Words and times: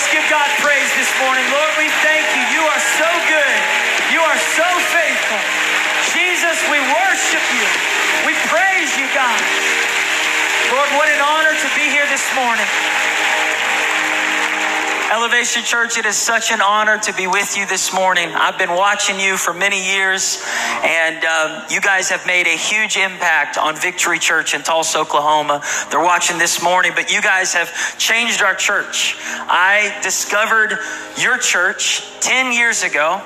let's 0.00 0.16
give 0.16 0.24
God 0.32 0.48
praise 0.64 0.88
this 0.96 1.12
morning. 1.20 1.44
Lord, 1.52 1.76
we 1.76 1.84
thank 2.00 2.24
you. 2.32 2.40
You 2.56 2.64
are 2.72 2.80
so 2.96 3.04
good. 3.28 3.56
You 4.08 4.24
are 4.24 4.40
so 4.56 4.64
faithful. 4.96 5.36
Jesus, 6.16 6.56
we 6.72 6.80
worship 6.80 7.44
you. 7.52 7.68
We 8.24 8.32
praise 8.48 8.96
you, 8.96 9.04
God. 9.12 9.36
Lord, 10.72 10.88
what 10.96 11.12
an 11.12 11.20
honor 11.20 11.52
to 11.52 11.68
be 11.76 11.84
here 11.92 12.08
this 12.08 12.24
morning. 12.32 12.64
Elevation 15.10 15.64
Church, 15.64 15.98
it 15.98 16.06
is 16.06 16.14
such 16.14 16.52
an 16.52 16.60
honor 16.60 16.96
to 16.96 17.12
be 17.12 17.26
with 17.26 17.56
you 17.56 17.66
this 17.66 17.92
morning. 17.92 18.28
I've 18.28 18.58
been 18.58 18.70
watching 18.70 19.18
you 19.18 19.36
for 19.36 19.52
many 19.52 19.84
years, 19.92 20.40
and 20.84 21.24
um, 21.24 21.64
you 21.68 21.80
guys 21.80 22.08
have 22.10 22.24
made 22.28 22.46
a 22.46 22.56
huge 22.56 22.96
impact 22.96 23.58
on 23.58 23.74
Victory 23.74 24.20
Church 24.20 24.54
in 24.54 24.62
Tulsa, 24.62 25.00
Oklahoma. 25.00 25.62
They're 25.90 25.98
watching 25.98 26.38
this 26.38 26.62
morning, 26.62 26.92
but 26.94 27.12
you 27.12 27.20
guys 27.22 27.52
have 27.54 27.98
changed 27.98 28.40
our 28.40 28.54
church. 28.54 29.16
I 29.18 29.98
discovered 30.04 30.78
your 31.18 31.38
church 31.38 32.04
10 32.20 32.52
years 32.52 32.84
ago 32.84 33.20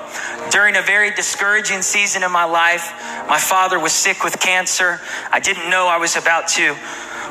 during 0.49 0.77
a 0.77 0.81
very 0.81 1.11
discouraging 1.11 1.83
season 1.83 2.23
in 2.23 2.31
my 2.31 2.45
life. 2.45 2.93
My 3.29 3.37
father 3.37 3.77
was 3.77 3.93
sick 3.93 4.23
with 4.23 4.39
cancer. 4.39 4.99
I 5.31 5.39
didn't 5.39 5.69
know 5.69 5.85
I 5.85 5.97
was 5.97 6.15
about 6.15 6.47
to 6.57 6.75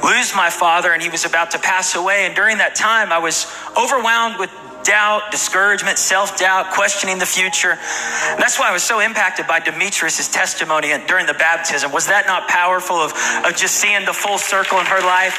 lose 0.03 0.35
my 0.35 0.51
father 0.51 0.93
and 0.93 1.03
he 1.03 1.09
was 1.09 1.25
about 1.25 1.53
to 1.53 1.59
pass 1.59 1.95
away. 1.95 2.27
And 2.27 2.35
during 2.35 2.59
that 2.59 2.75
time, 2.75 3.13
I 3.13 3.19
was 3.19 3.47
overwhelmed 3.77 4.39
with 4.39 4.51
doubt, 4.85 5.31
discouragement, 5.31 5.99
self 5.99 6.39
doubt, 6.39 6.73
questioning 6.73 7.19
the 7.19 7.27
future. 7.27 7.73
And 7.73 8.39
that's 8.39 8.59
why 8.59 8.69
I 8.69 8.73
was 8.73 8.83
so 8.83 9.01
impacted 9.01 9.47
by 9.47 9.61
Demetrius' 9.61 10.29
testimony 10.29 10.93
during 11.09 11.27
the 11.27 11.35
baptism. 11.35 11.91
Was 11.93 12.07
that 12.07 12.27
not 12.27 12.49
powerful 12.49 12.97
of, 12.97 13.13
of 13.45 13.57
just 13.57 13.77
seeing 13.77 14.05
the 14.05 14.13
full 14.13 14.39
circle 14.39 14.79
in 14.79 14.87
her 14.87 15.01
life? 15.01 15.37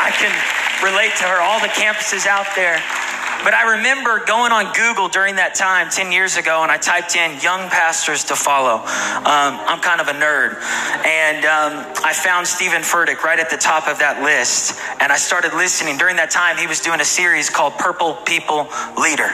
I 0.00 0.10
can 0.14 0.32
relate 0.82 1.14
to 1.18 1.24
her, 1.24 1.40
all 1.42 1.60
the 1.60 1.72
campuses 1.74 2.26
out 2.26 2.46
there. 2.54 2.78
But 3.42 3.54
I 3.54 3.76
remember 3.76 4.24
going 4.24 4.52
on 4.52 4.72
Google 4.72 5.08
during 5.08 5.36
that 5.36 5.54
time, 5.54 5.90
10 5.90 6.12
years 6.12 6.36
ago, 6.36 6.62
and 6.62 6.70
I 6.70 6.76
typed 6.76 7.16
in 7.16 7.40
young 7.40 7.68
pastors 7.68 8.24
to 8.24 8.36
follow. 8.36 8.84
Um, 9.24 9.52
I'm 9.64 9.80
kind 9.80 10.00
of 10.00 10.08
a 10.08 10.16
nerd. 10.16 10.60
And 11.04 11.44
um, 11.44 11.72
I 12.04 12.12
found 12.12 12.46
Stephen 12.46 12.82
Furtick 12.82 13.22
right 13.22 13.38
at 13.38 13.50
the 13.50 13.56
top 13.56 13.88
of 13.88 13.98
that 13.98 14.22
list. 14.22 14.78
And 15.00 15.10
I 15.10 15.16
started 15.16 15.54
listening. 15.54 15.96
During 15.96 16.16
that 16.16 16.30
time, 16.30 16.56
he 16.56 16.66
was 16.66 16.80
doing 16.80 17.00
a 17.00 17.04
series 17.04 17.50
called 17.50 17.74
Purple 17.74 18.14
People 18.24 18.68
Leader. 19.00 19.32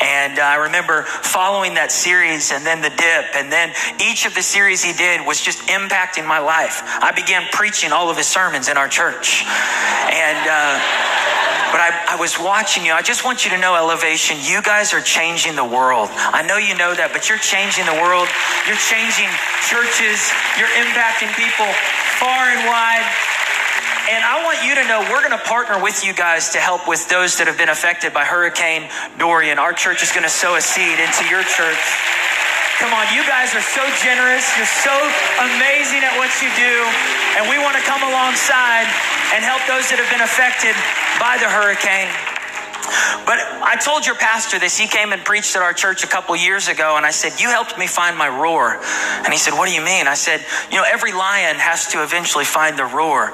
And 0.00 0.38
uh, 0.38 0.42
I 0.42 0.68
remember 0.70 1.02
following 1.02 1.74
that 1.74 1.90
series 1.92 2.52
and 2.52 2.64
then 2.64 2.80
the 2.80 2.90
dip. 2.90 3.24
And 3.34 3.50
then 3.50 3.72
each 4.00 4.26
of 4.26 4.34
the 4.34 4.42
series 4.42 4.84
he 4.84 4.92
did 4.92 5.26
was 5.26 5.40
just 5.40 5.66
impacting 5.68 6.26
my 6.26 6.38
life. 6.38 6.82
I 6.84 7.12
began 7.12 7.48
preaching 7.52 7.92
all 7.92 8.10
of 8.10 8.16
his 8.16 8.26
sermons 8.26 8.68
in 8.68 8.76
our 8.76 8.88
church. 8.88 9.44
And, 9.44 10.40
uh, 10.44 11.39
but 11.70 11.80
I, 11.80 12.14
I 12.14 12.16
was 12.18 12.38
watching 12.38 12.84
you. 12.84 12.92
I 12.92 13.02
just 13.02 13.24
want 13.24 13.44
you 13.46 13.50
to 13.54 13.58
know, 13.58 13.74
Elevation, 13.74 14.36
you 14.42 14.60
guys 14.62 14.92
are 14.92 15.00
changing 15.00 15.54
the 15.54 15.64
world. 15.64 16.10
I 16.12 16.42
know 16.42 16.58
you 16.58 16.74
know 16.74 16.94
that, 16.94 17.14
but 17.14 17.30
you're 17.30 17.40
changing 17.40 17.86
the 17.86 17.98
world. 18.02 18.26
You're 18.66 18.82
changing 18.90 19.30
churches. 19.70 20.18
You're 20.58 20.72
impacting 20.82 21.30
people 21.38 21.70
far 22.18 22.50
and 22.50 22.62
wide. 22.66 23.06
And 24.10 24.26
I 24.26 24.42
want 24.42 24.58
you 24.66 24.74
to 24.74 24.84
know 24.90 25.06
we're 25.06 25.22
going 25.22 25.38
to 25.38 25.46
partner 25.46 25.78
with 25.78 26.02
you 26.02 26.12
guys 26.12 26.50
to 26.50 26.58
help 26.58 26.88
with 26.90 27.06
those 27.08 27.38
that 27.38 27.46
have 27.46 27.56
been 27.56 27.70
affected 27.70 28.10
by 28.12 28.26
Hurricane 28.26 28.90
Dorian. 29.22 29.62
Our 29.62 29.72
church 29.72 30.02
is 30.02 30.10
going 30.10 30.26
to 30.26 30.32
sow 30.32 30.56
a 30.56 30.60
seed 30.60 30.98
into 30.98 31.22
your 31.30 31.46
church. 31.46 31.78
Come 32.80 32.96
on, 32.96 33.04
you 33.12 33.20
guys 33.28 33.52
are 33.54 33.60
so 33.60 33.84
generous. 34.00 34.56
You're 34.56 34.64
so 34.64 34.96
amazing 35.36 36.00
at 36.00 36.16
what 36.16 36.32
you 36.40 36.48
do. 36.56 36.76
And 37.36 37.44
we 37.44 37.60
want 37.60 37.76
to 37.76 37.84
come 37.84 38.00
alongside 38.00 38.88
and 39.36 39.44
help 39.44 39.60
those 39.68 39.92
that 39.92 40.00
have 40.00 40.08
been 40.08 40.24
affected 40.24 40.72
by 41.20 41.36
the 41.36 41.44
hurricane. 41.44 42.08
But 43.28 43.36
I 43.60 43.76
told 43.76 44.06
your 44.06 44.14
pastor 44.16 44.58
this. 44.58 44.78
He 44.78 44.88
came 44.88 45.12
and 45.12 45.22
preached 45.22 45.54
at 45.56 45.62
our 45.62 45.74
church 45.74 46.04
a 46.04 46.06
couple 46.06 46.34
years 46.34 46.68
ago, 46.68 46.96
and 46.96 47.04
I 47.04 47.10
said, 47.10 47.38
You 47.38 47.50
helped 47.50 47.76
me 47.76 47.86
find 47.86 48.16
my 48.16 48.28
roar. 48.28 48.80
And 49.24 49.28
he 49.28 49.36
said, 49.36 49.52
What 49.52 49.68
do 49.68 49.74
you 49.74 49.84
mean? 49.84 50.08
I 50.08 50.14
said, 50.14 50.40
You 50.72 50.78
know, 50.78 50.84
every 50.88 51.12
lion 51.12 51.56
has 51.56 51.86
to 51.92 52.02
eventually 52.02 52.46
find 52.46 52.78
the 52.78 52.86
roar. 52.86 53.32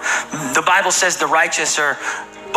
The 0.59 0.65
Bible 0.67 0.91
says 0.91 1.17
the 1.17 1.31
righteous 1.31 1.79
are 1.79 1.97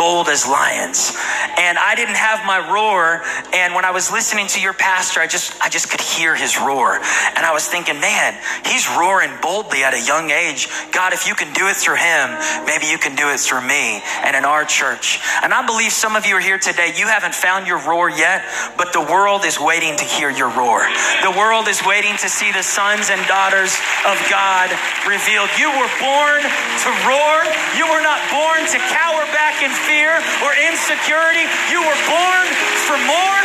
bold 0.00 0.32
as 0.32 0.48
lions. 0.48 1.12
And 1.60 1.76
I 1.76 1.92
didn't 1.92 2.16
have 2.16 2.40
my 2.48 2.56
roar. 2.72 3.20
And 3.52 3.76
when 3.76 3.84
I 3.84 3.92
was 3.92 4.08
listening 4.08 4.48
to 4.56 4.60
your 4.60 4.72
pastor, 4.72 5.20
I 5.20 5.28
just, 5.28 5.52
I 5.60 5.68
just 5.68 5.92
could 5.92 6.00
hear 6.00 6.32
his 6.32 6.56
roar. 6.56 6.96
And 7.36 7.44
I 7.44 7.52
was 7.52 7.68
thinking, 7.68 8.00
man, 8.00 8.32
he's 8.64 8.88
roaring 8.96 9.28
boldly 9.44 9.84
at 9.84 9.92
a 9.92 10.00
young 10.00 10.32
age. 10.32 10.72
God, 10.88 11.12
if 11.12 11.28
you 11.28 11.36
can 11.36 11.52
do 11.52 11.68
it 11.68 11.76
through 11.76 12.00
him, 12.00 12.32
maybe 12.64 12.88
you 12.88 12.96
can 12.96 13.12
do 13.12 13.28
it 13.28 13.44
through 13.44 13.60
me 13.60 14.00
and 14.24 14.32
in 14.32 14.48
our 14.48 14.64
church. 14.64 15.20
And 15.44 15.52
I 15.52 15.60
believe 15.68 15.92
some 15.92 16.16
of 16.16 16.24
you 16.24 16.40
are 16.40 16.40
here 16.40 16.56
today. 16.56 16.96
You 16.96 17.04
haven't 17.04 17.36
found 17.36 17.68
your 17.68 17.84
roar 17.84 18.08
yet, 18.08 18.40
but 18.80 18.96
the 18.96 19.04
world 19.04 19.44
is 19.44 19.60
waiting 19.60 20.00
to 20.00 20.06
hear 20.08 20.32
your 20.32 20.48
roar. 20.56 20.80
The 21.20 21.34
world 21.36 21.68
is 21.68 21.84
waiting 21.84 22.16
to 22.24 22.28
see 22.32 22.48
the 22.56 22.64
sons 22.64 23.12
and 23.12 23.20
daughters 23.28 23.76
of 24.08 24.16
God 24.32 24.72
revealed. 25.04 25.52
You 25.60 25.68
were 25.76 25.92
born 26.00 26.40
to 26.40 26.88
roar. 27.04 27.36
You 27.76 27.84
were 27.84 28.00
not 28.00 28.16
born 28.32 28.64
to 28.64 28.78
cower 28.96 29.28
back 29.36 29.60
in 29.60 29.68
fear 29.90 30.14
or 30.46 30.54
insecurity. 30.70 31.42
You 31.66 31.82
were 31.82 32.00
born 32.06 32.46
for 32.86 32.94
more. 33.10 33.40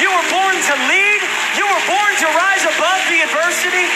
You 0.00 0.08
were 0.08 0.28
born 0.32 0.56
to 0.56 0.74
lead. 0.88 1.20
You 1.52 1.68
were 1.68 1.84
born 1.84 2.12
to 2.24 2.28
rise 2.32 2.64
above 2.64 3.00
the 3.12 3.20
adversity. 3.28 3.86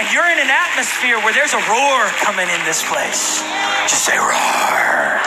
And 0.00 0.08
you're 0.08 0.30
in 0.32 0.40
an 0.40 0.48
atmosphere 0.48 1.20
where 1.20 1.36
there's 1.36 1.52
a 1.52 1.62
roar 1.68 2.08
coming 2.24 2.48
in 2.48 2.60
this 2.64 2.80
place. 2.80 3.44
Just 3.84 4.08
say 4.08 4.16
roar. 4.16 5.20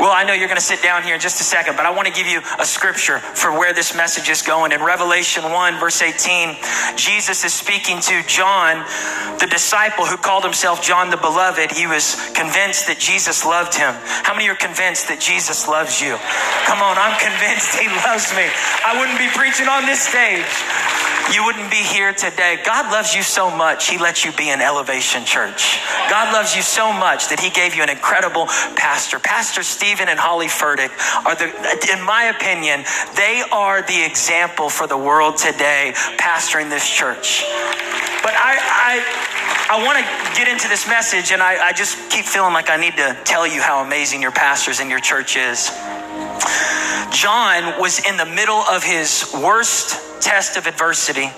Well, 0.00 0.12
I 0.16 0.24
know 0.24 0.32
you're 0.32 0.48
going 0.48 0.56
to 0.56 0.64
sit 0.64 0.82
down 0.82 1.02
here 1.02 1.14
in 1.14 1.20
just 1.20 1.42
a 1.42 1.44
second, 1.44 1.76
but 1.76 1.84
I 1.84 1.90
want 1.92 2.08
to 2.08 2.14
give 2.14 2.26
you 2.26 2.40
a 2.58 2.64
scripture 2.64 3.18
for 3.20 3.52
where 3.52 3.74
this 3.74 3.94
message 3.94 4.30
is 4.30 4.40
going. 4.40 4.72
In 4.72 4.80
Revelation 4.82 5.44
1, 5.44 5.78
verse 5.78 6.00
18, 6.00 6.56
Jesus 6.96 7.44
is 7.44 7.52
speaking 7.52 8.00
to 8.08 8.22
John, 8.26 8.80
the 9.38 9.46
disciple 9.46 10.06
who 10.06 10.16
called 10.16 10.42
himself 10.42 10.80
John 10.82 11.10
the 11.10 11.18
Beloved. 11.18 11.70
He 11.70 11.86
was 11.86 12.16
convinced 12.32 12.88
that 12.88 12.96
Jesus 12.98 13.44
loved 13.44 13.76
him. 13.76 13.92
How 14.24 14.32
many 14.32 14.48
are 14.48 14.56
convinced 14.56 15.08
that 15.12 15.20
Jesus 15.20 15.68
loves 15.68 16.00
you? 16.00 16.16
Come 16.64 16.80
on, 16.80 16.96
I'm 16.96 17.20
convinced 17.20 17.76
he 17.76 17.92
loves 18.00 18.32
me. 18.32 18.48
I 18.80 18.96
wouldn't 18.96 19.20
be 19.20 19.28
preaching 19.36 19.68
on 19.68 19.84
this 19.84 20.00
stage 20.00 20.48
you 21.34 21.44
wouldn't 21.44 21.70
be 21.70 21.76
here 21.76 22.12
today. 22.12 22.58
God 22.64 22.90
loves 22.90 23.14
you 23.14 23.22
so 23.22 23.50
much, 23.50 23.88
He 23.88 23.98
lets 23.98 24.24
you 24.24 24.32
be 24.32 24.50
in 24.50 24.60
Elevation 24.60 25.24
Church. 25.24 25.78
God 26.10 26.32
loves 26.32 26.56
you 26.56 26.62
so 26.62 26.92
much 26.92 27.28
that 27.28 27.38
He 27.38 27.50
gave 27.50 27.74
you 27.74 27.82
an 27.82 27.88
incredible 27.88 28.46
pastor. 28.90 29.20
Pastor 29.20 29.62
Stephen 29.62 30.08
and 30.08 30.18
Holly 30.18 30.48
Furtick 30.48 30.90
are 31.24 31.36
the, 31.36 31.46
in 31.94 32.02
my 32.02 32.34
opinion, 32.34 32.82
they 33.14 33.40
are 33.52 33.82
the 33.82 34.02
example 34.04 34.68
for 34.68 34.88
the 34.88 34.98
world 34.98 35.36
today, 35.36 35.92
pastoring 36.18 36.68
this 36.68 36.90
church. 36.90 37.44
But 38.26 38.34
I, 38.34 38.58
I, 38.58 39.78
I 39.78 39.86
want 39.86 40.02
to 40.02 40.04
get 40.36 40.48
into 40.48 40.66
this 40.66 40.88
message, 40.88 41.30
and 41.30 41.40
I, 41.40 41.68
I 41.68 41.72
just 41.72 42.10
keep 42.10 42.24
feeling 42.24 42.52
like 42.52 42.68
I 42.68 42.78
need 42.78 42.96
to 42.96 43.16
tell 43.22 43.46
you 43.46 43.62
how 43.62 43.80
amazing 43.80 44.22
your 44.22 44.32
pastors 44.32 44.80
and 44.80 44.90
your 44.90 44.98
church 44.98 45.36
is. 45.36 45.70
John 47.14 47.78
was 47.78 48.04
in 48.04 48.16
the 48.16 48.26
middle 48.26 48.58
of 48.66 48.82
his 48.82 49.30
worst 49.38 50.09
test 50.20 50.56
of 50.56 50.66
adversity, 50.66 51.30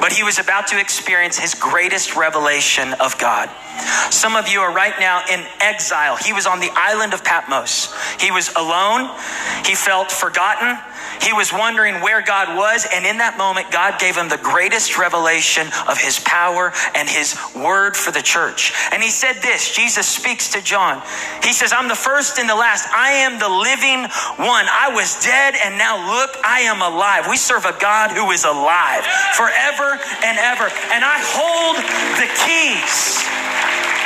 but 0.00 0.12
he 0.12 0.22
was 0.22 0.38
about 0.38 0.68
to 0.68 0.80
experience 0.80 1.38
his 1.38 1.54
greatest 1.54 2.16
revelation 2.16 2.94
of 3.00 3.18
God. 3.18 3.50
Some 4.10 4.36
of 4.36 4.48
you 4.48 4.60
are 4.60 4.72
right 4.72 4.94
now 4.98 5.22
in 5.30 5.44
exile. 5.60 6.16
He 6.16 6.32
was 6.32 6.46
on 6.46 6.60
the 6.60 6.70
island 6.74 7.12
of 7.12 7.24
Patmos. 7.24 7.94
He 8.20 8.30
was 8.30 8.52
alone. 8.56 9.10
He 9.64 9.74
felt 9.74 10.10
forgotten. 10.10 10.78
He 11.20 11.32
was 11.32 11.52
wondering 11.52 12.00
where 12.02 12.22
God 12.22 12.56
was, 12.56 12.86
and 12.92 13.06
in 13.06 13.18
that 13.18 13.38
moment, 13.38 13.70
God 13.70 13.98
gave 13.98 14.16
him 14.16 14.28
the 14.28 14.38
greatest 14.38 14.98
revelation 14.98 15.68
of 15.88 15.98
his 15.98 16.20
power 16.20 16.72
and 16.94 17.08
his 17.08 17.36
word 17.54 17.96
for 17.96 18.10
the 18.10 18.22
church. 18.22 18.72
And 18.92 19.02
he 19.02 19.10
said 19.10 19.40
this 19.40 19.74
Jesus 19.74 20.06
speaks 20.06 20.48
to 20.52 20.62
John. 20.62 21.02
He 21.42 21.52
says, 21.52 21.72
I'm 21.72 21.88
the 21.88 21.98
first 21.98 22.38
and 22.38 22.48
the 22.48 22.54
last. 22.54 22.88
I 22.92 23.24
am 23.24 23.38
the 23.38 23.48
living 23.48 24.04
one. 24.38 24.66
I 24.68 24.90
was 24.92 25.22
dead, 25.22 25.54
and 25.64 25.78
now 25.78 25.96
look, 25.96 26.36
I 26.44 26.60
am 26.68 26.82
alive. 26.82 27.26
We 27.28 27.36
serve 27.36 27.64
a 27.64 27.76
God 27.80 28.12
who 28.12 28.25
is 28.32 28.44
alive 28.44 29.04
forever 29.34 29.98
and 30.24 30.38
ever. 30.38 30.68
And 30.92 31.04
I 31.04 31.18
hold 31.34 31.76
the 32.18 32.28
keys. 32.44 33.24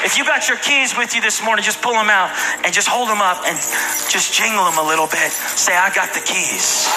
If 0.05 0.17
you 0.17 0.25
got 0.25 0.49
your 0.49 0.57
keys 0.57 0.97
with 0.97 1.15
you 1.15 1.21
this 1.21 1.45
morning, 1.45 1.63
just 1.63 1.83
pull 1.83 1.93
them 1.93 2.09
out 2.09 2.33
and 2.65 2.73
just 2.73 2.89
hold 2.89 3.09
them 3.09 3.21
up 3.21 3.45
and 3.45 3.57
just 4.09 4.33
jingle 4.33 4.65
them 4.65 4.81
a 4.81 4.87
little 4.87 5.07
bit. 5.07 5.29
Say, 5.61 5.77
I 5.77 5.93
got 5.93 6.17
the 6.17 6.25
keys. 6.25 6.89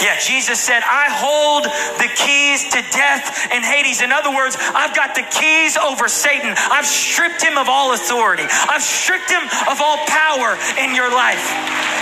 Yeah, 0.00 0.16
Jesus 0.16 0.56
said, 0.56 0.80
I 0.80 1.12
hold 1.12 1.68
the 2.00 2.08
keys 2.08 2.64
to 2.72 2.80
death 2.90 3.52
and 3.52 3.60
Hades. 3.60 4.00
In 4.00 4.10
other 4.10 4.32
words, 4.32 4.56
I've 4.58 4.96
got 4.96 5.14
the 5.14 5.28
keys 5.28 5.76
over 5.76 6.08
Satan. 6.08 6.56
I've 6.56 6.88
stripped 6.88 7.44
him 7.44 7.60
of 7.60 7.68
all 7.68 7.92
authority. 7.92 8.48
I've 8.48 8.82
stripped 8.82 9.28
him 9.28 9.44
of 9.68 9.84
all 9.84 10.00
power 10.08 10.56
in 10.80 10.96
your 10.96 11.12
life. 11.12 11.44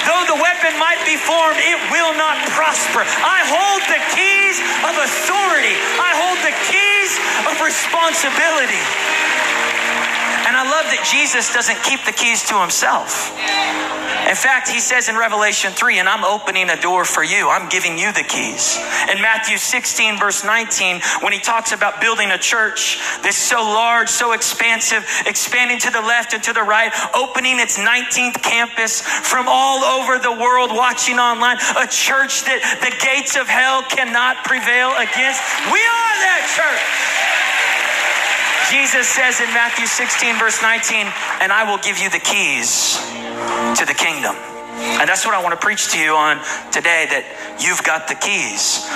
Though 0.07 0.25
the 0.31 0.39
weapon 0.39 0.79
might 0.79 1.03
be 1.05 1.19
formed, 1.19 1.59
it 1.59 1.79
will 1.91 2.15
not 2.15 2.39
prosper. 2.55 3.03
I 3.03 3.43
hold 3.51 3.83
the 3.91 4.01
keys 4.15 4.57
of 4.87 4.95
authority. 4.95 5.77
I 5.99 6.11
hold 6.15 6.39
the 6.47 6.55
keys 6.71 7.11
of 7.51 7.55
responsibility. 7.61 8.81
And 10.51 10.59
I 10.59 10.67
love 10.67 10.91
that 10.91 11.07
Jesus 11.07 11.55
doesn't 11.55 11.79
keep 11.87 12.03
the 12.03 12.11
keys 12.11 12.43
to 12.51 12.59
himself. 12.59 13.31
In 14.27 14.35
fact, 14.35 14.67
he 14.67 14.83
says 14.83 15.07
in 15.07 15.15
Revelation 15.15 15.71
3, 15.71 16.03
and 16.03 16.09
I'm 16.11 16.27
opening 16.27 16.67
a 16.71 16.81
door 16.83 17.07
for 17.07 17.23
you. 17.23 17.47
I'm 17.47 17.71
giving 17.71 17.95
you 17.95 18.11
the 18.11 18.27
keys. 18.27 18.75
In 19.07 19.23
Matthew 19.23 19.63
16, 19.63 20.19
verse 20.19 20.43
19, 20.43 21.23
when 21.23 21.33
he 21.33 21.39
talks 21.39 21.71
about 21.71 22.03
building 22.03 22.35
a 22.35 22.39
church 22.39 22.99
that's 23.23 23.39
so 23.39 23.63
large, 23.63 24.09
so 24.11 24.33
expansive, 24.35 25.07
expanding 25.23 25.79
to 25.87 25.91
the 25.95 26.03
left 26.03 26.35
and 26.35 26.43
to 26.43 26.53
the 26.53 26.67
right, 26.67 26.91
opening 27.15 27.63
its 27.63 27.79
19th 27.79 28.43
campus 28.43 29.07
from 29.07 29.47
all 29.47 29.87
over 29.87 30.19
the 30.19 30.35
world, 30.35 30.75
watching 30.75 31.23
online, 31.23 31.63
a 31.79 31.87
church 31.87 32.43
that 32.51 32.59
the 32.83 32.91
gates 32.99 33.39
of 33.39 33.47
hell 33.47 33.87
cannot 33.87 34.43
prevail 34.43 34.91
against. 34.99 35.39
We 35.71 35.79
are 35.79 36.15
that 36.27 36.43
church. 36.59 37.40
Jesus 38.71 39.09
says 39.09 39.41
in 39.41 39.49
Matthew 39.53 39.87
16, 39.87 40.39
verse 40.39 40.63
19, 40.63 41.07
and 41.41 41.51
I 41.51 41.69
will 41.69 41.79
give 41.79 41.99
you 41.99 42.09
the 42.09 42.21
keys 42.21 42.97
to 43.77 43.85
the 43.85 43.95
kingdom. 43.95 44.50
And 44.81 45.09
that's 45.09 45.25
what 45.25 45.35
I 45.35 45.43
want 45.43 45.59
to 45.59 45.65
preach 45.65 45.93
to 45.93 45.99
you 45.99 46.15
on 46.15 46.39
today 46.73 47.07
that 47.11 47.25
you've 47.61 47.83
got 47.85 48.09
the 48.09 48.15
keys. 48.15 48.87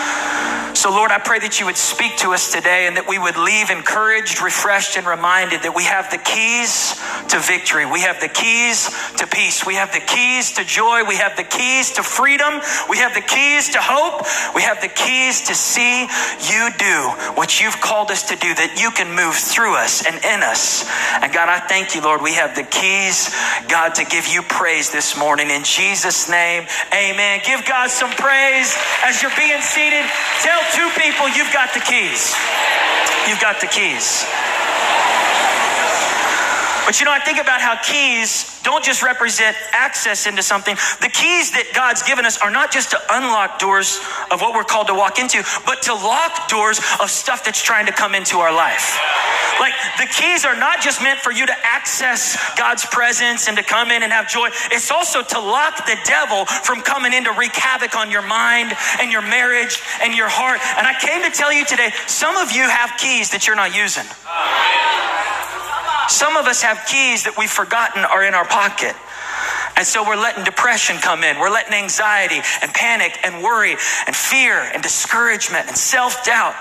So, 0.74 0.90
Lord, 0.90 1.12
I 1.12 1.18
pray 1.18 1.38
that 1.38 1.60
you 1.60 1.66
would 1.66 1.76
speak 1.78 2.18
to 2.18 2.34
us 2.34 2.50
today 2.50 2.86
and 2.86 2.96
that 2.96 3.06
we 3.06 3.16
would 3.16 3.38
leave 3.38 3.70
encouraged, 3.70 4.42
refreshed, 4.42 4.98
and 4.98 5.06
reminded 5.06 5.62
that 5.62 5.72
we 5.72 5.84
have 5.84 6.10
the 6.10 6.18
keys 6.18 6.98
to 7.30 7.38
victory. 7.38 7.86
We 7.86 8.02
have 8.02 8.20
the 8.20 8.28
keys 8.28 8.90
to 9.16 9.24
peace. 9.24 9.64
We 9.64 9.78
have 9.78 9.94
the 9.94 10.02
keys 10.02 10.52
to 10.58 10.64
joy. 10.64 11.06
We 11.06 11.16
have 11.16 11.38
the 11.38 11.46
keys 11.46 11.94
to 11.94 12.02
freedom. 12.02 12.60
We 12.90 12.98
have 12.98 13.14
the 13.14 13.22
keys 13.22 13.70
to 13.72 13.80
hope. 13.80 14.26
We 14.52 14.62
have 14.66 14.82
the 14.82 14.90
keys 14.90 15.46
to 15.46 15.54
see 15.54 16.10
you 16.50 16.68
do 16.76 16.98
what 17.38 17.62
you've 17.62 17.80
called 17.80 18.10
us 18.10 18.28
to 18.28 18.36
do, 18.36 18.50
that 18.52 18.76
you 18.76 18.90
can 18.90 19.14
move 19.14 19.38
through 19.38 19.78
us 19.78 20.04
and 20.04 20.16
in 20.20 20.42
us. 20.42 20.84
And 21.22 21.32
God, 21.32 21.48
I 21.48 21.62
thank 21.64 21.94
you, 21.94 22.02
Lord. 22.02 22.20
We 22.20 22.34
have 22.34 22.58
the 22.58 22.66
keys, 22.66 23.30
God, 23.70 23.94
to 23.96 24.04
give 24.04 24.26
you 24.26 24.42
praise 24.42 24.90
this 24.90 25.16
morning. 25.16 25.50
In 25.54 25.62
Jesus' 25.74 26.30
name, 26.30 26.62
amen. 26.94 27.40
Give 27.44 27.64
God 27.66 27.90
some 27.90 28.10
praise 28.10 28.78
as 29.02 29.20
you're 29.20 29.34
being 29.36 29.60
seated. 29.60 30.06
Tell 30.38 30.62
two 30.70 30.88
people 31.02 31.26
you've 31.34 31.52
got 31.52 31.74
the 31.74 31.80
keys. 31.80 32.30
You've 33.26 33.40
got 33.40 33.60
the 33.60 33.66
keys. 33.66 34.22
But 36.86 37.00
you 37.00 37.06
know, 37.06 37.12
I 37.12 37.20
think 37.20 37.40
about 37.40 37.60
how 37.60 37.76
keys 37.80 38.60
don't 38.62 38.84
just 38.84 39.02
represent 39.02 39.56
access 39.72 40.26
into 40.26 40.42
something. 40.42 40.76
The 41.00 41.08
keys 41.08 41.52
that 41.52 41.72
God's 41.74 42.02
given 42.02 42.24
us 42.24 42.38
are 42.38 42.50
not 42.50 42.72
just 42.72 42.90
to 42.90 43.00
unlock 43.10 43.58
doors 43.58 44.00
of 44.30 44.40
what 44.40 44.54
we're 44.54 44.64
called 44.64 44.88
to 44.88 44.94
walk 44.94 45.18
into, 45.18 45.42
but 45.64 45.82
to 45.82 45.94
lock 45.94 46.48
doors 46.48 46.78
of 47.00 47.10
stuff 47.10 47.44
that's 47.44 47.62
trying 47.62 47.86
to 47.86 47.92
come 47.92 48.14
into 48.14 48.38
our 48.38 48.52
life. 48.52 49.00
Like 49.60 49.72
the 49.98 50.06
keys 50.06 50.44
are 50.44 50.56
not 50.56 50.80
just 50.80 51.00
meant 51.00 51.20
for 51.20 51.32
you 51.32 51.46
to 51.46 51.56
access 51.62 52.36
God's 52.56 52.84
presence 52.86 53.48
and 53.48 53.56
to 53.56 53.62
come 53.62 53.90
in 53.90 54.02
and 54.02 54.12
have 54.12 54.28
joy. 54.28 54.48
It's 54.72 54.90
also 54.90 55.22
to 55.22 55.38
lock 55.38 55.86
the 55.86 55.96
devil 56.04 56.44
from 56.44 56.80
coming 56.82 57.12
in 57.12 57.24
to 57.24 57.32
wreak 57.32 57.54
havoc 57.54 57.96
on 57.96 58.10
your 58.10 58.26
mind 58.26 58.72
and 59.00 59.12
your 59.12 59.22
marriage 59.22 59.80
and 60.02 60.14
your 60.14 60.28
heart. 60.28 60.60
And 60.76 60.86
I 60.86 60.94
came 61.00 61.22
to 61.22 61.30
tell 61.30 61.52
you 61.52 61.64
today, 61.64 61.92
some 62.06 62.36
of 62.36 62.52
you 62.52 62.62
have 62.68 62.92
keys 62.98 63.30
that 63.30 63.46
you're 63.46 63.56
not 63.56 63.74
using. 63.74 64.04
Some 66.08 66.36
of 66.36 66.46
us 66.46 66.62
have 66.62 66.84
keys 66.86 67.24
that 67.24 67.36
we've 67.38 67.50
forgotten 67.50 68.04
are 68.04 68.24
in 68.24 68.34
our 68.34 68.44
pocket. 68.46 68.94
And 69.76 69.86
so 69.86 70.06
we're 70.06 70.20
letting 70.20 70.44
depression 70.44 70.96
come 70.98 71.24
in. 71.24 71.38
We're 71.38 71.50
letting 71.50 71.74
anxiety 71.74 72.40
and 72.62 72.72
panic 72.72 73.18
and 73.24 73.42
worry 73.42 73.72
and 74.06 74.14
fear 74.14 74.54
and 74.54 74.82
discouragement 74.82 75.66
and 75.66 75.76
self 75.76 76.24
doubt. 76.24 76.54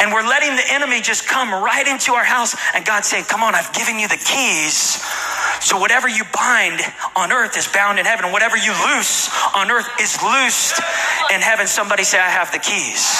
And 0.00 0.12
we're 0.12 0.26
letting 0.26 0.56
the 0.56 0.64
enemy 0.72 1.00
just 1.00 1.28
come 1.28 1.52
right 1.52 1.86
into 1.86 2.12
our 2.14 2.24
house. 2.24 2.56
And 2.74 2.84
God's 2.84 3.06
saying, 3.06 3.24
Come 3.24 3.42
on, 3.42 3.54
I've 3.54 3.72
given 3.72 3.98
you 3.98 4.08
the 4.08 4.16
keys. 4.18 4.98
So 5.60 5.78
whatever 5.78 6.08
you 6.08 6.24
bind 6.34 6.80
on 7.14 7.30
earth 7.30 7.56
is 7.56 7.68
bound 7.68 8.00
in 8.00 8.06
heaven. 8.06 8.32
Whatever 8.32 8.56
you 8.56 8.72
loose 8.90 9.30
on 9.54 9.70
earth 9.70 9.88
is 10.00 10.18
loosed 10.22 10.80
in 11.32 11.40
heaven. 11.40 11.68
Somebody 11.68 12.02
say, 12.02 12.18
I 12.18 12.30
have 12.30 12.50
the 12.50 12.58
keys. 12.58 13.14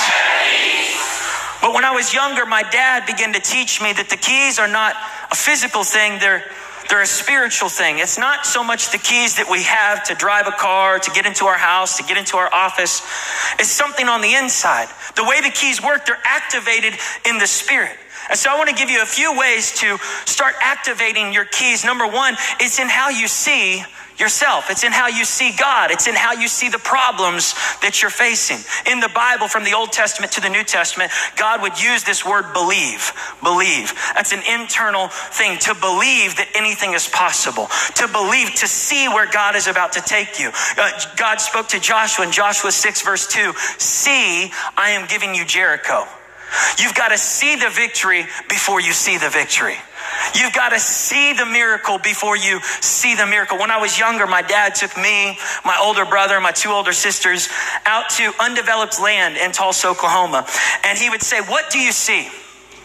But 1.62 1.73
when 1.73 1.85
I 1.85 1.93
was 1.93 2.12
younger, 2.12 2.44
my 2.44 2.64
dad 2.64 3.06
began 3.06 3.32
to 3.32 3.41
teach 3.41 3.81
me 3.81 3.93
that 3.94 4.11
the 4.11 4.19
keys 4.19 4.59
are 4.59 4.69
not 4.69 4.97
a 5.31 5.35
physical 5.35 5.85
thing, 5.85 6.19
they're 6.19 6.44
they're 6.91 7.00
a 7.00 7.06
spiritual 7.06 7.70
thing. 7.70 8.00
It's 8.00 8.19
not 8.19 8.44
so 8.44 8.62
much 8.62 8.93
the 8.93 8.99
keys 8.99 9.37
that 9.37 9.49
we 9.49 9.62
have 9.62 10.05
to 10.05 10.14
drive 10.14 10.47
a 10.47 10.53
car, 10.53 10.99
to 10.99 11.11
get 11.12 11.25
into 11.25 11.47
our 11.47 11.56
house, 11.56 11.97
to 11.97 12.03
get 12.03 12.19
into 12.19 12.37
our 12.37 12.53
office. 12.53 13.00
It's 13.59 13.70
something 13.70 14.09
on 14.09 14.20
the 14.20 14.35
inside. 14.35 14.88
The 15.17 15.25
way 15.25 15.41
the 15.41 15.49
keys 15.49 15.82
work, 15.82 16.05
they're 16.05 16.20
activated 16.23 16.93
in 17.25 17.38
the 17.38 17.47
spirit. 17.47 17.97
And 18.29 18.38
so 18.38 18.50
I 18.50 18.59
want 18.59 18.69
to 18.69 18.75
give 18.75 18.91
you 18.91 19.00
a 19.00 19.06
few 19.06 19.38
ways 19.38 19.73
to 19.81 19.97
start 20.26 20.55
activating 20.61 21.32
your 21.32 21.47
keys. 21.47 21.85
Number 21.85 22.06
one, 22.06 22.37
it's 22.61 22.79
in 22.79 22.88
how 22.88 23.09
you 23.09 23.26
see 23.26 23.82
yourself. 24.19 24.70
It's 24.70 24.85
in 24.85 24.93
how 24.93 25.09
you 25.09 25.25
see 25.25 25.53
God. 25.59 25.91
It's 25.91 26.06
in 26.06 26.14
how 26.14 26.32
you 26.32 26.49
see 26.49 26.69
the 26.69 26.79
problems 26.79 27.55
that 27.82 28.03
you're 28.03 28.11
facing. 28.11 28.59
In 28.91 29.00
the 29.00 29.09
Bible, 29.09 29.49
from 29.49 29.64
the 29.64 29.75
Old 29.75 29.93
Testament 29.93 30.32
to 30.32 30.41
the 30.41 30.49
New 30.49 30.64
Testament, 30.64 31.11
God 31.37 31.62
would 31.62 31.81
use 31.82 32.05
this 32.05 32.25
word 32.25 32.53
believe. 32.53 33.12
Believe. 33.43 33.94
That's 34.14 34.32
an 34.32 34.43
internal 34.49 35.09
thing. 35.09 35.59
To 35.61 35.75
believe 35.75 36.37
that 36.37 36.49
anything 36.55 36.93
is 36.93 37.09
possible. 37.09 37.69
To 37.97 38.09
believe, 38.09 38.55
to 38.56 38.67
see 38.67 39.09
where 39.09 39.31
God 39.31 39.56
is 39.56 39.67
about 39.67 39.93
to 39.93 40.00
take 40.00 40.38
you. 40.38 40.50
Uh, 40.76 40.91
God 41.17 41.41
spoke 41.41 41.69
to 41.69 41.81
Joshua 41.81 42.26
in 42.26 42.32
Joshua 42.32 42.73
6, 42.73 43.03
verse 43.03 43.26
2 43.26 43.53
See, 43.79 44.53
I 44.76 44.91
am 44.91 45.06
giving 45.09 45.35
you 45.35 45.44
Jericho. 45.44 46.06
You've 46.78 46.94
got 46.94 47.08
to 47.08 47.19
see 47.19 47.56
the 47.56 47.70
victory 47.70 48.26
before 48.49 48.81
you 48.81 48.93
see 48.93 49.19
the 49.19 49.31
victory. 49.31 49.76
You've 50.34 50.52
got 50.52 50.70
to 50.70 50.81
see 50.81 51.32
the 51.32 51.46
miracle 51.46 51.99
before 51.99 52.37
you 52.37 52.60
see 52.81 53.14
the 53.14 53.26
miracle. 53.26 53.58
When 53.58 53.70
I 53.70 53.81
was 53.81 53.99
younger, 53.99 54.26
my 54.26 54.43
dad 54.43 54.75
took 54.75 54.96
me, 54.96 55.38
my 55.64 55.78
older 55.81 56.04
brother, 56.04 56.40
my 56.40 56.52
two 56.52 56.70
older 56.70 56.93
sisters 56.93 57.49
out 57.84 58.10
to 58.10 58.32
undeveloped 58.40 59.00
land 59.00 59.37
in 59.37 59.52
Tulsa, 59.52 59.88
Oklahoma. 59.88 60.46
And 60.84 60.99
he 60.99 61.10
would 61.10 61.22
say, 61.22 61.40
What 61.40 61.70
do 61.70 61.78
you 61.78 61.93
see? 61.93 62.28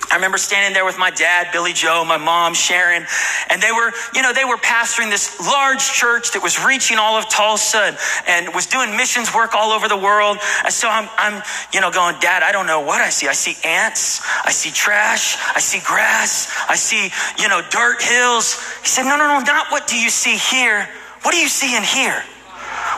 I 0.10 0.16
remember 0.16 0.38
standing 0.38 0.74
there 0.74 0.86
with 0.86 0.98
my 0.98 1.12
dad, 1.12 1.50
Billy 1.52 1.74
Joe, 1.74 2.06
my 2.06 2.16
mom, 2.16 2.54
Sharon, 2.54 3.06
and 3.50 3.62
they 3.62 3.72
were, 3.72 3.92
you 4.16 4.22
know, 4.22 4.32
they 4.32 4.46
were 4.46 4.56
pastoring 4.56 5.10
this 5.10 5.40
large 5.40 5.84
church 5.84 6.32
that 6.32 6.42
was 6.42 6.64
reaching 6.64 6.98
all 6.98 7.18
of 7.18 7.28
Tulsa 7.28 7.92
and, 7.92 7.98
and 8.28 8.56
was 8.56 8.68
doing 8.68 8.96
missions 8.96 9.34
work 9.36 9.54
all 9.54 9.72
over 9.72 9.90
the 9.90 9.98
world. 9.98 10.38
And 10.64 10.72
so 10.72 10.88
I'm, 10.88 11.10
I'm, 11.18 11.44
you 11.74 11.82
know, 11.82 11.92
going, 11.92 12.16
Dad, 12.22 12.42
I 12.42 12.54
don't 12.54 12.68
know 12.68 12.80
what 12.80 13.02
I 13.02 13.10
see. 13.10 13.28
I 13.28 13.34
see 13.34 13.56
ants, 13.68 14.22
I 14.46 14.52
see 14.52 14.72
trash, 14.72 15.36
I 15.54 15.60
see 15.60 15.82
grass, 15.84 16.56
I 16.70 16.76
see, 16.76 17.12
you 17.42 17.50
know, 17.50 17.62
dirt 17.70 18.02
hills. 18.02 18.56
He 18.82 18.88
said, 18.88 19.04
No, 19.04 19.18
no, 19.18 19.28
no, 19.28 19.40
not 19.44 19.72
what 19.72 19.88
do 19.88 20.00
you 20.00 20.10
see 20.10 20.38
here. 20.38 20.88
What 21.24 21.34
do 21.34 21.38
you 21.38 21.50
see 21.50 21.76
in 21.76 21.84
here? 21.84 22.24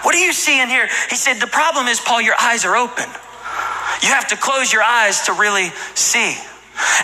What 0.03 0.13
do 0.13 0.19
you 0.19 0.31
see 0.31 0.61
in 0.61 0.69
here? 0.69 0.87
He 1.09 1.15
said, 1.15 1.41
The 1.41 1.47
problem 1.47 1.87
is, 1.87 1.99
Paul, 1.99 2.21
your 2.21 2.35
eyes 2.39 2.65
are 2.65 2.77
open. 2.77 3.09
You 4.03 4.09
have 4.09 4.27
to 4.27 4.37
close 4.37 4.71
your 4.71 4.83
eyes 4.83 5.21
to 5.23 5.33
really 5.33 5.69
see. 5.95 6.37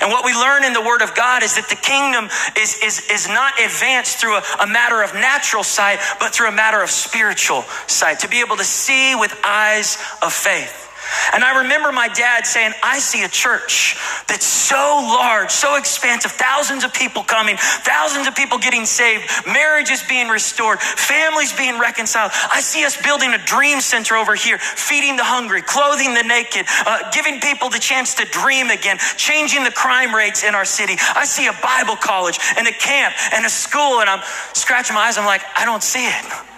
And 0.02 0.12
what 0.12 0.26
we 0.26 0.34
learn 0.34 0.64
in 0.64 0.74
the 0.74 0.82
Word 0.82 1.02
of 1.02 1.16
God 1.16 1.44
is 1.44 1.56
that 1.56 1.70
the 1.70 1.76
kingdom 1.76 2.30
is, 2.58 2.82
is, 2.84 3.10
is 3.10 3.28
not 3.28 3.60
advanced 3.60 4.18
through 4.18 4.38
a, 4.38 4.44
a 4.62 4.68
matter 4.68 5.04
of 5.04 5.14
natural 5.14 5.64
sight, 5.64 6.00
but 6.20 6.34
through 6.34 6.50
a 6.50 6.56
matter 6.56 6.82
of 6.82 6.90
spiritual 6.90 7.64
sight, 7.88 8.20
to 8.20 8.30
be 8.30 8.40
able 8.42 8.58
to 8.58 8.64
see 8.64 9.16
with 9.16 9.36
eyes 9.44 9.98
of 10.22 10.34
faith. 10.34 10.85
And 11.34 11.44
I 11.44 11.64
remember 11.64 11.92
my 11.92 12.08
dad 12.08 12.46
saying, 12.46 12.74
I 12.84 13.00
see 13.00 13.24
a 13.24 13.28
church 13.28 13.98
that's 14.28 14.46
so 14.46 14.76
large, 14.76 15.52
so 15.52 15.76
expansive, 15.76 16.32
thousands 16.32 16.84
of 16.84 16.94
people 16.94 17.24
coming, 17.24 17.56
thousands 17.58 18.28
of 18.28 18.36
people 18.36 18.58
getting 18.58 18.86
saved, 18.86 19.24
marriages 19.46 20.04
being 20.08 20.28
restored, 20.28 20.80
families 20.80 21.54
being 21.54 21.80
reconciled. 21.80 22.32
I 22.52 22.62
see 22.62 22.86
us 22.86 23.02
building 23.02 23.34
a 23.34 23.38
dream 23.46 23.82
center 23.82 24.16
over 24.16 24.36
here, 24.36 24.58
feeding 24.58 25.16
the 25.18 25.24
hungry, 25.24 25.62
clothing 25.62 26.14
the 26.14 26.24
naked, 26.24 26.66
uh, 26.86 27.12
giving 27.12 27.40
people 27.40 27.70
the 27.70 27.80
chance 27.80 28.16
to 28.16 28.26
dream 28.26 28.70
again, 28.70 28.98
changing 29.18 29.64
the 29.64 29.72
crime 29.72 30.14
rates 30.14 30.44
in 30.44 30.56
our 30.56 30.66
city. 30.66 30.96
I 31.16 31.26
see 31.26 31.48
a 31.48 31.54
Bible 31.62 31.96
college 31.96 32.40
and 32.58 32.68
a 32.68 32.74
camp 32.74 33.14
and 33.34 33.46
a 33.46 33.50
school, 33.50 34.02
and 34.02 34.10
I'm 34.10 34.22
scratching 34.54 34.96
my 34.96 35.02
eyes. 35.02 35.18
I'm 35.18 35.26
like, 35.26 35.42
I 35.58 35.66
don't 35.66 35.84
see 35.84 36.06
it. 36.06 36.55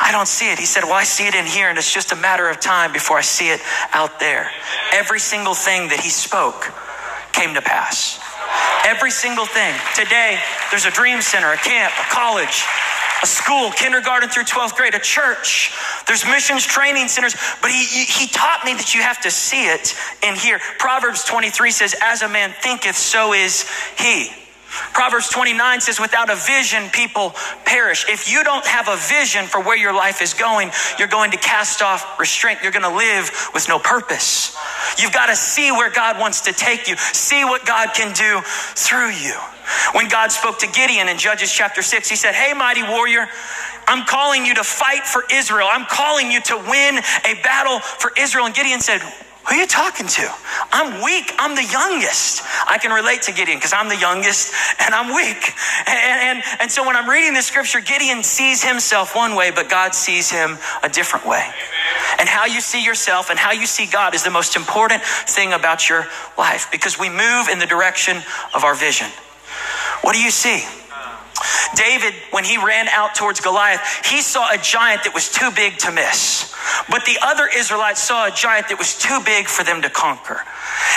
I 0.00 0.10
don't 0.12 0.28
see 0.28 0.50
it. 0.50 0.58
He 0.58 0.66
said, 0.66 0.84
Well, 0.84 0.94
I 0.94 1.04
see 1.04 1.26
it 1.26 1.34
in 1.34 1.46
here, 1.46 1.68
and 1.68 1.78
it's 1.78 1.92
just 1.92 2.12
a 2.12 2.16
matter 2.16 2.48
of 2.48 2.60
time 2.60 2.92
before 2.92 3.18
I 3.18 3.22
see 3.22 3.48
it 3.48 3.60
out 3.92 4.18
there. 4.18 4.50
Every 4.92 5.20
single 5.20 5.54
thing 5.54 5.88
that 5.88 6.00
he 6.00 6.10
spoke 6.10 6.72
came 7.32 7.54
to 7.54 7.62
pass. 7.62 8.18
Every 8.84 9.10
single 9.10 9.46
thing. 9.46 9.74
Today, 9.94 10.38
there's 10.70 10.86
a 10.86 10.90
dream 10.90 11.20
center, 11.20 11.52
a 11.52 11.56
camp, 11.56 11.92
a 12.00 12.08
college, 12.10 12.64
a 13.22 13.26
school, 13.26 13.70
kindergarten 13.70 14.28
through 14.30 14.44
12th 14.44 14.74
grade, 14.74 14.94
a 14.94 14.98
church. 14.98 15.72
There's 16.06 16.24
missions 16.24 16.64
training 16.64 17.08
centers, 17.08 17.36
but 17.60 17.70
he, 17.70 17.84
he 17.84 18.26
taught 18.26 18.64
me 18.64 18.74
that 18.74 18.94
you 18.94 19.02
have 19.02 19.20
to 19.22 19.30
see 19.30 19.68
it 19.68 19.94
in 20.22 20.34
here. 20.34 20.58
Proverbs 20.78 21.24
23 21.24 21.70
says, 21.70 21.94
As 22.02 22.22
a 22.22 22.28
man 22.28 22.52
thinketh, 22.60 22.96
so 22.96 23.32
is 23.32 23.68
he. 23.98 24.30
Proverbs 24.92 25.28
29 25.28 25.80
says, 25.80 25.98
without 25.98 26.30
a 26.30 26.36
vision, 26.36 26.88
people 26.90 27.34
perish. 27.64 28.06
If 28.08 28.30
you 28.30 28.44
don't 28.44 28.64
have 28.66 28.88
a 28.88 28.96
vision 28.96 29.46
for 29.46 29.60
where 29.60 29.76
your 29.76 29.92
life 29.92 30.22
is 30.22 30.32
going, 30.34 30.70
you're 30.98 31.08
going 31.08 31.32
to 31.32 31.38
cast 31.38 31.82
off 31.82 32.18
restraint. 32.18 32.60
You're 32.62 32.72
going 32.72 32.88
to 32.88 32.96
live 32.96 33.30
with 33.52 33.68
no 33.68 33.78
purpose. 33.78 34.56
You've 34.98 35.12
got 35.12 35.26
to 35.26 35.36
see 35.36 35.72
where 35.72 35.90
God 35.90 36.18
wants 36.18 36.42
to 36.42 36.52
take 36.52 36.88
you, 36.88 36.96
see 36.96 37.44
what 37.44 37.66
God 37.66 37.94
can 37.94 38.12
do 38.14 38.40
through 38.44 39.10
you. 39.10 39.34
When 39.92 40.08
God 40.08 40.32
spoke 40.32 40.58
to 40.60 40.66
Gideon 40.66 41.08
in 41.08 41.18
Judges 41.18 41.52
chapter 41.52 41.82
6, 41.82 42.08
he 42.08 42.16
said, 42.16 42.34
Hey, 42.34 42.52
mighty 42.54 42.82
warrior, 42.82 43.28
I'm 43.86 44.06
calling 44.06 44.44
you 44.44 44.54
to 44.54 44.64
fight 44.64 45.04
for 45.04 45.24
Israel. 45.32 45.68
I'm 45.70 45.86
calling 45.86 46.30
you 46.30 46.40
to 46.42 46.56
win 46.56 46.98
a 46.98 47.34
battle 47.42 47.80
for 47.80 48.12
Israel. 48.18 48.46
And 48.46 48.54
Gideon 48.54 48.80
said, 48.80 49.00
who 49.48 49.56
are 49.56 49.58
you 49.58 49.66
talking 49.66 50.06
to? 50.06 50.30
I'm 50.70 51.02
weak. 51.02 51.32
I'm 51.38 51.56
the 51.56 51.64
youngest. 51.64 52.42
I 52.68 52.78
can 52.78 52.92
relate 52.92 53.22
to 53.22 53.32
Gideon 53.32 53.58
because 53.58 53.72
I'm 53.72 53.88
the 53.88 53.96
youngest 53.96 54.52
and 54.80 54.94
I'm 54.94 55.14
weak. 55.14 55.42
And, 55.86 56.38
and, 56.38 56.44
and, 56.60 56.70
so 56.70 56.86
when 56.86 56.94
I'm 56.94 57.08
reading 57.08 57.32
this 57.32 57.46
scripture, 57.46 57.80
Gideon 57.80 58.22
sees 58.22 58.62
himself 58.62 59.16
one 59.16 59.34
way, 59.34 59.50
but 59.50 59.68
God 59.68 59.94
sees 59.94 60.30
him 60.30 60.58
a 60.82 60.88
different 60.88 61.26
way. 61.26 61.48
And 62.18 62.28
how 62.28 62.44
you 62.44 62.60
see 62.60 62.84
yourself 62.84 63.30
and 63.30 63.38
how 63.38 63.52
you 63.52 63.66
see 63.66 63.86
God 63.86 64.14
is 64.14 64.22
the 64.22 64.30
most 64.30 64.56
important 64.56 65.02
thing 65.02 65.52
about 65.52 65.88
your 65.88 66.06
life 66.36 66.68
because 66.70 66.98
we 66.98 67.08
move 67.08 67.48
in 67.50 67.58
the 67.58 67.66
direction 67.66 68.18
of 68.54 68.62
our 68.62 68.74
vision. 68.74 69.08
What 70.02 70.14
do 70.14 70.20
you 70.20 70.30
see? 70.30 70.64
David, 71.74 72.14
when 72.30 72.44
he 72.44 72.56
ran 72.58 72.88
out 72.88 73.14
towards 73.14 73.40
Goliath, 73.40 73.80
he 74.04 74.20
saw 74.20 74.52
a 74.52 74.58
giant 74.58 75.04
that 75.04 75.14
was 75.14 75.30
too 75.30 75.50
big 75.50 75.78
to 75.78 75.92
miss. 75.92 76.49
But 76.88 77.04
the 77.04 77.18
other 77.22 77.48
Israelites 77.54 78.02
saw 78.02 78.26
a 78.26 78.30
giant 78.30 78.68
that 78.68 78.78
was 78.78 78.96
too 78.96 79.20
big 79.24 79.46
for 79.46 79.64
them 79.64 79.82
to 79.82 79.90
conquer. 79.90 80.40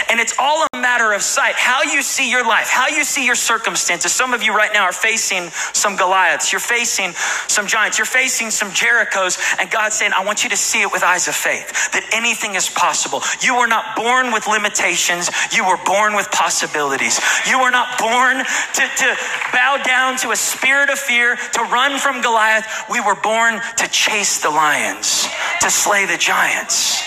And 0.10 0.20
it's 0.20 0.36
all 0.40 0.66
a 0.74 0.78
matter 0.78 1.14
of 1.14 1.22
sight. 1.22 1.56
How 1.56 1.84
you 1.84 2.02
see 2.02 2.30
your 2.30 2.46
life, 2.46 2.68
how 2.70 2.88
you 2.88 3.04
see 3.04 3.26
your 3.26 3.36
circumstances. 3.36 4.12
Some 4.12 4.34
of 4.34 4.44
you 4.44 4.56
right 4.56 4.72
now 4.74 4.84
are 4.84 4.94
facing 4.94 5.50
some 5.74 5.96
Goliaths. 5.96 6.52
You're 6.52 6.60
facing 6.60 7.14
some 7.48 7.68
giants. 7.68 7.98
You're 7.98 8.06
facing 8.06 8.52
some 8.52 8.70
Jerichos. 8.70 9.38
And 9.60 9.70
God's 9.70 9.96
saying, 9.96 10.12
I 10.16 10.24
want 10.26 10.44
you 10.44 10.50
to 10.50 10.58
see 10.58 10.82
it 10.82 10.92
with 10.92 11.04
eyes 11.04 11.28
of 11.28 11.36
faith, 11.36 11.92
that 11.94 12.04
anything 12.14 12.56
is 12.56 12.70
possible. 12.70 13.22
You 13.42 13.58
were 13.58 13.68
not 13.68 13.96
born 13.96 14.32
with 14.32 14.48
limitations. 14.48 15.30
You 15.56 15.68
were 15.68 15.80
born 15.86 16.16
with 16.16 16.30
possibilities. 16.32 17.20
You 17.48 17.60
were 17.60 17.72
not 17.72 18.00
born 18.00 18.38
to, 18.38 18.84
to 18.84 19.18
bow 19.54 19.82
down 19.84 20.18
to 20.18 20.32
a 20.32 20.36
spirit 20.36 20.90
of 20.90 21.00
fear, 21.00 21.36
to 21.36 21.62
run 21.72 22.00
from 22.00 22.22
Goliath. 22.22 22.66
We 22.90 23.00
were 23.00 23.16
born 23.16 23.62
to 23.78 23.88
chase 23.88 24.42
the 24.42 24.50
lions, 24.50 25.28
to 25.62 25.70
slay 25.70 26.06
the 26.06 26.18
giants. 26.18 27.04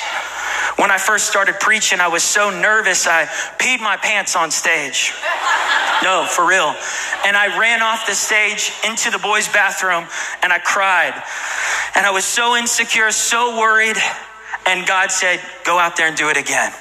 When 0.77 0.91
I 0.91 0.99
first 0.99 1.27
started 1.27 1.59
preaching, 1.59 2.01
I 2.01 2.09
was 2.09 2.23
so 2.23 2.51
nervous, 2.51 3.07
I 3.07 3.25
peed 3.59 3.81
my 3.81 3.97
pants 3.97 4.37
on 4.37 4.51
stage. 4.51 5.13
No, 6.03 6.27
for 6.29 6.47
real. 6.47 6.75
And 7.25 7.37
I 7.37 7.59
ran 7.59 7.81
off 7.83 8.07
the 8.07 8.15
stage 8.15 8.73
into 8.87 9.11
the 9.11 9.19
boys' 9.19 9.49
bathroom 9.49 10.05
and 10.43 10.53
I 10.53 10.59
cried. 10.59 11.15
And 11.95 12.05
I 12.05 12.11
was 12.11 12.25
so 12.25 12.57
insecure, 12.57 13.11
so 13.11 13.59
worried. 13.59 13.97
And 14.67 14.87
God 14.87 15.11
said, 15.11 15.41
Go 15.65 15.79
out 15.79 15.97
there 15.97 16.09
and 16.09 16.17
do 16.17 16.29
it 16.29 16.37
again. 16.37 16.73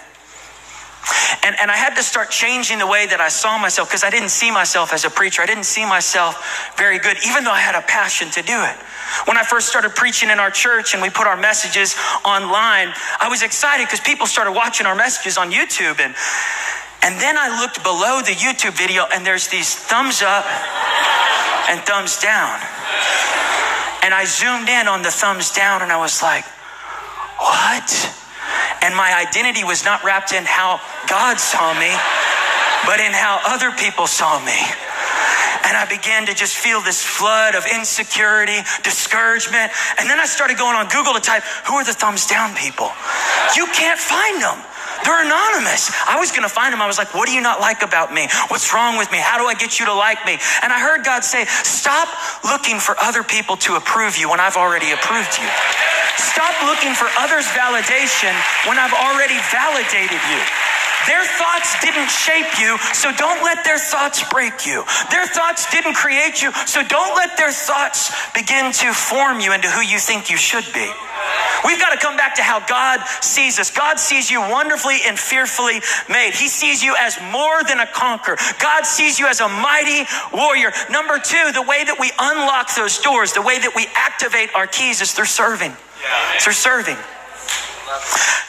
And, 1.43 1.55
and 1.59 1.69
I 1.69 1.75
had 1.75 1.95
to 1.95 2.03
start 2.03 2.31
changing 2.31 2.79
the 2.79 2.87
way 2.87 3.05
that 3.05 3.21
I 3.21 3.29
saw 3.29 3.57
myself 3.57 3.89
because 3.89 4.03
I 4.03 4.09
didn't 4.09 4.29
see 4.29 4.49
myself 4.49 4.93
as 4.93 5.05
a 5.05 5.09
preacher. 5.09 5.41
I 5.41 5.45
didn't 5.45 5.65
see 5.65 5.85
myself 5.85 6.73
very 6.77 6.97
good, 6.97 7.17
even 7.25 7.43
though 7.43 7.53
I 7.53 7.59
had 7.59 7.75
a 7.75 7.85
passion 7.85 8.29
to 8.31 8.41
do 8.41 8.57
it. 8.57 8.75
When 9.29 9.37
I 9.37 9.43
first 9.43 9.69
started 9.69 9.93
preaching 9.93 10.29
in 10.29 10.39
our 10.39 10.49
church 10.49 10.93
and 10.93 11.01
we 11.01 11.09
put 11.09 11.27
our 11.27 11.37
messages 11.37 11.95
online, 12.25 12.89
I 13.19 13.29
was 13.29 13.43
excited 13.43 13.85
because 13.85 13.99
people 13.99 14.25
started 14.25 14.53
watching 14.53 14.87
our 14.87 14.95
messages 14.95 15.37
on 15.37 15.51
YouTube. 15.51 15.99
And, 15.99 16.15
and 17.03 17.21
then 17.21 17.37
I 17.37 17.61
looked 17.61 17.83
below 17.83 18.21
the 18.25 18.33
YouTube 18.33 18.73
video 18.73 19.05
and 19.13 19.25
there's 19.25 19.47
these 19.47 19.75
thumbs 19.75 20.21
up 20.25 20.45
and 21.69 21.79
thumbs 21.81 22.17
down. 22.17 22.57
And 24.01 24.13
I 24.13 24.25
zoomed 24.25 24.69
in 24.69 24.87
on 24.87 25.01
the 25.01 25.11
thumbs 25.11 25.51
down 25.51 25.81
and 25.81 25.91
I 25.91 25.97
was 25.97 26.21
like, 26.21 26.45
what? 27.37 28.24
And 28.81 28.95
my 28.95 29.13
identity 29.13 29.63
was 29.63 29.83
not 29.83 30.03
wrapped 30.03 30.33
in 30.33 30.43
how 30.45 30.79
God 31.07 31.39
saw 31.39 31.73
me, 31.77 31.91
but 32.85 32.99
in 32.99 33.13
how 33.13 33.41
other 33.45 33.71
people 33.71 34.07
saw 34.07 34.39
me. 34.43 34.57
And 35.65 35.73
I 35.73 35.89
began 35.89 36.27
to 36.27 36.33
just 36.35 36.55
feel 36.55 36.79
this 36.81 37.01
flood 37.01 37.55
of 37.55 37.65
insecurity, 37.65 38.61
discouragement. 38.83 39.73
And 39.97 40.07
then 40.07 40.19
I 40.19 40.25
started 40.25 40.57
going 40.57 40.77
on 40.77 40.87
Google 40.93 41.13
to 41.17 41.19
type, 41.19 41.41
who 41.65 41.73
are 41.81 41.83
the 41.83 41.93
thumbs 41.93 42.27
down 42.27 42.53
people? 42.53 42.93
You 43.57 43.65
can't 43.73 43.97
find 43.97 44.37
them. 44.37 44.61
They're 45.03 45.25
anonymous. 45.25 45.89
I 46.05 46.17
was 46.21 46.29
going 46.29 46.45
to 46.45 46.53
find 46.53 46.71
them. 46.71 46.81
I 46.81 46.87
was 46.87 46.97
like, 46.97 47.13
what 47.13 47.25
do 47.27 47.33
you 47.33 47.41
not 47.41 47.59
like 47.59 47.81
about 47.81 48.13
me? 48.13 48.27
What's 48.49 48.73
wrong 48.73 48.97
with 48.97 49.11
me? 49.11 49.17
How 49.17 49.37
do 49.41 49.45
I 49.45 49.53
get 49.53 49.79
you 49.79 49.85
to 49.87 49.93
like 49.93 50.23
me? 50.25 50.37
And 50.61 50.71
I 50.71 50.79
heard 50.79 51.03
God 51.03 51.23
say, 51.23 51.45
stop 51.45 52.09
looking 52.45 52.77
for 52.77 52.95
other 53.01 53.23
people 53.23 53.57
to 53.65 53.75
approve 53.75 54.17
you 54.17 54.29
when 54.29 54.39
I've 54.39 54.57
already 54.57 54.91
approved 54.91 55.37
you. 55.41 55.49
Stop 56.17 56.55
looking 56.65 56.93
for 56.93 57.07
others' 57.19 57.47
validation 57.51 58.33
when 58.67 58.79
I've 58.79 58.93
already 58.93 59.37
validated 59.51 60.19
you. 60.31 60.41
Their 61.07 61.23
thoughts 61.37 61.77
didn't 61.81 62.09
shape 62.09 62.59
you, 62.59 62.77
so 62.93 63.11
don't 63.13 63.43
let 63.43 63.63
their 63.63 63.77
thoughts 63.77 64.23
break 64.29 64.65
you. 64.65 64.83
Their 65.11 65.27
thoughts 65.27 65.69
didn't 65.69 65.93
create 65.93 66.41
you, 66.41 66.51
so 66.65 66.81
don't 66.83 67.15
let 67.15 67.37
their 67.37 67.51
thoughts 67.51 68.11
begin 68.33 68.71
to 68.71 68.91
form 68.91 69.39
you 69.39 69.53
into 69.53 69.69
who 69.69 69.81
you 69.81 69.99
think 69.99 70.31
you 70.31 70.37
should 70.37 70.65
be. 70.73 70.89
We've 71.63 71.79
got 71.79 71.91
to 71.91 71.97
come 71.97 72.17
back 72.17 72.35
to 72.35 72.43
how 72.43 72.59
God 72.65 73.01
sees 73.21 73.59
us. 73.59 73.69
God 73.71 73.99
sees 73.99 74.31
you 74.31 74.41
wonderfully 74.41 74.99
and 75.05 75.17
fearfully 75.17 75.81
made. 76.09 76.33
He 76.33 76.47
sees 76.47 76.83
you 76.83 76.95
as 76.97 77.17
more 77.31 77.63
than 77.63 77.79
a 77.79 77.87
conqueror. 77.87 78.37
God 78.59 78.85
sees 78.85 79.19
you 79.19 79.27
as 79.27 79.41
a 79.41 79.47
mighty 79.47 80.05
warrior. 80.33 80.71
Number 80.89 81.19
two, 81.19 81.51
the 81.53 81.61
way 81.61 81.83
that 81.83 81.97
we 81.99 82.11
unlock 82.17 82.75
those 82.75 82.99
doors, 82.99 83.33
the 83.33 83.41
way 83.41 83.59
that 83.59 83.73
we 83.75 83.87
activate 83.95 84.49
our 84.55 84.67
keys 84.67 85.01
is 85.01 85.11
through 85.11 85.25
serving. 85.25 85.75
Through 86.39 86.53
serving. 86.53 86.97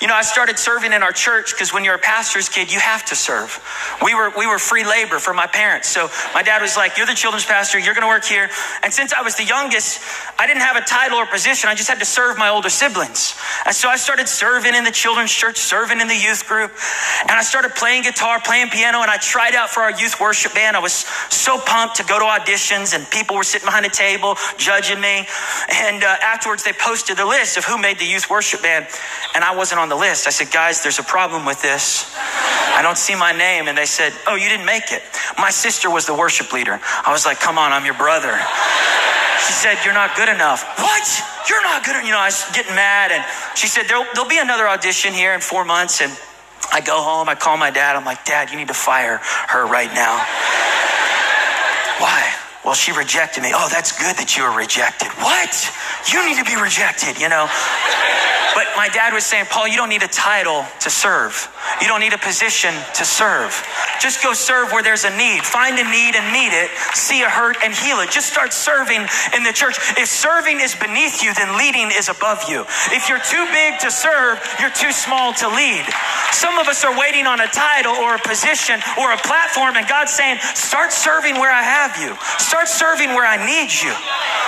You 0.00 0.08
know, 0.08 0.14
I 0.14 0.22
started 0.22 0.58
serving 0.58 0.92
in 0.92 1.02
our 1.02 1.12
church 1.12 1.52
because 1.52 1.72
when 1.72 1.82
you're 1.82 1.94
a 1.94 1.98
pastor's 1.98 2.50
kid, 2.50 2.70
you 2.70 2.78
have 2.78 3.04
to 3.06 3.16
serve. 3.16 3.62
We 4.04 4.14
were 4.14 4.30
we 4.36 4.46
were 4.46 4.58
free 4.58 4.84
labor 4.84 5.18
for 5.18 5.32
my 5.32 5.46
parents. 5.46 5.88
So 5.88 6.10
my 6.34 6.42
dad 6.42 6.60
was 6.60 6.76
like, 6.76 6.98
"You're 6.98 7.06
the 7.06 7.14
children's 7.14 7.46
pastor. 7.46 7.78
You're 7.78 7.94
going 7.94 8.02
to 8.02 8.08
work 8.08 8.24
here." 8.24 8.50
And 8.82 8.92
since 8.92 9.14
I 9.14 9.22
was 9.22 9.36
the 9.36 9.44
youngest, 9.44 10.00
I 10.38 10.46
didn't 10.46 10.62
have 10.62 10.76
a 10.76 10.82
title 10.82 11.16
or 11.16 11.26
position. 11.26 11.70
I 11.70 11.74
just 11.74 11.88
had 11.88 11.98
to 12.00 12.04
serve 12.04 12.36
my 12.36 12.50
older 12.50 12.68
siblings. 12.68 13.34
And 13.64 13.74
so 13.74 13.88
I 13.88 13.96
started 13.96 14.28
serving 14.28 14.74
in 14.74 14.84
the 14.84 14.90
children's 14.90 15.32
church, 15.32 15.56
serving 15.56 16.00
in 16.00 16.08
the 16.08 16.16
youth 16.16 16.46
group, 16.46 16.72
and 17.22 17.32
I 17.32 17.42
started 17.42 17.74
playing 17.74 18.02
guitar, 18.02 18.38
playing 18.44 18.68
piano, 18.68 19.00
and 19.00 19.10
I 19.10 19.16
tried 19.16 19.54
out 19.54 19.70
for 19.70 19.80
our 19.80 19.92
youth 19.92 20.20
worship 20.20 20.52
band. 20.52 20.76
I 20.76 20.80
was 20.80 20.92
so 21.30 21.58
pumped 21.58 21.96
to 21.96 22.04
go 22.04 22.18
to 22.18 22.24
auditions, 22.26 22.94
and 22.94 23.08
people 23.10 23.34
were 23.34 23.44
sitting 23.44 23.66
behind 23.66 23.86
a 23.86 23.90
table 23.90 24.36
judging 24.58 25.00
me. 25.00 25.26
And 25.72 26.04
uh, 26.04 26.16
afterwards, 26.22 26.64
they 26.64 26.74
posted 26.74 27.16
the 27.16 27.24
list 27.26 27.56
of 27.56 27.64
who 27.64 27.78
made 27.78 27.98
the 27.98 28.04
youth 28.04 28.28
worship 28.28 28.60
band 28.62 28.86
and 29.36 29.44
I 29.44 29.54
wasn't 29.54 29.80
on 29.80 29.85
the 29.88 29.96
list. 29.96 30.26
I 30.26 30.30
said, 30.30 30.50
guys, 30.52 30.82
there's 30.82 30.98
a 30.98 31.04
problem 31.04 31.44
with 31.44 31.62
this. 31.62 32.14
I 32.76 32.82
don't 32.82 32.98
see 32.98 33.14
my 33.14 33.32
name. 33.32 33.68
And 33.68 33.76
they 33.76 33.86
said, 33.86 34.12
oh, 34.26 34.34
you 34.34 34.48
didn't 34.48 34.66
make 34.66 34.92
it. 34.92 35.02
My 35.38 35.50
sister 35.50 35.88
was 35.90 36.06
the 36.06 36.14
worship 36.14 36.52
leader. 36.52 36.78
I 36.82 37.12
was 37.12 37.24
like, 37.24 37.40
come 37.40 37.58
on, 37.58 37.72
I'm 37.72 37.84
your 37.84 37.96
brother. 37.96 38.36
She 39.46 39.52
said, 39.52 39.78
you're 39.84 39.94
not 39.94 40.16
good 40.16 40.28
enough. 40.28 40.64
What? 40.78 41.06
You're 41.48 41.62
not 41.62 41.84
good. 41.84 41.94
Enough. 41.96 42.04
You 42.04 42.12
know, 42.12 42.18
I 42.18 42.26
was 42.26 42.44
getting 42.52 42.74
mad. 42.74 43.12
And 43.12 43.24
she 43.54 43.66
said, 43.66 43.84
there'll, 43.88 44.06
there'll 44.14 44.28
be 44.28 44.38
another 44.38 44.68
audition 44.68 45.14
here 45.14 45.34
in 45.34 45.40
four 45.40 45.64
months. 45.64 46.00
And 46.00 46.12
I 46.72 46.80
go 46.80 47.00
home, 47.00 47.28
I 47.28 47.34
call 47.34 47.56
my 47.56 47.70
dad. 47.70 47.96
I'm 47.96 48.04
like, 48.04 48.24
Dad, 48.24 48.50
you 48.50 48.56
need 48.56 48.68
to 48.68 48.74
fire 48.74 49.20
her 49.48 49.66
right 49.66 49.92
now. 49.94 50.18
Why? 52.02 52.34
Well, 52.64 52.74
she 52.74 52.90
rejected 52.90 53.42
me. 53.42 53.52
Oh, 53.54 53.68
that's 53.70 53.94
good 53.94 54.16
that 54.18 54.36
you 54.36 54.42
were 54.42 54.50
rejected. 54.50 55.08
What? 55.22 55.54
You 56.12 56.18
need 56.26 56.36
to 56.36 56.44
be 56.44 56.60
rejected, 56.60 57.20
you 57.20 57.30
know? 57.30 57.46
But 58.56 58.72
my 58.72 58.88
dad 58.88 59.12
was 59.12 59.28
saying, 59.28 59.52
Paul, 59.52 59.68
you 59.68 59.76
don't 59.76 59.92
need 59.92 60.02
a 60.02 60.08
title 60.08 60.64
to 60.80 60.88
serve. 60.88 61.36
You 61.84 61.92
don't 61.92 62.00
need 62.00 62.16
a 62.16 62.18
position 62.24 62.72
to 62.72 63.04
serve. 63.04 63.52
Just 64.00 64.24
go 64.24 64.32
serve 64.32 64.72
where 64.72 64.82
there's 64.82 65.04
a 65.04 65.12
need. 65.12 65.44
Find 65.44 65.76
a 65.76 65.84
need 65.84 66.16
and 66.16 66.24
meet 66.32 66.56
it. 66.56 66.72
See 66.96 67.20
a 67.20 67.28
hurt 67.28 67.60
and 67.60 67.76
heal 67.76 68.00
it. 68.00 68.08
Just 68.08 68.32
start 68.32 68.56
serving 68.56 69.04
in 69.36 69.44
the 69.44 69.52
church. 69.52 69.76
If 70.00 70.08
serving 70.08 70.64
is 70.64 70.74
beneath 70.74 71.20
you, 71.20 71.36
then 71.36 71.60
leading 71.60 71.92
is 71.92 72.08
above 72.08 72.48
you. 72.48 72.64
If 72.96 73.12
you're 73.12 73.20
too 73.20 73.44
big 73.52 73.76
to 73.84 73.90
serve, 73.92 74.40
you're 74.56 74.72
too 74.72 74.90
small 74.90 75.36
to 75.36 75.52
lead. 75.52 75.84
Some 76.32 76.56
of 76.56 76.66
us 76.66 76.80
are 76.80 76.96
waiting 76.96 77.28
on 77.28 77.44
a 77.44 77.48
title 77.52 77.92
or 77.92 78.16
a 78.16 78.22
position 78.24 78.80
or 78.96 79.12
a 79.12 79.20
platform, 79.20 79.76
and 79.76 79.86
God's 79.86 80.16
saying, 80.16 80.40
start 80.56 80.96
serving 80.96 81.36
where 81.36 81.52
I 81.52 81.60
have 81.60 82.00
you. 82.00 82.16
Start 82.40 82.68
serving 82.68 83.12
where 83.12 83.28
I 83.28 83.36
need 83.36 83.68
you. 83.68 83.92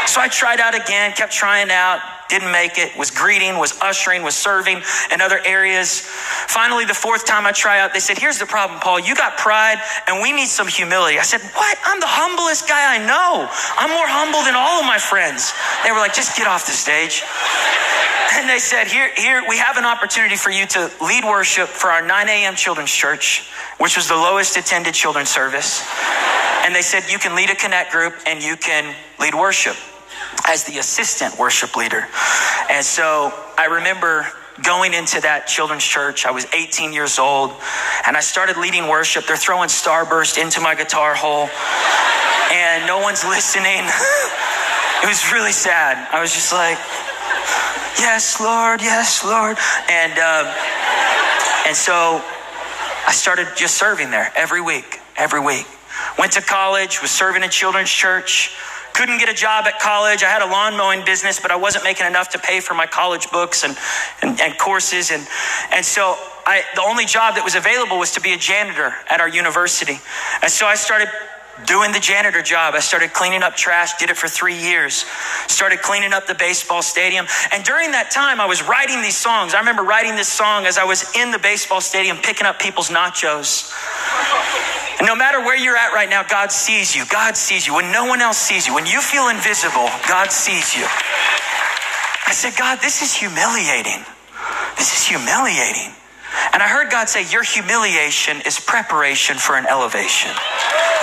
So 0.08 0.24
I 0.24 0.28
tried 0.32 0.60
out 0.60 0.72
again, 0.72 1.12
kept 1.12 1.34
trying 1.34 1.68
out 1.70 2.00
didn't 2.28 2.52
make 2.52 2.78
it, 2.78 2.96
was 2.96 3.10
greeting, 3.10 3.58
was 3.58 3.78
ushering, 3.80 4.22
was 4.22 4.36
serving 4.36 4.82
in 5.12 5.20
other 5.20 5.40
areas. 5.44 6.00
Finally, 6.00 6.84
the 6.84 6.94
fourth 6.94 7.24
time 7.24 7.46
I 7.46 7.52
try 7.52 7.80
out, 7.80 7.92
they 7.92 8.00
said, 8.00 8.18
Here's 8.18 8.38
the 8.38 8.46
problem, 8.46 8.80
Paul. 8.80 9.00
You 9.00 9.14
got 9.14 9.38
pride 9.38 9.78
and 10.06 10.22
we 10.22 10.32
need 10.32 10.48
some 10.48 10.68
humility. 10.68 11.18
I 11.18 11.22
said, 11.22 11.40
What? 11.40 11.78
I'm 11.84 12.00
the 12.00 12.06
humblest 12.06 12.68
guy 12.68 12.96
I 12.96 12.98
know. 12.98 13.48
I'm 13.78 13.90
more 13.90 14.06
humble 14.06 14.44
than 14.44 14.54
all 14.54 14.80
of 14.80 14.86
my 14.86 14.98
friends. 14.98 15.52
They 15.84 15.90
were 15.90 15.98
like, 15.98 16.14
Just 16.14 16.36
get 16.36 16.46
off 16.46 16.66
the 16.66 16.72
stage. 16.72 17.22
And 18.30 18.46
they 18.46 18.58
said, 18.58 18.88
Here, 18.88 19.10
here, 19.16 19.42
we 19.48 19.56
have 19.56 19.78
an 19.78 19.86
opportunity 19.86 20.36
for 20.36 20.50
you 20.50 20.66
to 20.66 20.92
lead 21.00 21.24
worship 21.24 21.66
for 21.66 21.88
our 21.88 22.06
9 22.06 22.28
a.m. 22.28 22.54
children's 22.56 22.92
church, 22.92 23.48
which 23.78 23.96
was 23.96 24.06
the 24.06 24.14
lowest 24.14 24.58
attended 24.58 24.92
children's 24.92 25.30
service. 25.30 25.82
And 26.62 26.74
they 26.74 26.82
said, 26.82 27.04
You 27.10 27.18
can 27.18 27.34
lead 27.34 27.48
a 27.48 27.54
connect 27.54 27.90
group 27.90 28.12
and 28.26 28.42
you 28.42 28.56
can 28.56 28.94
lead 29.18 29.34
worship 29.34 29.76
as 30.46 30.64
the 30.64 30.78
assistant 30.78 31.38
worship 31.38 31.76
leader. 31.76 32.06
And 32.70 32.84
so 32.84 33.32
I 33.56 33.66
remember 33.66 34.26
going 34.62 34.94
into 34.94 35.20
that 35.20 35.46
children's 35.46 35.84
church. 35.84 36.26
I 36.26 36.30
was 36.30 36.46
18 36.52 36.92
years 36.92 37.18
old 37.18 37.52
and 38.06 38.16
I 38.16 38.20
started 38.20 38.56
leading 38.56 38.88
worship. 38.88 39.26
They're 39.26 39.36
throwing 39.36 39.68
Starburst 39.68 40.40
into 40.40 40.60
my 40.60 40.74
guitar 40.74 41.14
hole 41.14 41.48
and 42.50 42.86
no 42.86 42.98
one's 42.98 43.24
listening. 43.28 43.84
it 45.02 45.06
was 45.06 45.32
really 45.32 45.52
sad. 45.52 46.08
I 46.12 46.20
was 46.20 46.32
just 46.32 46.52
like, 46.52 46.78
yes, 47.98 48.40
Lord, 48.40 48.80
yes, 48.82 49.24
Lord. 49.24 49.56
And, 49.88 50.12
um, 50.18 50.46
and 51.66 51.76
so 51.76 52.22
I 53.06 53.12
started 53.12 53.48
just 53.56 53.76
serving 53.76 54.10
there 54.10 54.32
every 54.36 54.60
week, 54.60 55.00
every 55.16 55.40
week. 55.40 55.66
Went 56.18 56.32
to 56.32 56.42
college, 56.42 57.00
was 57.00 57.10
serving 57.10 57.42
in 57.42 57.50
children's 57.50 57.90
church. 57.90 58.54
Couldn't 58.98 59.18
get 59.18 59.28
a 59.28 59.32
job 59.32 59.66
at 59.66 59.78
college. 59.78 60.24
I 60.24 60.28
had 60.28 60.42
a 60.42 60.50
lawn 60.50 60.76
mowing 60.76 61.04
business, 61.04 61.38
but 61.38 61.52
I 61.52 61.56
wasn't 61.56 61.84
making 61.84 62.08
enough 62.08 62.30
to 62.30 62.38
pay 62.40 62.58
for 62.58 62.74
my 62.74 62.84
college 62.84 63.30
books 63.30 63.62
and, 63.62 63.78
and, 64.22 64.40
and 64.40 64.58
courses. 64.58 65.12
And, 65.12 65.24
and 65.70 65.86
so 65.86 66.16
I, 66.44 66.64
the 66.74 66.82
only 66.82 67.06
job 67.06 67.36
that 67.36 67.44
was 67.44 67.54
available 67.54 67.96
was 67.96 68.10
to 68.14 68.20
be 68.20 68.32
a 68.32 68.36
janitor 68.36 68.92
at 69.08 69.20
our 69.20 69.28
university. 69.28 70.00
And 70.42 70.50
so 70.50 70.66
I 70.66 70.74
started 70.74 71.08
doing 71.64 71.92
the 71.92 72.00
janitor 72.00 72.42
job. 72.42 72.74
I 72.74 72.80
started 72.80 73.12
cleaning 73.12 73.44
up 73.44 73.54
trash, 73.54 73.96
did 73.98 74.10
it 74.10 74.16
for 74.16 74.26
three 74.26 74.58
years. 74.58 75.04
Started 75.46 75.80
cleaning 75.80 76.12
up 76.12 76.26
the 76.26 76.34
baseball 76.34 76.82
stadium. 76.82 77.28
And 77.52 77.62
during 77.62 77.92
that 77.92 78.10
time, 78.10 78.40
I 78.40 78.46
was 78.46 78.64
writing 78.66 79.00
these 79.00 79.16
songs. 79.16 79.54
I 79.54 79.60
remember 79.60 79.84
writing 79.84 80.16
this 80.16 80.28
song 80.28 80.66
as 80.66 80.76
I 80.76 80.82
was 80.82 81.14
in 81.14 81.30
the 81.30 81.38
baseball 81.38 81.80
stadium 81.80 82.16
picking 82.16 82.48
up 82.48 82.58
people's 82.58 82.90
nachos. 82.90 83.70
And 84.98 85.06
no 85.06 85.14
matter 85.14 85.40
where 85.40 85.56
you're 85.56 85.76
at 85.76 85.94
right 85.94 86.10
now, 86.10 86.22
God 86.24 86.50
sees 86.50 86.94
you. 86.94 87.04
God 87.06 87.36
sees 87.36 87.66
you. 87.66 87.74
When 87.74 87.92
no 87.92 88.06
one 88.06 88.20
else 88.20 88.38
sees 88.38 88.66
you, 88.66 88.74
when 88.74 88.86
you 88.86 89.00
feel 89.00 89.28
invisible, 89.28 89.88
God 90.08 90.32
sees 90.32 90.74
you. 90.74 90.84
I 92.26 92.32
said, 92.32 92.56
God, 92.58 92.80
this 92.80 93.00
is 93.02 93.14
humiliating. 93.14 94.04
This 94.76 94.92
is 94.92 95.06
humiliating. 95.06 95.94
And 96.52 96.62
I 96.62 96.68
heard 96.68 96.90
God 96.90 97.08
say, 97.08 97.24
Your 97.30 97.42
humiliation 97.42 98.40
is 98.46 98.58
preparation 98.60 99.36
for 99.36 99.56
an 99.56 99.66
elevation. 99.66 100.32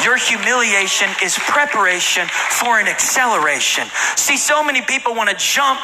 Your 0.04 0.18
humiliation 0.18 1.10
is 1.24 1.38
preparation 1.38 2.28
for 2.28 2.80
an 2.80 2.88
acceleration. 2.88 3.88
See, 4.18 4.38
so 4.38 4.64
many 4.64 4.82
people 4.82 5.16
want 5.16 5.30
to 5.30 5.36
jump 5.38 5.80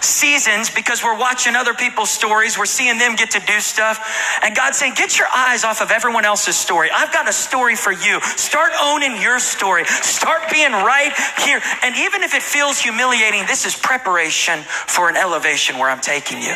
seasons 0.00 0.70
because 0.70 1.04
we're 1.04 1.18
watching 1.18 1.56
other 1.56 1.74
people's 1.74 2.10
stories. 2.10 2.56
We're 2.56 2.66
seeing 2.66 2.98
them 2.98 3.16
get 3.16 3.32
to 3.32 3.40
do 3.40 3.60
stuff. 3.60 4.00
And 4.42 4.56
God's 4.56 4.78
saying, 4.78 4.94
get 4.94 5.18
your 5.18 5.28
eyes 5.28 5.64
off 5.64 5.82
of 5.82 5.90
everyone 5.90 6.24
else's 6.24 6.56
story. 6.56 6.88
I've 6.90 7.12
got 7.12 7.28
a 7.28 7.32
story 7.32 7.76
for 7.76 7.92
you. 7.92 8.20
Start 8.22 8.72
owning 8.80 9.20
your 9.20 9.38
story. 9.38 9.84
Start 9.84 10.50
being 10.50 10.72
right 10.72 11.12
here. 11.44 11.60
And 11.82 11.94
even 11.96 12.22
if 12.22 12.34
it 12.34 12.42
feels 12.42 12.78
humiliating, 12.78 13.44
this 13.46 13.66
is 13.66 13.76
preparation 13.76 14.60
for 14.62 15.08
an 15.08 15.16
elevation 15.16 15.78
where 15.78 15.90
I'm 15.90 16.00
taking 16.00 16.40
you. 16.40 16.54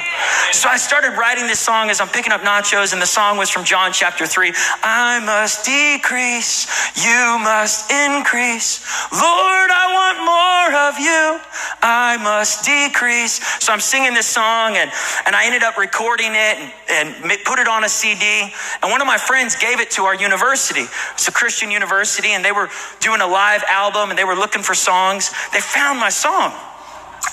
So 0.52 0.68
I 0.68 0.78
started 0.78 1.18
writing 1.18 1.46
this 1.46 1.60
song 1.60 1.90
as 1.90 2.00
I'm 2.00 2.08
picking 2.08 2.23
up 2.32 2.42
nachos, 2.42 2.92
and 2.92 3.00
the 3.00 3.06
song 3.06 3.36
was 3.36 3.50
from 3.50 3.64
John 3.64 3.92
chapter 3.92 4.26
3. 4.26 4.52
I 4.82 5.20
must 5.20 5.64
decrease, 5.64 6.66
you 6.96 7.38
must 7.42 7.90
increase. 7.90 8.84
Lord, 9.12 9.70
I 9.70 9.86
want 9.92 10.18
more 10.24 10.68
of 10.88 10.98
you. 10.98 11.40
I 11.82 12.16
must 12.22 12.64
decrease. 12.64 13.42
So 13.62 13.72
I'm 13.72 13.80
singing 13.80 14.14
this 14.14 14.26
song, 14.26 14.76
and, 14.76 14.90
and 15.26 15.34
I 15.34 15.46
ended 15.46 15.62
up 15.62 15.76
recording 15.76 16.32
it 16.32 16.56
and, 16.88 17.14
and 17.24 17.44
put 17.44 17.58
it 17.58 17.68
on 17.68 17.84
a 17.84 17.88
CD. 17.88 18.52
And 18.82 18.90
one 18.90 19.00
of 19.00 19.06
my 19.06 19.18
friends 19.18 19.56
gave 19.56 19.80
it 19.80 19.90
to 19.92 20.02
our 20.04 20.14
university. 20.14 20.86
It's 21.14 21.28
a 21.28 21.32
Christian 21.32 21.70
university, 21.70 22.28
and 22.28 22.44
they 22.44 22.52
were 22.52 22.68
doing 23.00 23.20
a 23.20 23.26
live 23.26 23.62
album, 23.68 24.10
and 24.10 24.18
they 24.18 24.24
were 24.24 24.36
looking 24.36 24.62
for 24.62 24.74
songs. 24.74 25.30
They 25.52 25.60
found 25.60 26.00
my 26.00 26.10
song. 26.10 26.52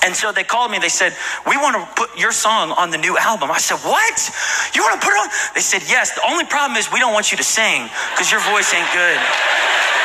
And 0.04 0.14
so 0.16 0.32
they 0.32 0.44
called 0.44 0.70
me. 0.70 0.78
They 0.78 0.88
said, 0.88 1.14
We 1.46 1.56
want 1.56 1.76
to 1.76 1.84
put 1.94 2.18
your 2.18 2.32
song 2.32 2.72
on 2.72 2.90
the 2.90 2.98
new 2.98 3.16
album. 3.18 3.50
I 3.50 3.58
said, 3.58 3.78
What? 3.84 4.16
You 4.74 4.82
want 4.82 5.00
to 5.00 5.04
put 5.04 5.14
it 5.14 5.20
on? 5.20 5.28
They 5.54 5.60
said, 5.60 5.82
Yes. 5.86 6.14
The 6.14 6.24
only 6.26 6.44
problem 6.44 6.76
is 6.76 6.90
we 6.92 6.98
don't 6.98 7.12
want 7.12 7.30
you 7.30 7.38
to 7.38 7.44
sing 7.44 7.88
because 8.14 8.30
your 8.30 8.40
voice 8.40 8.72
ain't 8.74 8.90
good. 8.92 9.18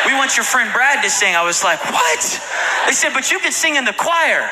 We 0.05 0.13
want 0.13 0.37
your 0.37 0.45
friend 0.45 0.71
Brad 0.73 1.03
to 1.03 1.09
sing. 1.09 1.35
I 1.35 1.43
was 1.43 1.63
like, 1.63 1.79
What? 1.91 2.21
They 2.85 2.93
said, 2.93 3.13
But 3.13 3.31
you 3.31 3.39
can 3.39 3.51
sing 3.51 3.75
in 3.75 3.85
the 3.85 3.93
choir. 3.93 4.49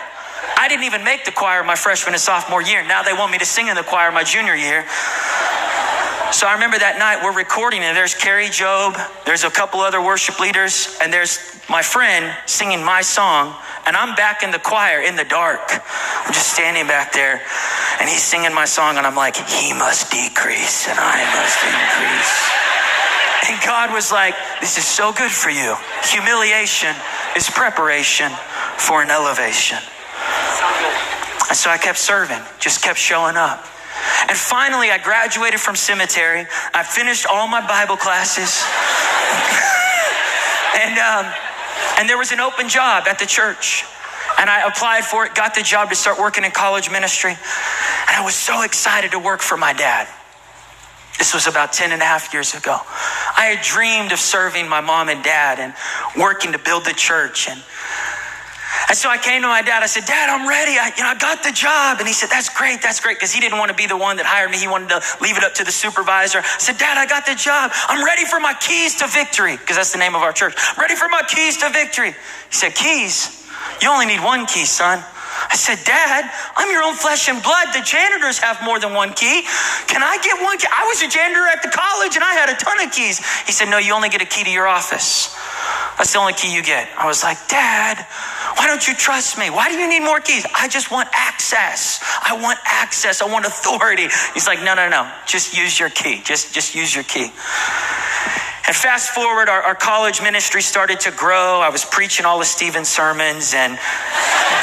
I 0.58 0.68
didn't 0.68 0.86
even 0.86 1.04
make 1.04 1.25
the 1.25 1.32
choir 1.32 1.63
my 1.63 1.75
freshman 1.75 2.13
and 2.13 2.22
sophomore 2.22 2.62
year. 2.62 2.86
Now 2.86 3.03
they 3.03 3.14
want 3.14 3.31
me 3.31 3.38
to 3.40 3.46
sing 3.46 3.68
in 3.68 3.75
the 3.75 3.83
choir 3.83 4.12
my 4.12 4.24
junior 4.24 4.55
year. 4.55 4.86
So 6.35 6.51
I 6.51 6.53
remember 6.59 6.75
that 6.75 7.00
night 7.00 7.24
we're 7.24 7.31
recording, 7.31 7.79
and 7.79 7.95
there's 7.95 8.11
Kari 8.11 8.51
Jobe, 8.51 9.00
there's 9.24 9.48
a 9.48 9.50
couple 9.50 9.79
other 9.79 10.03
worship 10.03 10.35
leaders, 10.43 10.91
and 11.00 11.07
there's 11.07 11.39
my 11.71 11.79
friend 11.79 12.27
singing 12.43 12.83
my 12.83 13.00
song, 13.00 13.55
and 13.87 13.95
I'm 13.95 14.19
back 14.19 14.43
in 14.43 14.51
the 14.51 14.59
choir 14.59 15.00
in 15.00 15.15
the 15.15 15.24
dark. 15.24 15.63
I'm 15.71 16.35
just 16.35 16.51
standing 16.51 16.91
back 16.91 17.15
there, 17.15 17.39
and 18.03 18.09
he's 18.11 18.19
singing 18.19 18.51
my 18.51 18.67
song, 18.67 19.00
and 19.00 19.07
I'm 19.07 19.15
like, 19.15 19.39
He 19.48 19.71
must 19.71 20.11
decrease, 20.11 20.91
and 20.91 21.00
I 21.00 21.24
must 21.39 21.59
increase. 21.63 22.35
And 23.48 23.55
God 23.63 23.95
was 23.95 24.11
like, 24.11 24.35
This 24.59 24.75
is 24.75 24.83
so 24.83 25.15
good 25.15 25.31
for 25.31 25.55
you. 25.55 25.79
Humiliation 26.03 26.91
is 27.39 27.48
preparation 27.48 28.27
for 28.75 29.00
an 29.00 29.07
elevation. 29.07 29.79
And 31.48 31.55
so 31.55 31.71
I 31.71 31.79
kept 31.79 31.98
serving, 31.98 32.43
just 32.59 32.83
kept 32.83 33.00
showing 33.00 33.39
up. 33.39 33.63
And 34.27 34.37
finally, 34.37 34.91
I 34.91 34.98
graduated 34.98 35.59
from 35.59 35.75
cemetery. 35.75 36.46
I 36.74 36.83
finished 36.83 37.25
all 37.29 37.48
my 37.48 37.65
Bible 37.65 37.98
classes. 37.98 38.63
and, 40.81 40.98
um, 41.00 41.33
and 42.00 42.09
there 42.09 42.18
was 42.18 42.31
an 42.31 42.39
open 42.39 42.70
job 42.70 43.07
at 43.07 43.20
the 43.20 43.25
church. 43.25 43.85
And 44.37 44.50
I 44.50 44.68
applied 44.68 45.05
for 45.05 45.25
it, 45.25 45.33
got 45.35 45.55
the 45.55 45.63
job 45.63 45.89
to 45.89 45.96
start 45.96 46.20
working 46.20 46.44
in 46.44 46.51
college 46.51 46.91
ministry. 46.91 47.31
And 47.31 48.15
I 48.15 48.22
was 48.24 48.35
so 48.35 48.63
excited 48.63 49.11
to 49.11 49.20
work 49.20 49.41
for 49.41 49.57
my 49.57 49.74
dad. 49.74 50.07
This 51.18 51.33
was 51.33 51.48
about 51.48 51.72
10 51.72 51.91
and 51.91 52.01
a 52.01 52.05
half 52.05 52.33
years 52.33 52.53
ago. 52.53 52.77
I 53.37 53.55
had 53.55 53.63
dreamed 53.63 54.11
of 54.11 54.20
serving 54.20 54.68
my 54.68 54.81
mom 54.81 55.07
and 55.07 55.24
dad 55.24 55.59
and 55.59 55.74
working 56.22 56.51
to 56.51 56.59
build 56.59 56.83
the 56.83 56.94
church. 56.94 57.48
And 57.50 57.61
and 58.87 58.98
so 58.98 59.09
I 59.09 59.17
came 59.17 59.41
to 59.41 59.48
my 59.48 59.61
dad. 59.61 59.81
I 59.81 59.87
said, 59.87 60.05
Dad, 60.05 60.29
I'm 60.29 60.48
ready. 60.48 60.77
I, 60.77 60.93
you 60.95 61.03
know, 61.03 61.09
I 61.09 61.17
got 61.17 61.41
the 61.41 61.51
job. 61.51 62.00
And 62.00 62.07
he 62.07 62.13
said, 62.13 62.29
That's 62.29 62.50
great. 62.50 62.81
That's 62.81 63.00
great. 63.00 63.17
Because 63.17 63.33
he 63.33 63.41
didn't 63.41 63.57
want 63.57 63.69
to 63.69 63.77
be 63.77 63.87
the 63.87 63.98
one 63.98 64.17
that 64.17 64.25
hired 64.25 64.51
me. 64.51 64.57
He 64.57 64.67
wanted 64.67 64.89
to 64.89 65.01
leave 65.21 65.37
it 65.37 65.43
up 65.43 65.53
to 65.55 65.63
the 65.63 65.71
supervisor. 65.71 66.39
I 66.39 66.57
said, 66.59 66.77
Dad, 66.77 66.98
I 66.98 67.05
got 67.05 67.25
the 67.25 67.35
job. 67.35 67.71
I'm 67.89 68.05
ready 68.05 68.25
for 68.25 68.39
my 68.39 68.53
keys 68.53 68.95
to 69.01 69.07
victory. 69.07 69.57
Because 69.57 69.77
that's 69.77 69.91
the 69.91 69.98
name 69.98 70.13
of 70.13 70.21
our 70.21 70.33
church. 70.33 70.53
Ready 70.77 70.95
for 70.95 71.09
my 71.09 71.24
keys 71.27 71.57
to 71.57 71.69
victory. 71.69 72.11
He 72.11 72.55
said, 72.55 72.75
Keys? 72.75 73.45
You 73.81 73.89
only 73.89 74.05
need 74.05 74.21
one 74.21 74.45
key, 74.45 74.65
son. 74.65 75.03
I 75.50 75.55
said, 75.55 75.83
Dad, 75.83 76.31
I'm 76.55 76.71
your 76.71 76.83
own 76.83 76.95
flesh 76.95 77.27
and 77.27 77.41
blood. 77.43 77.67
The 77.74 77.81
janitors 77.81 78.39
have 78.39 78.63
more 78.63 78.79
than 78.79 78.93
one 78.93 79.13
key. 79.13 79.43
Can 79.87 80.01
I 80.01 80.17
get 80.24 80.41
one 80.41 80.57
key? 80.57 80.67
I 80.71 80.85
was 80.87 81.01
a 81.01 81.09
janitor 81.09 81.43
at 81.51 81.61
the 81.61 81.69
college 81.69 82.15
and 82.15 82.24
I 82.24 82.33
had 82.33 82.50
a 82.50 82.55
ton 82.55 82.79
of 82.79 82.93
keys. 82.93 83.19
He 83.45 83.51
said, 83.51 83.67
No, 83.69 83.77
you 83.77 83.93
only 83.93 84.09
get 84.09 84.21
a 84.21 84.25
key 84.25 84.43
to 84.43 84.50
your 84.50 84.67
office. 84.67 85.35
That's 85.98 86.12
the 86.14 86.20
only 86.20 86.34
key 86.34 86.54
you 86.54 86.64
get. 86.64 86.90
I 86.98 87.08
was 87.08 87.24
like, 87.24 87.38
Dad, 87.48 88.06
why 88.58 88.68
don't 88.68 88.86
you 88.88 88.94
trust 88.94 89.38
me? 89.38 89.50
Why 89.50 89.70
do 89.70 89.75
you 89.75 89.88
need 89.88 90.01
more 90.01 90.20
keys? 90.20 90.46
I 90.54 90.68
just 90.68 90.92
want 90.92 91.10
access. 91.14 92.00
I 92.04 92.40
want 92.42 92.60
access. 92.66 93.22
I 93.22 93.25
want 93.32 93.46
authority. 93.46 94.08
He's 94.34 94.48
like, 94.48 94.62
no, 94.64 94.75
no, 94.75 94.90
no. 94.90 95.10
Just 95.25 95.56
use 95.56 95.80
your 95.80 95.90
key. 95.90 96.22
Just, 96.24 96.54
just 96.54 96.75
use 96.75 96.94
your 96.94 97.06
key. 97.06 97.32
And 98.68 98.75
fast 98.75 99.12
forward, 99.12 99.48
our, 99.48 99.62
our, 99.62 99.75
college 99.75 100.24
ministry 100.24 100.64
started 100.64 101.00
to 101.01 101.12
grow. 101.12 101.62
I 101.62 101.70
was 101.70 101.86
preaching 101.86 102.25
all 102.25 102.42
of 102.42 102.48
Stephen's 102.48 102.90
sermons 102.90 103.54
and 103.54 103.78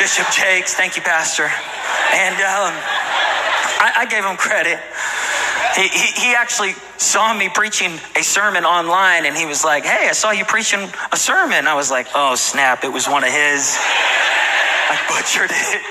Bishop 0.01 0.27
Jakes, 0.33 0.75
thank 0.75 0.97
you, 0.97 1.03
Pastor. 1.03 1.45
And 1.45 2.35
um, 2.35 2.75
I, 3.79 4.03
I 4.03 4.07
gave 4.11 4.25
him 4.25 4.37
credit. 4.37 4.81
He, 5.75 5.89
he, 5.89 6.35
actually 6.35 6.73
saw 6.99 7.33
me 7.33 7.49
preaching 7.49 7.93
a 8.17 8.23
sermon 8.23 8.65
online 8.65 9.25
and 9.25 9.37
he 9.37 9.47
was 9.47 9.65
like, 9.65 9.85
Hey, 9.85 10.09
I 10.09 10.13
saw 10.13 10.31
you 10.31 10.45
preaching 10.45 10.81
a 11.13 11.17
sermon. 11.17 11.67
I 11.67 11.75
was 11.75 11.91
like, 11.91 12.09
Oh, 12.15 12.35
snap. 12.35 12.85
It 12.85 12.93
was 12.93 13.09
one 13.09 13.25
of 13.25 13.31
his. 13.31 13.79
I 13.81 14.99
butchered 15.09 15.51
it. 15.51 15.83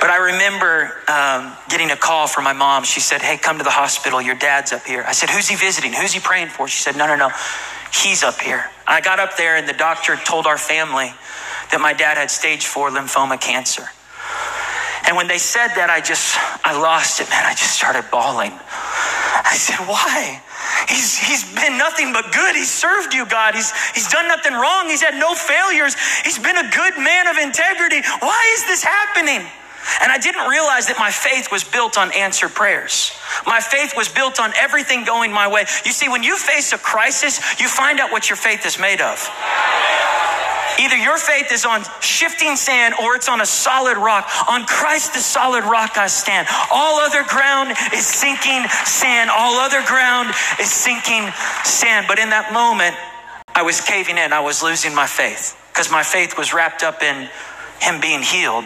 But 0.00 0.10
I 0.10 0.16
remember 0.32 0.96
um, 1.08 1.56
getting 1.68 1.90
a 1.90 1.96
call 1.96 2.26
from 2.26 2.44
my 2.44 2.54
mom. 2.54 2.84
She 2.84 3.00
said, 3.00 3.22
Hey, 3.22 3.36
come 3.36 3.58
to 3.58 3.64
the 3.64 3.70
hospital. 3.70 4.20
Your 4.20 4.34
dad's 4.34 4.72
up 4.72 4.84
here. 4.84 5.04
I 5.06 5.12
said, 5.12 5.30
Who's 5.30 5.48
he 5.48 5.56
visiting? 5.56 5.92
Who's 5.92 6.12
he 6.12 6.20
praying 6.20 6.48
for? 6.48 6.68
She 6.68 6.82
said, 6.82 6.96
No, 6.96 7.06
no, 7.06 7.16
no. 7.16 7.30
He's 7.92 8.22
up 8.22 8.40
here. 8.40 8.64
I 8.86 9.00
got 9.00 9.20
up 9.20 9.36
there, 9.36 9.56
and 9.56 9.68
the 9.68 9.72
doctor 9.72 10.16
told 10.16 10.46
our 10.46 10.58
family 10.58 11.12
that 11.70 11.80
my 11.80 11.92
dad 11.92 12.16
had 12.16 12.30
stage 12.30 12.66
four 12.66 12.90
lymphoma 12.90 13.40
cancer. 13.40 13.88
And 15.06 15.16
when 15.16 15.28
they 15.28 15.38
said 15.38 15.68
that, 15.74 15.88
I 15.90 16.00
just, 16.00 16.36
I 16.64 16.78
lost 16.78 17.20
it, 17.20 17.28
man. 17.30 17.44
I 17.44 17.52
just 17.52 17.72
started 17.72 18.04
bawling. 18.10 18.52
I 18.52 19.56
said, 19.56 19.80
why? 19.88 20.40
He's, 20.88 21.18
he's 21.18 21.44
been 21.54 21.78
nothing 21.78 22.12
but 22.12 22.32
good. 22.32 22.54
He's 22.54 22.70
served 22.70 23.14
you, 23.14 23.26
God. 23.26 23.54
He's, 23.54 23.72
he's 23.92 24.08
done 24.08 24.28
nothing 24.28 24.52
wrong. 24.52 24.88
He's 24.88 25.02
had 25.02 25.18
no 25.18 25.34
failures. 25.34 25.96
He's 26.24 26.38
been 26.38 26.56
a 26.56 26.68
good 26.70 26.96
man 26.98 27.26
of 27.26 27.38
integrity. 27.38 28.02
Why 28.20 28.40
is 28.56 28.64
this 28.66 28.84
happening? 28.84 29.46
And 30.02 30.12
I 30.12 30.18
didn't 30.18 30.48
realize 30.48 30.86
that 30.88 30.98
my 30.98 31.10
faith 31.10 31.48
was 31.50 31.64
built 31.64 31.96
on 31.96 32.12
answered 32.12 32.54
prayers. 32.54 33.12
My 33.46 33.60
faith 33.60 33.94
was 33.96 34.08
built 34.08 34.38
on 34.38 34.52
everything 34.56 35.04
going 35.04 35.32
my 35.32 35.48
way. 35.48 35.64
You 35.84 35.92
see, 35.92 36.08
when 36.08 36.22
you 36.22 36.36
face 36.36 36.72
a 36.72 36.78
crisis, 36.78 37.40
you 37.60 37.66
find 37.66 37.98
out 37.98 38.12
what 38.12 38.28
your 38.28 38.36
faith 38.36 38.66
is 38.66 38.78
made 38.78 39.00
of. 39.00 39.18
Either 40.78 40.96
your 40.96 41.18
faith 41.18 41.50
is 41.52 41.64
on 41.64 41.82
shifting 42.00 42.56
sand 42.56 42.94
or 43.02 43.16
it's 43.16 43.28
on 43.28 43.40
a 43.40 43.46
solid 43.46 43.96
rock. 43.96 44.28
On 44.48 44.64
Christ, 44.64 45.14
the 45.14 45.20
solid 45.20 45.64
rock 45.64 45.96
I 45.96 46.06
stand. 46.06 46.46
All 46.70 47.00
other 47.00 47.24
ground 47.24 47.72
is 47.92 48.06
sinking 48.06 48.68
sand. 48.84 49.30
All 49.30 49.58
other 49.58 49.82
ground 49.86 50.30
is 50.60 50.70
sinking 50.70 51.28
sand. 51.64 52.06
But 52.08 52.18
in 52.18 52.30
that 52.30 52.52
moment, 52.52 52.94
I 53.54 53.62
was 53.62 53.80
caving 53.80 54.18
in. 54.18 54.32
I 54.32 54.40
was 54.40 54.62
losing 54.62 54.94
my 54.94 55.06
faith 55.06 55.56
because 55.72 55.90
my 55.90 56.02
faith 56.02 56.36
was 56.38 56.52
wrapped 56.54 56.82
up 56.82 57.02
in 57.02 57.28
Him 57.80 58.00
being 58.00 58.22
healed. 58.22 58.64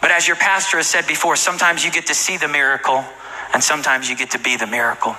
But 0.00 0.10
as 0.10 0.26
your 0.26 0.36
pastor 0.36 0.78
has 0.78 0.86
said 0.86 1.06
before, 1.06 1.36
sometimes 1.36 1.84
you 1.84 1.90
get 1.90 2.06
to 2.06 2.14
see 2.14 2.36
the 2.36 2.48
miracle 2.48 3.04
and 3.52 3.62
sometimes 3.62 4.08
you 4.08 4.16
get 4.16 4.30
to 4.30 4.38
be 4.38 4.56
the 4.56 4.66
miracle. 4.66 5.16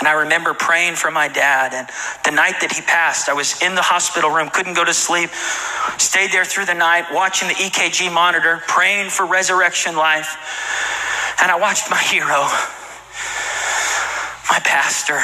And 0.00 0.08
I 0.08 0.12
remember 0.12 0.54
praying 0.54 0.96
for 0.96 1.10
my 1.10 1.28
dad. 1.28 1.72
And 1.72 1.88
the 2.24 2.30
night 2.30 2.60
that 2.60 2.72
he 2.72 2.82
passed, 2.82 3.28
I 3.28 3.32
was 3.32 3.60
in 3.62 3.74
the 3.74 3.82
hospital 3.82 4.30
room, 4.30 4.50
couldn't 4.50 4.74
go 4.74 4.84
to 4.84 4.94
sleep, 4.94 5.30
stayed 5.98 6.32
there 6.32 6.44
through 6.44 6.66
the 6.66 6.74
night, 6.74 7.06
watching 7.12 7.48
the 7.48 7.54
EKG 7.54 8.12
monitor, 8.12 8.62
praying 8.66 9.10
for 9.10 9.26
resurrection 9.26 9.96
life. 9.96 10.36
And 11.42 11.50
I 11.50 11.58
watched 11.58 11.90
my 11.90 11.98
hero, 11.98 12.46
my 14.50 14.60
pastor, 14.64 15.20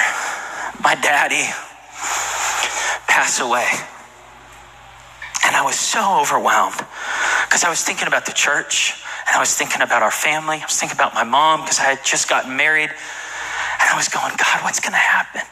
my 0.83 0.95
daddy, 0.95 1.49
pass 3.07 3.41
away. 3.41 3.67
And 5.45 5.57
I 5.57 5.63
was 5.63 5.79
so 5.79 6.21
overwhelmed 6.21 6.79
because 7.47 7.65
I 7.65 7.71
was 7.71 7.83
thinking 7.83 8.07
about 8.07 8.27
the 8.27 8.33
church 8.33 8.95
and 9.27 9.37
I 9.37 9.41
was 9.41 9.55
thinking 9.55 9.83
about 9.83 10.03
our 10.03 10.11
family. 10.11 10.59
I 10.59 10.65
was 10.65 10.79
thinking 10.79 10.97
about 10.97 11.15
my 11.15 11.25
mom 11.25 11.63
because 11.63 11.81
I 11.81 11.85
had 11.85 12.05
just 12.05 12.29
gotten 12.29 12.57
married. 12.57 12.91
And 13.81 13.89
I 13.89 13.97
was 13.97 14.09
going, 14.09 14.33
God, 14.37 14.63
what's 14.63 14.81
going 14.81 14.93
to 14.93 14.99
happen? 14.99 15.43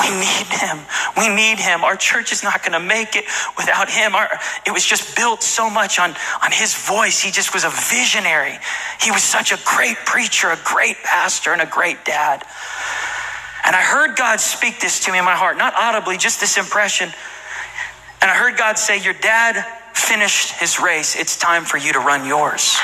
We 0.00 0.10
need 0.10 0.46
him. 0.48 0.78
We 1.16 1.28
need 1.28 1.58
him. 1.58 1.84
Our 1.84 1.96
church 1.96 2.32
is 2.32 2.42
not 2.42 2.62
going 2.62 2.72
to 2.72 2.80
make 2.80 3.14
it 3.16 3.24
without 3.56 3.90
him. 3.90 4.14
Our, 4.14 4.28
it 4.66 4.72
was 4.72 4.84
just 4.84 5.14
built 5.14 5.42
so 5.42 5.70
much 5.70 5.98
on, 5.98 6.14
on 6.42 6.50
his 6.52 6.74
voice. 6.74 7.20
He 7.20 7.30
just 7.30 7.54
was 7.54 7.64
a 7.64 7.70
visionary. 7.70 8.58
He 9.00 9.10
was 9.10 9.22
such 9.22 9.52
a 9.52 9.58
great 9.64 9.96
preacher, 10.06 10.48
a 10.48 10.58
great 10.64 10.96
pastor, 11.04 11.52
and 11.52 11.62
a 11.62 11.66
great 11.66 12.04
dad. 12.04 12.42
And 13.64 13.76
I 13.76 13.82
heard 13.82 14.16
God 14.16 14.40
speak 14.40 14.80
this 14.80 15.00
to 15.04 15.12
me 15.12 15.18
in 15.18 15.24
my 15.24 15.36
heart, 15.36 15.56
not 15.56 15.74
audibly, 15.76 16.16
just 16.16 16.40
this 16.40 16.56
impression. 16.56 17.10
And 18.22 18.30
I 18.30 18.34
heard 18.34 18.56
God 18.56 18.78
say, 18.78 19.00
Your 19.02 19.14
dad 19.14 19.64
finished 19.94 20.52
his 20.58 20.80
race. 20.80 21.14
It's 21.14 21.36
time 21.36 21.64
for 21.64 21.76
you 21.76 21.92
to 21.92 22.00
run 22.00 22.26
yours. 22.26 22.78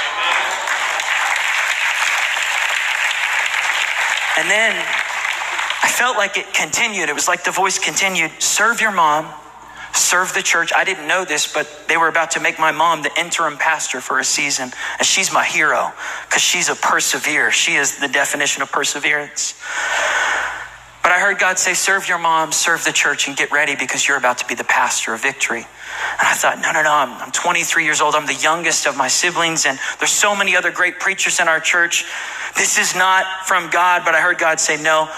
And 4.37 4.51
then 4.51 4.77
I 5.83 5.89
felt 5.89 6.17
like 6.17 6.37
it 6.37 6.53
continued. 6.53 7.09
It 7.09 7.15
was 7.15 7.29
like 7.29 7.45
the 7.45 7.51
voice 7.51 7.79
continued 7.79 8.31
serve 8.39 8.81
your 8.81 8.93
mom, 8.93 9.33
serve 9.95 10.35
the 10.35 10.43
church. 10.43 10.73
I 10.77 10.85
didn't 10.85 11.09
know 11.09 11.25
this, 11.25 11.53
but 11.53 11.69
they 11.89 11.97
were 11.97 12.09
about 12.09 12.33
to 12.33 12.41
make 12.41 12.59
my 12.59 12.73
mom 12.73 13.03
the 13.03 13.11
interim 13.19 13.57
pastor 13.57 14.01
for 14.01 14.19
a 14.19 14.25
season. 14.25 14.73
And 14.99 15.07
she's 15.07 15.33
my 15.33 15.45
hero 15.45 15.93
because 16.29 16.43
she's 16.43 16.69
a 16.69 16.75
perseverer. 16.75 17.51
She 17.51 17.75
is 17.75 17.99
the 17.99 18.09
definition 18.09 18.63
of 18.63 18.71
perseverance. 18.71 19.55
Heard 21.27 21.41
God 21.41 21.59
say, 21.59 21.75
serve 21.75 22.07
your 22.07 22.19
mom, 22.19 22.53
serve 22.53 22.85
the 22.85 22.93
church, 22.93 23.27
and 23.27 23.37
get 23.37 23.51
ready 23.51 23.75
because 23.75 24.07
you're 24.07 24.17
about 24.17 24.39
to 24.39 24.47
be 24.47 24.55
the 24.55 24.63
pastor 24.63 25.13
of 25.13 25.23
victory. 25.23 25.59
And 25.59 26.23
I 26.29 26.35
thought, 26.35 26.61
no, 26.63 26.71
no, 26.71 26.85
no, 26.85 26.93
I'm, 26.93 27.21
I'm 27.21 27.33
23 27.33 27.83
years 27.83 28.01
old. 28.01 28.15
I'm 28.15 28.27
the 28.27 28.35
youngest 28.35 28.87
of 28.87 28.97
my 28.97 29.09
siblings, 29.09 29.67
and 29.67 29.77
there's 29.99 30.13
so 30.13 30.37
many 30.37 30.55
other 30.55 30.71
great 30.71 31.01
preachers 31.01 31.41
in 31.41 31.49
our 31.49 31.59
church. 31.59 32.05
This 32.57 32.79
is 32.79 32.95
not 32.95 33.27
from 33.45 33.71
God, 33.71 34.03
but 34.05 34.15
I 34.15 34.21
heard 34.21 34.39
God 34.39 34.61
say, 34.61 34.81
no, 34.81 35.11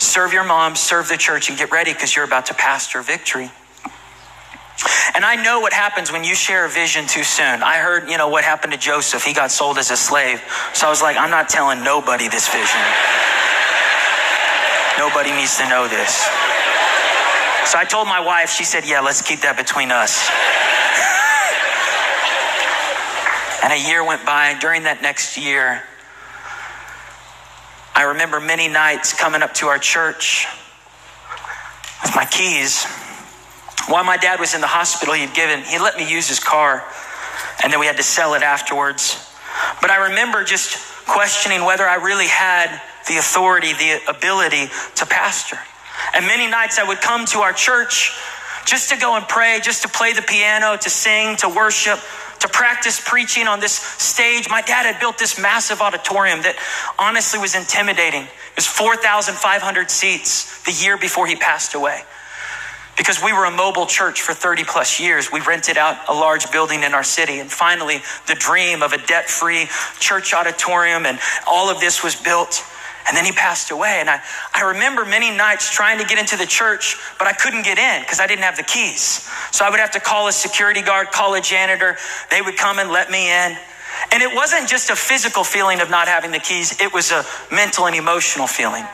serve 0.00 0.32
your 0.32 0.42
mom, 0.42 0.74
serve 0.74 1.06
the 1.06 1.16
church, 1.16 1.48
and 1.48 1.56
get 1.56 1.70
ready 1.70 1.92
because 1.92 2.16
you're 2.16 2.24
about 2.24 2.46
to 2.46 2.54
pastor 2.54 3.00
victory. 3.00 3.48
And 5.14 5.24
I 5.24 5.40
know 5.44 5.60
what 5.60 5.72
happens 5.72 6.10
when 6.10 6.24
you 6.24 6.34
share 6.34 6.64
a 6.64 6.68
vision 6.68 7.06
too 7.06 7.22
soon. 7.22 7.62
I 7.62 7.76
heard, 7.76 8.10
you 8.10 8.18
know, 8.18 8.26
what 8.26 8.42
happened 8.42 8.72
to 8.72 8.80
Joseph. 8.80 9.22
He 9.22 9.32
got 9.32 9.52
sold 9.52 9.78
as 9.78 9.92
a 9.92 9.96
slave. 9.96 10.42
So 10.74 10.88
I 10.88 10.90
was 10.90 11.02
like, 11.02 11.16
I'm 11.16 11.30
not 11.30 11.48
telling 11.48 11.84
nobody 11.84 12.26
this 12.26 12.48
vision. 12.48 12.80
Nobody 14.98 15.32
needs 15.32 15.58
to 15.58 15.68
know 15.68 15.88
this. 15.88 16.26
So 17.66 17.78
I 17.78 17.84
told 17.84 18.08
my 18.08 18.20
wife, 18.20 18.50
she 18.50 18.64
said, 18.64 18.86
Yeah, 18.86 19.00
let's 19.00 19.20
keep 19.20 19.40
that 19.40 19.56
between 19.56 19.90
us. 19.90 20.24
and 23.62 23.72
a 23.72 23.88
year 23.88 24.04
went 24.04 24.24
by, 24.24 24.56
during 24.60 24.84
that 24.84 25.02
next 25.02 25.36
year, 25.36 25.82
I 27.94 28.04
remember 28.04 28.40
many 28.40 28.68
nights 28.68 29.12
coming 29.12 29.42
up 29.42 29.54
to 29.54 29.66
our 29.66 29.78
church 29.78 30.46
with 32.02 32.14
my 32.14 32.24
keys. 32.24 32.84
While 33.88 34.04
my 34.04 34.16
dad 34.16 34.38
was 34.38 34.54
in 34.54 34.60
the 34.60 34.66
hospital, 34.66 35.14
he'd 35.14 35.34
given, 35.34 35.62
he 35.62 35.78
let 35.78 35.96
me 35.96 36.08
use 36.08 36.28
his 36.28 36.38
car, 36.38 36.84
and 37.62 37.72
then 37.72 37.80
we 37.80 37.86
had 37.86 37.96
to 37.96 38.02
sell 38.02 38.34
it 38.34 38.42
afterwards. 38.42 39.18
But 39.80 39.90
I 39.90 40.08
remember 40.08 40.44
just 40.44 40.76
questioning 41.06 41.64
whether 41.64 41.84
I 41.84 41.96
really 41.96 42.28
had 42.28 42.80
the 43.08 43.18
authority, 43.18 43.72
the 43.72 44.00
ability 44.08 44.66
to 44.96 45.06
pastor. 45.06 45.58
And 46.14 46.26
many 46.26 46.46
nights 46.46 46.78
I 46.78 46.84
would 46.84 47.00
come 47.00 47.24
to 47.26 47.40
our 47.40 47.52
church 47.52 48.12
just 48.66 48.90
to 48.90 48.96
go 48.96 49.16
and 49.16 49.26
pray, 49.28 49.60
just 49.62 49.82
to 49.82 49.88
play 49.88 50.12
the 50.12 50.22
piano, 50.22 50.76
to 50.76 50.90
sing, 50.90 51.36
to 51.36 51.48
worship, 51.48 52.00
to 52.40 52.48
practice 52.48 53.00
preaching 53.04 53.46
on 53.46 53.60
this 53.60 53.72
stage. 53.72 54.48
My 54.50 54.60
dad 54.60 54.86
had 54.86 55.00
built 55.00 55.18
this 55.18 55.40
massive 55.40 55.80
auditorium 55.80 56.42
that 56.42 56.56
honestly 56.98 57.38
was 57.38 57.54
intimidating. 57.54 58.22
It 58.22 58.56
was 58.56 58.66
4,500 58.66 59.90
seats 59.90 60.62
the 60.64 60.72
year 60.72 60.98
before 60.98 61.26
he 61.26 61.36
passed 61.36 61.74
away. 61.74 62.02
Because 62.96 63.22
we 63.22 63.32
were 63.32 63.44
a 63.44 63.50
mobile 63.50 63.84
church 63.84 64.22
for 64.22 64.32
30 64.32 64.64
plus 64.64 64.98
years, 64.98 65.30
we 65.30 65.40
rented 65.40 65.76
out 65.76 65.98
a 66.08 66.14
large 66.14 66.50
building 66.50 66.82
in 66.82 66.94
our 66.94 67.04
city. 67.04 67.40
And 67.40 67.52
finally, 67.52 67.98
the 68.26 68.34
dream 68.34 68.82
of 68.82 68.92
a 68.92 69.06
debt 69.06 69.28
free 69.28 69.68
church 70.00 70.32
auditorium 70.32 71.04
and 71.04 71.18
all 71.46 71.70
of 71.70 71.78
this 71.78 72.02
was 72.02 72.16
built. 72.16 72.64
And 73.08 73.16
then 73.16 73.24
he 73.24 73.32
passed 73.32 73.70
away. 73.70 73.98
And 74.00 74.10
I, 74.10 74.20
I 74.54 74.62
remember 74.62 75.04
many 75.04 75.30
nights 75.30 75.70
trying 75.70 75.98
to 75.98 76.04
get 76.04 76.18
into 76.18 76.36
the 76.36 76.46
church, 76.46 76.96
but 77.18 77.28
I 77.28 77.32
couldn't 77.32 77.64
get 77.64 77.78
in 77.78 78.02
because 78.02 78.20
I 78.20 78.26
didn't 78.26 78.42
have 78.42 78.56
the 78.56 78.64
keys. 78.64 79.28
So 79.52 79.64
I 79.64 79.70
would 79.70 79.80
have 79.80 79.92
to 79.92 80.00
call 80.00 80.28
a 80.28 80.32
security 80.32 80.82
guard, 80.82 81.12
call 81.12 81.34
a 81.34 81.40
janitor. 81.40 81.96
They 82.30 82.42
would 82.42 82.56
come 82.56 82.78
and 82.78 82.90
let 82.90 83.10
me 83.10 83.30
in. 83.30 83.56
And 84.12 84.22
it 84.22 84.34
wasn't 84.34 84.68
just 84.68 84.90
a 84.90 84.96
physical 84.96 85.44
feeling 85.44 85.80
of 85.80 85.90
not 85.90 86.08
having 86.08 86.30
the 86.30 86.38
keys, 86.38 86.80
it 86.80 86.92
was 86.92 87.10
a 87.12 87.24
mental 87.50 87.86
and 87.86 87.96
emotional 87.96 88.46
feeling. 88.46 88.84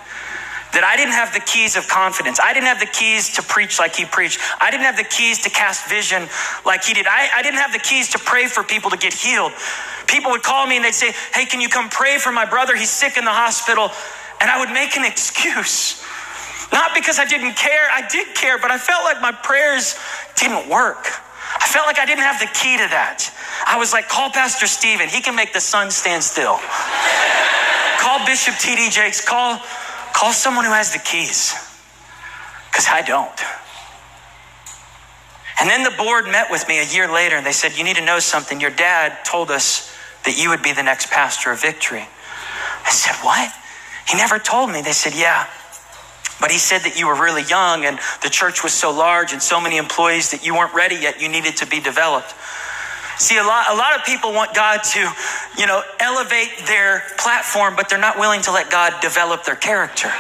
That 0.73 0.85
I 0.85 0.97
didn't 0.97 1.13
have 1.13 1.33
the 1.35 1.41
keys 1.41 1.77
of 1.77 1.87
confidence. 1.87 2.41
I 2.41 2.55
didn't 2.55 2.67
have 2.67 2.81
the 2.81 2.89
keys 2.89 3.35
to 3.37 3.43
preach 3.43 3.79
like 3.79 3.95
he 3.95 4.05
preached. 4.05 4.41
I 4.61 4.71
didn't 4.71 4.85
have 4.85 4.97
the 4.97 5.05
keys 5.05 5.43
to 5.45 5.51
cast 5.51 5.89
vision 5.89 6.29
like 6.65 6.85
he 6.85 6.95
did. 6.95 7.07
I, 7.07 7.29
I 7.35 7.43
didn't 7.43 7.61
have 7.61 7.73
the 7.73 7.79
keys 7.79 8.09
to 8.13 8.19
pray 8.19 8.47
for 8.47 8.65
people 8.65 8.91
to 8.91 8.97
get 8.97 9.13
healed. 9.13 9.53
People 10.07 10.31
would 10.31 10.43
call 10.43 10.67
me 10.67 10.77
and 10.77 10.85
they'd 10.85 10.95
say, 10.95 11.13
Hey, 11.35 11.45
can 11.45 11.61
you 11.61 11.69
come 11.69 11.89
pray 11.91 12.17
for 12.17 12.33
my 12.33 12.45
brother? 12.45 12.75
He's 12.75 12.91
sick 12.91 13.17
in 13.17 13.25
the 13.25 13.37
hospital. 13.37 13.91
And 14.41 14.51
I 14.51 14.59
would 14.59 14.73
make 14.73 14.97
an 14.97 15.05
excuse. 15.05 16.03
Not 16.73 16.95
because 16.95 17.19
I 17.19 17.27
didn't 17.27 17.55
care, 17.55 17.89
I 17.93 18.09
did 18.09 18.35
care, 18.35 18.59
but 18.59 18.71
I 18.71 18.79
felt 18.79 19.05
like 19.05 19.21
my 19.21 19.31
prayers 19.31 19.95
didn't 20.37 20.69
work. 20.69 21.05
I 21.61 21.69
felt 21.69 21.87
like 21.87 21.99
I 21.99 22.07
didn't 22.07 22.25
have 22.25 22.41
the 22.41 22.49
key 22.49 22.79
to 22.81 22.89
that. 22.89 23.29
I 23.67 23.77
was 23.77 23.93
like, 23.93 24.09
call 24.09 24.31
Pastor 24.31 24.67
Stephen. 24.67 25.09
He 25.09 25.21
can 25.21 25.37
make 25.37 25.53
the 25.53 25.61
sun 25.61 25.91
stand 25.91 26.25
still. 26.25 26.59
call 28.01 28.25
Bishop 28.25 28.57
T.D. 28.57 28.89
Jakes. 28.89 29.21
Call, 29.21 29.61
call 30.13 30.33
someone 30.33 30.65
who 30.65 30.73
has 30.73 30.93
the 30.93 30.99
keys. 30.99 31.55
Because 32.71 32.87
I 32.89 33.03
don't. 33.03 33.41
And 35.61 35.69
then 35.69 35.85
the 35.85 35.97
board 35.97 36.25
met 36.27 36.51
with 36.51 36.67
me 36.67 36.81
a 36.81 36.85
year 36.85 37.13
later 37.13 37.37
and 37.37 37.47
they 37.47 37.53
said, 37.53 37.77
You 37.77 37.85
need 37.85 37.97
to 37.97 38.05
know 38.05 38.19
something. 38.19 38.61
Your 38.61 38.71
dad 38.71 39.25
told 39.25 39.51
us 39.51 39.95
that 40.25 40.37
you 40.37 40.49
would 40.51 40.63
be 40.63 40.73
the 40.73 40.83
next 40.83 41.11
pastor 41.11 41.53
of 41.53 41.61
victory. 41.61 42.07
I 42.85 42.91
said, 42.91 43.15
What? 43.25 43.53
He 44.09 44.17
never 44.17 44.39
told 44.39 44.71
me. 44.71 44.83
They 44.83 44.93
said, 44.93 45.15
Yeah. 45.15 45.47
But 46.41 46.51
he 46.51 46.59
said 46.59 46.81
that 46.81 46.99
you 46.99 47.07
were 47.07 47.15
really 47.15 47.45
young 47.45 47.85
and 47.85 48.01
the 48.23 48.29
church 48.29 48.65
was 48.65 48.73
so 48.73 48.91
large 48.91 49.33
and 49.33 49.41
so 49.41 49.61
many 49.61 49.77
employees 49.77 50.33
that 50.33 50.45
you 50.45 50.55
weren't 50.55 50.75
ready 50.75 50.97
yet. 50.97 51.21
You 51.21 51.29
needed 51.29 51.59
to 51.59 51.67
be 51.67 51.79
developed. 51.79 52.35
See, 53.19 53.39
a 53.39 53.43
lot, 53.43 53.67
a 53.71 53.75
lot 53.75 53.97
of 53.97 54.05
people 54.05 54.33
want 54.33 54.55
God 54.55 54.83
to, 54.95 55.13
you 55.59 55.67
know, 55.67 55.83
elevate 56.01 56.51
their 56.67 57.03
platform, 57.19 57.75
but 57.77 57.89
they're 57.89 57.99
not 57.99 58.19
willing 58.19 58.43
to 58.43 58.53
let 58.53 58.71
God 58.71 58.95
develop 59.01 59.45
their 59.45 59.57
character. 59.57 60.11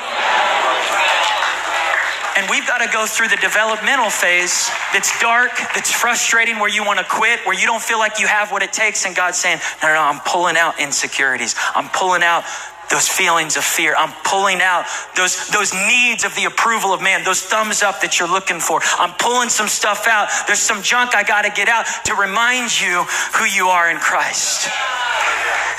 And 2.34 2.48
we've 2.48 2.66
got 2.66 2.78
to 2.78 2.88
go 2.90 3.04
through 3.06 3.28
the 3.28 3.36
developmental 3.36 4.08
phase 4.08 4.70
that's 4.92 5.18
dark, 5.20 5.50
that's 5.74 5.92
frustrating, 5.92 6.58
where 6.58 6.68
you 6.68 6.82
want 6.84 6.98
to 6.98 7.04
quit, 7.04 7.40
where 7.44 7.58
you 7.58 7.66
don't 7.66 7.82
feel 7.82 7.98
like 7.98 8.18
you 8.18 8.26
have 8.26 8.50
what 8.50 8.62
it 8.62 8.72
takes. 8.72 9.04
And 9.04 9.14
God's 9.14 9.36
saying, 9.36 9.58
No, 9.82 9.88
no, 9.88 9.94
no 9.94 10.00
I'm 10.00 10.20
pulling 10.20 10.56
out 10.56 10.80
insecurities. 10.80 11.54
I'm 11.74 11.90
pulling 11.90 12.22
out 12.22 12.44
those 12.90 13.08
feelings 13.08 13.56
of 13.56 13.64
fear. 13.64 13.94
I'm 13.96 14.12
pulling 14.24 14.60
out 14.60 14.84
those, 15.16 15.48
those 15.48 15.72
needs 15.72 16.24
of 16.24 16.34
the 16.34 16.44
approval 16.44 16.92
of 16.92 17.02
man, 17.02 17.24
those 17.24 17.40
thumbs 17.42 17.82
up 17.82 18.00
that 18.02 18.18
you're 18.18 18.30
looking 18.30 18.60
for. 18.60 18.80
I'm 18.98 19.14
pulling 19.18 19.48
some 19.48 19.68
stuff 19.68 20.06
out. 20.06 20.28
There's 20.46 20.60
some 20.60 20.82
junk 20.82 21.14
I 21.14 21.22
got 21.22 21.42
to 21.42 21.50
get 21.50 21.68
out 21.68 21.86
to 22.04 22.14
remind 22.14 22.68
you 22.80 23.04
who 23.34 23.44
you 23.44 23.68
are 23.68 23.90
in 23.90 23.96
Christ. 23.96 24.68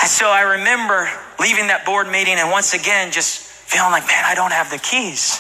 And 0.01 0.09
so 0.09 0.27
I 0.27 0.57
remember 0.57 1.07
leaving 1.39 1.67
that 1.67 1.85
board 1.85 2.09
meeting 2.09 2.35
and 2.35 2.49
once 2.49 2.73
again 2.73 3.11
just 3.11 3.39
feeling 3.39 3.91
like, 3.91 4.07
man, 4.07 4.23
I 4.25 4.35
don't 4.35 4.51
have 4.51 4.69
the 4.69 4.79
keys. 4.79 5.39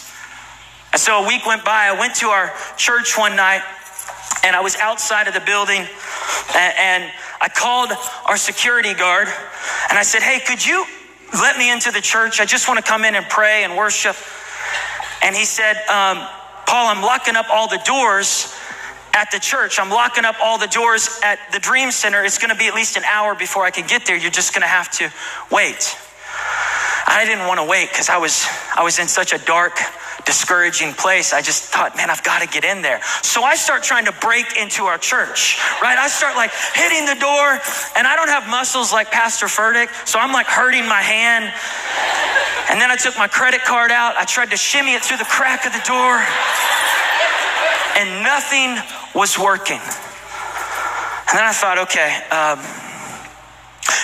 And 0.91 1.01
so 1.01 1.23
a 1.23 1.27
week 1.27 1.45
went 1.45 1.65
by. 1.65 1.89
I 1.89 1.99
went 1.99 2.15
to 2.15 2.27
our 2.27 2.53
church 2.77 3.17
one 3.17 3.35
night 3.35 3.61
and 4.43 4.55
I 4.55 4.61
was 4.61 4.75
outside 4.75 5.27
of 5.27 5.33
the 5.33 5.41
building 5.41 5.81
and, 6.55 6.73
and 6.77 7.11
I 7.41 7.49
called 7.49 7.91
our 8.25 8.37
security 8.37 8.93
guard 8.93 9.27
and 9.89 9.97
I 9.97 10.03
said, 10.03 10.21
hey, 10.21 10.39
could 10.39 10.65
you 10.65 10.85
let 11.33 11.57
me 11.57 11.71
into 11.71 11.91
the 11.91 12.01
church. 12.01 12.39
I 12.39 12.45
just 12.45 12.67
want 12.67 12.77
to 12.77 12.83
come 12.83 13.05
in 13.05 13.15
and 13.15 13.27
pray 13.27 13.63
and 13.63 13.75
worship. 13.75 14.15
And 15.23 15.35
he 15.35 15.45
said, 15.45 15.77
um, 15.87 16.27
Paul, 16.65 16.87
I'm 16.87 17.01
locking 17.01 17.35
up 17.35 17.47
all 17.51 17.67
the 17.67 17.81
doors 17.85 18.53
at 19.13 19.31
the 19.31 19.39
church. 19.39 19.79
I'm 19.79 19.89
locking 19.89 20.25
up 20.25 20.35
all 20.41 20.57
the 20.57 20.67
doors 20.67 21.19
at 21.23 21.39
the 21.51 21.59
Dream 21.59 21.91
Center. 21.91 22.23
It's 22.23 22.37
going 22.37 22.49
to 22.49 22.57
be 22.57 22.67
at 22.67 22.75
least 22.75 22.97
an 22.97 23.03
hour 23.03 23.35
before 23.35 23.63
I 23.63 23.71
can 23.71 23.87
get 23.87 24.05
there. 24.05 24.17
You're 24.17 24.31
just 24.31 24.53
going 24.53 24.61
to 24.63 24.67
have 24.67 24.89
to 24.91 25.11
wait. 25.51 25.95
I 27.13 27.25
didn't 27.25 27.45
want 27.45 27.59
to 27.59 27.65
wait 27.65 27.89
because 27.89 28.09
I 28.09 28.17
was 28.17 28.41
I 28.75 28.81
was 28.81 28.97
in 28.97 29.07
such 29.07 29.33
a 29.33 29.37
dark 29.45 29.77
discouraging 30.25 30.93
place. 30.93 31.31
I 31.31 31.41
just 31.41 31.69
thought, 31.69 31.95
man, 31.95 32.09
I've 32.09 32.23
got 32.23 32.41
to 32.41 32.47
get 32.47 32.63
in 32.63 32.81
there. 32.81 33.01
So 33.21 33.43
I 33.43 33.55
start 33.55 33.83
trying 33.83 34.05
to 34.05 34.11
break 34.13 34.57
into 34.57 34.85
our 34.85 34.97
church, 34.97 35.59
right? 35.81 35.97
I 35.97 36.07
start 36.07 36.35
like 36.35 36.51
hitting 36.73 37.05
the 37.05 37.19
door, 37.21 37.59
and 37.95 38.07
I 38.07 38.15
don't 38.15 38.29
have 38.29 38.49
muscles 38.49 38.91
like 38.91 39.11
Pastor 39.11 39.45
Furtick, 39.45 39.93
so 40.07 40.17
I'm 40.17 40.33
like 40.33 40.47
hurting 40.47 40.87
my 40.89 41.01
hand. 41.01 41.53
And 42.71 42.81
then 42.81 42.89
I 42.89 42.95
took 42.95 43.17
my 43.17 43.27
credit 43.27 43.61
card 43.63 43.91
out. 43.91 44.15
I 44.15 44.25
tried 44.25 44.49
to 44.49 44.57
shimmy 44.57 44.93
it 44.93 45.03
through 45.03 45.17
the 45.17 45.29
crack 45.29 45.67
of 45.67 45.73
the 45.73 45.83
door, 45.85 46.17
and 48.01 48.23
nothing 48.23 48.81
was 49.13 49.37
working. 49.37 49.81
And 51.29 51.37
then 51.37 51.45
I 51.45 51.53
thought, 51.53 51.77
okay, 51.85 52.09
um, 52.33 52.82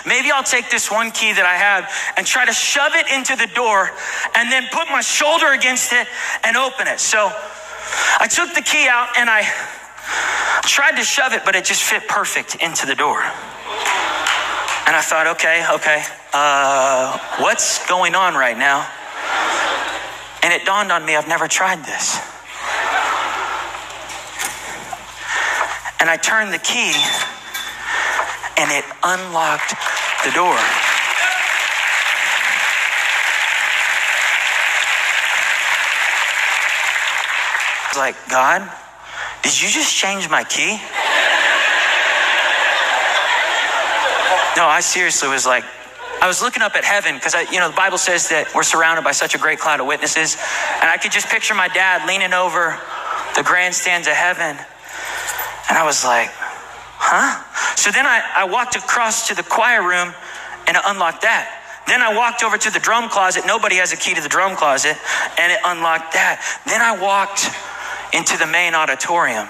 Maybe 0.05 0.31
I'll 0.31 0.43
take 0.43 0.69
this 0.69 0.91
one 0.91 1.11
key 1.11 1.33
that 1.33 1.45
I 1.45 1.55
have 1.55 1.89
and 2.17 2.25
try 2.25 2.45
to 2.45 2.53
shove 2.53 2.93
it 2.95 3.07
into 3.11 3.35
the 3.35 3.47
door 3.53 3.91
and 4.35 4.51
then 4.51 4.67
put 4.71 4.87
my 4.89 5.01
shoulder 5.01 5.53
against 5.53 5.93
it 5.93 6.07
and 6.43 6.57
open 6.57 6.87
it. 6.87 6.99
So 6.99 7.31
I 8.19 8.27
took 8.27 8.53
the 8.53 8.61
key 8.61 8.87
out 8.87 9.09
and 9.17 9.29
I 9.29 9.43
tried 10.63 10.97
to 10.97 11.03
shove 11.03 11.33
it, 11.33 11.43
but 11.45 11.55
it 11.55 11.65
just 11.65 11.83
fit 11.83 12.07
perfect 12.07 12.55
into 12.55 12.85
the 12.85 12.95
door. 12.95 13.19
And 14.87 14.95
I 14.95 15.01
thought, 15.01 15.27
okay, 15.37 15.65
okay, 15.75 16.03
uh, 16.33 17.17
what's 17.39 17.85
going 17.87 18.15
on 18.15 18.33
right 18.33 18.57
now? 18.57 18.89
And 20.41 20.53
it 20.53 20.65
dawned 20.65 20.91
on 20.91 21.05
me, 21.05 21.15
I've 21.15 21.27
never 21.27 21.47
tried 21.47 21.85
this. 21.85 22.17
And 25.99 26.09
I 26.09 26.17
turned 26.17 26.53
the 26.53 26.59
key 26.59 26.93
and 28.59 28.69
it 28.71 28.83
unlocked 29.03 29.73
the 30.25 30.31
door. 30.31 30.59
I 37.81 37.87
was 37.87 37.97
like, 37.97 38.15
God, 38.29 38.69
did 39.41 39.61
you 39.61 39.69
just 39.69 39.95
change 39.95 40.29
my 40.29 40.43
key? 40.43 40.77
No, 44.57 44.65
I 44.67 44.81
seriously 44.81 45.29
was 45.29 45.45
like, 45.45 45.63
I 46.21 46.27
was 46.27 46.41
looking 46.41 46.61
up 46.61 46.75
at 46.75 46.83
heaven 46.83 47.15
because 47.15 47.33
I, 47.33 47.43
you 47.49 47.59
know 47.59 47.69
the 47.69 47.77
Bible 47.77 47.97
says 47.97 48.27
that 48.27 48.53
we're 48.53 48.63
surrounded 48.63 49.05
by 49.05 49.13
such 49.13 49.35
a 49.35 49.37
great 49.37 49.57
cloud 49.57 49.79
of 49.79 49.87
witnesses, 49.87 50.35
and 50.81 50.89
I 50.89 50.97
could 50.97 51.13
just 51.13 51.29
picture 51.29 51.55
my 51.55 51.69
dad 51.69 52.05
leaning 52.05 52.33
over 52.33 52.77
the 53.37 53.43
grandstands 53.43 54.05
of 54.05 54.15
heaven, 54.15 54.59
and 55.69 55.77
I 55.77 55.85
was 55.85 56.03
like, 56.03 56.27
huh? 56.99 57.48
So 57.79 57.91
then 57.91 58.05
I, 58.05 58.21
I 58.35 58.43
walked 58.43 58.75
across 58.75 59.29
to 59.29 59.35
the 59.35 59.43
choir 59.43 59.79
room 59.79 60.13
and 60.67 60.75
I 60.75 60.91
unlocked 60.91 61.21
that. 61.21 61.47
Then 61.87 62.01
I 62.01 62.13
walked 62.13 62.43
over 62.43 62.57
to 62.57 62.69
the 62.69 62.77
drum 62.77 63.07
closet. 63.07 63.45
Nobody 63.47 63.77
has 63.77 63.93
a 63.93 63.95
key 63.95 64.13
to 64.13 64.21
the 64.21 64.27
drum 64.27 64.57
closet, 64.57 64.97
and 65.39 65.49
it 65.49 65.59
unlocked 65.63 66.11
that. 66.11 66.43
Then 66.67 66.83
I 66.83 66.99
walked 66.99 67.47
into 68.13 68.37
the 68.37 68.45
main 68.45 68.75
auditorium. 68.75 69.47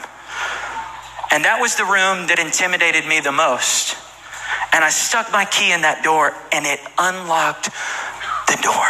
And 1.33 1.43
that 1.43 1.57
was 1.59 1.75
the 1.75 1.83
room 1.89 2.29
that 2.29 2.37
intimidated 2.37 3.09
me 3.09 3.19
the 3.19 3.33
most. 3.33 3.97
And 4.71 4.85
I 4.85 4.89
stuck 4.93 5.33
my 5.33 5.43
key 5.43 5.73
in 5.73 5.81
that 5.81 6.03
door, 6.05 6.37
and 6.53 6.69
it 6.69 6.79
unlocked 7.01 7.73
the 8.45 8.61
door. 8.61 8.87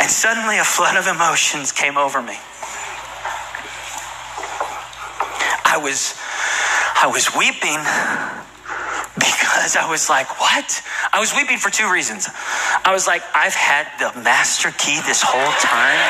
And 0.00 0.08
suddenly 0.08 0.56
a 0.56 0.64
flood 0.64 0.96
of 0.96 1.10
emotions 1.10 1.72
came 1.72 1.98
over 1.98 2.22
me. 2.22 2.38
I 5.66 5.76
was 5.82 6.14
I 7.00 7.06
was 7.06 7.30
weeping 7.30 7.78
because 9.14 9.76
I 9.76 9.86
was 9.88 10.10
like, 10.10 10.40
what? 10.40 10.82
I 11.12 11.20
was 11.20 11.32
weeping 11.32 11.56
for 11.56 11.70
two 11.70 11.86
reasons. 11.92 12.26
I 12.82 12.90
was 12.90 13.06
like, 13.06 13.22
I've 13.36 13.54
had 13.54 13.86
the 14.02 14.10
master 14.18 14.72
key 14.74 14.98
this 15.06 15.22
whole 15.22 15.52
time. 15.62 16.02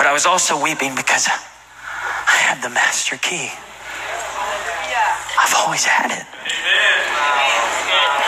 But 0.00 0.06
I 0.08 0.14
was 0.14 0.24
also 0.24 0.56
weeping 0.56 0.94
because 0.96 1.28
I 1.28 2.36
had 2.48 2.62
the 2.62 2.70
master 2.70 3.18
key. 3.20 3.52
I've 5.36 5.54
always 5.60 5.84
had 5.84 6.08
it. 6.08 6.24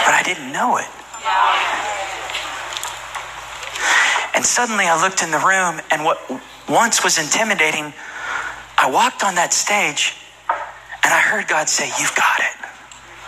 But 0.04 0.12
I 0.12 0.22
didn't 0.22 0.52
know 0.52 0.76
it. 0.76 0.90
And 4.36 4.44
suddenly 4.44 4.84
I 4.84 5.00
looked 5.00 5.22
in 5.22 5.30
the 5.30 5.40
room, 5.40 5.80
and 5.90 6.04
what 6.04 6.20
once 6.68 7.04
was 7.04 7.18
intimidating, 7.18 7.92
I 8.78 8.90
walked 8.90 9.24
on 9.24 9.34
that 9.36 9.52
stage 9.52 10.14
and 10.48 11.12
I 11.12 11.20
heard 11.20 11.48
God 11.48 11.68
say, 11.68 11.86
You've 12.00 12.14
got 12.14 12.40
it. 12.40 12.56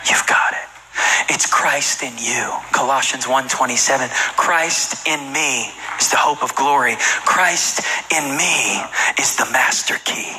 You've 0.08 0.26
got 0.26 0.52
it. 0.52 0.66
It's 1.28 1.46
Christ 1.46 2.02
in 2.02 2.16
you. 2.18 2.52
Colossians 2.72 3.26
1:27. 3.26 4.08
Christ 4.36 5.06
in 5.06 5.32
me 5.32 5.68
is 5.98 6.10
the 6.10 6.16
hope 6.16 6.42
of 6.42 6.54
glory. 6.54 6.96
Christ 7.24 7.80
in 8.12 8.36
me 8.36 8.80
is 9.18 9.36
the 9.36 9.46
master 9.52 9.96
key. 10.04 10.32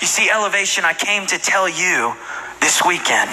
You 0.00 0.06
see, 0.06 0.30
elevation, 0.30 0.84
I 0.84 0.92
came 0.92 1.26
to 1.26 1.38
tell 1.38 1.68
you 1.68 2.14
this 2.60 2.84
weekend. 2.84 3.30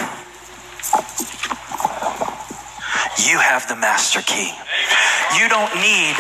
You 3.27 3.37
have 3.37 3.67
the 3.67 3.75
master 3.75 4.21
key. 4.21 4.53
You 5.37 5.49
don't 5.49 5.73
need 5.75 6.15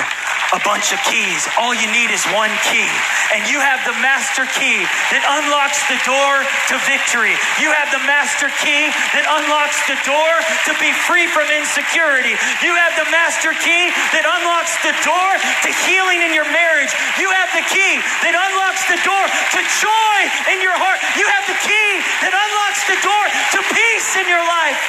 a 0.53 0.61
bunch 0.65 0.89
of 0.89 0.99
keys. 1.05 1.45
All 1.61 1.77
you 1.77 1.85
need 1.93 2.09
is 2.09 2.25
one 2.33 2.49
key. 2.65 2.89
And 3.37 3.45
you 3.45 3.61
have 3.61 3.85
the 3.85 3.93
master 4.01 4.49
key 4.57 4.81
that 5.13 5.21
unlocks 5.21 5.85
the 5.85 5.99
door 6.01 6.41
to 6.73 6.75
victory. 6.89 7.37
You 7.61 7.69
have 7.69 7.93
the 7.93 8.01
master 8.09 8.49
key 8.57 8.89
that 9.13 9.25
unlocks 9.29 9.77
the 9.85 9.97
door 10.01 10.33
to 10.65 10.71
be 10.81 10.89
free 11.05 11.29
from 11.29 11.45
insecurity. 11.53 12.33
You 12.65 12.73
have 12.73 12.97
the 12.97 13.05
master 13.13 13.53
key 13.61 13.93
that 14.17 14.25
unlocks 14.25 14.73
the 14.81 14.93
door 15.05 15.31
to 15.37 15.69
healing 15.85 16.25
in 16.25 16.33
your 16.33 16.49
marriage. 16.49 16.89
You 17.21 17.29
have 17.29 17.53
the 17.53 17.65
key 17.69 17.93
that 18.25 18.33
unlocks 18.33 18.83
the 18.89 18.97
door 19.05 19.25
to 19.29 19.59
joy 19.61 20.17
in 20.49 20.57
your 20.65 20.73
heart. 20.73 20.97
You 21.13 21.29
have 21.29 21.45
the 21.45 21.59
key 21.61 21.89
that 22.25 22.33
unlocks 22.33 22.81
the 22.89 22.97
door 23.05 23.25
to 23.53 23.59
peace 23.69 24.17
in 24.17 24.25
your 24.25 24.41
life. 24.41 24.81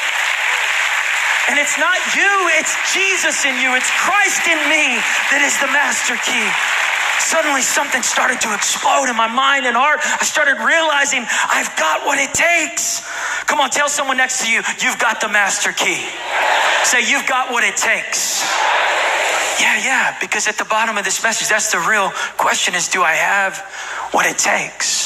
And 1.49 1.59
it's 1.59 1.79
not 1.81 1.97
you, 2.13 2.33
it's 2.61 2.77
Jesus 2.93 3.45
in 3.45 3.57
you. 3.59 3.73
It's 3.75 3.91
Christ 3.97 4.45
in 4.47 4.61
me 4.69 5.01
that 5.33 5.41
is 5.41 5.57
the 5.59 5.71
master 5.73 6.19
key. 6.21 6.49
Suddenly, 7.21 7.63
something 7.63 8.03
started 8.03 8.41
to 8.41 8.55
explode 8.55 9.09
in 9.09 9.17
my 9.17 9.29
mind 9.29 9.67
and 9.67 9.77
heart. 9.77 10.01
I 10.03 10.25
started 10.25 10.57
realizing 10.61 11.25
I've 11.49 11.71
got 11.77 12.05
what 12.05 12.19
it 12.19 12.33
takes. 12.33 13.07
Come 13.47 13.61
on, 13.61 13.71
tell 13.71 13.89
someone 13.89 14.17
next 14.17 14.45
to 14.45 14.51
you, 14.51 14.63
you've 14.81 14.99
got 14.99 15.21
the 15.21 15.29
master 15.29 15.73
key. 15.73 16.01
Say, 16.85 17.09
you've 17.09 17.27
got 17.29 17.53
what 17.53 17.63
it 17.63 17.77
takes. 17.77 18.43
Yeah, 19.61 19.77
yeah, 19.85 20.17
because 20.21 20.49
at 20.49 20.57
the 20.57 20.65
bottom 20.65 20.97
of 20.97 21.05
this 21.05 21.23
message, 21.23 21.49
that's 21.49 21.71
the 21.71 21.79
real 21.79 22.11
question 22.37 22.75
is 22.75 22.89
do 22.89 23.03
I 23.03 23.13
have 23.13 23.59
what 24.13 24.27
it 24.27 24.39
takes? 24.39 25.00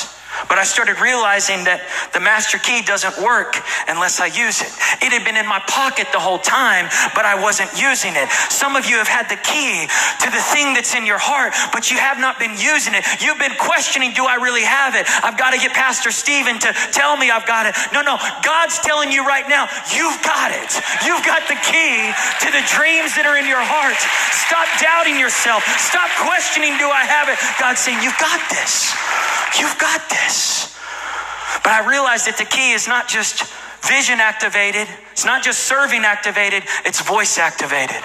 But 0.48 0.58
I 0.58 0.64
started 0.64 1.00
realizing 1.00 1.64
that 1.64 1.82
the 2.12 2.20
master 2.20 2.58
key 2.58 2.82
doesn't 2.82 3.18
work 3.18 3.58
unless 3.88 4.20
I 4.20 4.26
use 4.30 4.60
it. 4.60 4.70
It 5.02 5.10
had 5.10 5.24
been 5.24 5.36
in 5.36 5.48
my 5.48 5.60
pocket 5.66 6.08
the 6.12 6.20
whole 6.20 6.38
time, 6.38 6.86
but 7.14 7.24
I 7.24 7.34
wasn't 7.34 7.72
using 7.74 8.14
it. 8.14 8.28
Some 8.52 8.76
of 8.76 8.86
you 8.86 8.96
have 9.00 9.10
had 9.10 9.26
the 9.28 9.40
key 9.40 9.88
to 10.24 10.28
the 10.30 10.42
thing 10.54 10.74
that's 10.76 10.94
in 10.94 11.06
your 11.06 11.18
heart, 11.18 11.56
but 11.72 11.90
you 11.90 11.98
have 11.98 12.20
not 12.20 12.38
been 12.38 12.54
using 12.56 12.94
it. 12.94 13.02
You've 13.20 13.40
been 13.40 13.56
questioning, 13.58 14.12
do 14.12 14.24
I 14.26 14.36
really 14.36 14.64
have 14.64 14.94
it? 14.94 15.08
I've 15.24 15.38
got 15.38 15.52
to 15.52 15.58
get 15.58 15.72
Pastor 15.72 16.10
Stephen 16.10 16.60
to 16.62 16.70
tell 16.92 17.16
me 17.16 17.30
I've 17.30 17.46
got 17.46 17.66
it. 17.66 17.74
No, 17.92 18.02
no. 18.02 18.16
God's 18.44 18.78
telling 18.80 19.10
you 19.10 19.26
right 19.26 19.48
now, 19.48 19.66
you've 19.90 20.20
got 20.22 20.52
it. 20.52 20.70
You've 21.04 21.24
got 21.24 21.46
the 21.48 21.58
key 21.64 22.12
to 22.46 22.48
the 22.52 22.62
dreams 22.70 23.16
that 23.16 23.24
are 23.26 23.36
in 23.40 23.48
your 23.48 23.62
heart. 23.62 23.98
Stop 24.46 24.68
doubting 24.78 25.18
yourself. 25.18 25.64
Stop 25.80 26.10
questioning, 26.20 26.76
do 26.78 26.88
I 26.88 27.04
have 27.04 27.26
it? 27.32 27.38
God's 27.58 27.80
saying, 27.80 28.00
you've 28.04 28.18
got 28.20 28.40
this. 28.50 28.92
You've 29.58 29.78
got 29.78 30.02
this. 30.10 30.33
But 31.62 31.72
I 31.72 31.86
realized 31.88 32.26
that 32.26 32.36
the 32.38 32.44
key 32.44 32.72
is 32.72 32.86
not 32.86 33.08
just 33.08 33.44
vision 33.82 34.20
activated, 34.20 34.88
it's 35.14 35.24
not 35.24 35.44
just 35.44 35.70
serving 35.70 36.02
activated, 36.02 36.64
it's 36.84 37.00
voice 37.00 37.38
activated. 37.38 38.02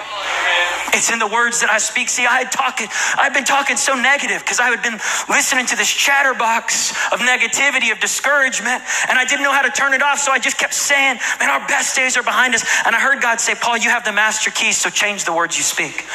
It's 0.94 1.10
in 1.10 1.18
the 1.18 1.26
words 1.26 1.58
that 1.58 1.70
I 1.70 1.78
speak. 1.78 2.08
See, 2.08 2.22
I 2.22 2.46
had 2.46 2.54
talking, 2.54 2.86
I've 3.18 3.34
been 3.34 3.42
talking 3.42 3.74
so 3.76 3.98
negative 3.98 4.38
because 4.46 4.62
I 4.62 4.70
had 4.70 4.78
been 4.78 4.98
listening 5.26 5.66
to 5.66 5.76
this 5.76 5.90
chatterbox 5.90 6.94
of 7.10 7.18
negativity, 7.18 7.90
of 7.90 7.98
discouragement, 7.98 8.78
and 9.10 9.18
I 9.18 9.26
didn't 9.26 9.42
know 9.42 9.50
how 9.50 9.62
to 9.66 9.74
turn 9.74 9.92
it 9.92 10.02
off. 10.02 10.22
So 10.22 10.30
I 10.30 10.38
just 10.38 10.54
kept 10.58 10.74
saying, 10.74 11.18
man, 11.42 11.50
our 11.50 11.66
best 11.66 11.98
days 11.98 12.16
are 12.16 12.22
behind 12.22 12.54
us. 12.54 12.62
And 12.86 12.94
I 12.94 13.00
heard 13.00 13.20
God 13.20 13.40
say, 13.42 13.54
Paul, 13.58 13.78
you 13.78 13.90
have 13.90 14.04
the 14.04 14.12
master 14.12 14.50
keys, 14.50 14.78
so 14.78 14.88
change 14.88 15.24
the 15.24 15.34
words 15.34 15.58
you 15.58 15.66
speak. 15.66 16.06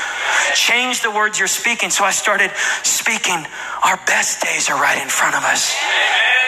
Change 0.55 1.01
the 1.01 1.12
words 1.12 1.39
you're 1.39 1.51
speaking. 1.51 1.89
So 1.89 2.08
I 2.08 2.12
started 2.12 2.51
speaking, 2.84 3.43
our 3.84 3.99
best 4.08 4.41
days 4.43 4.69
are 4.69 4.79
right 4.79 5.01
in 5.01 5.10
front 5.10 5.36
of 5.36 5.43
us. 5.43 5.75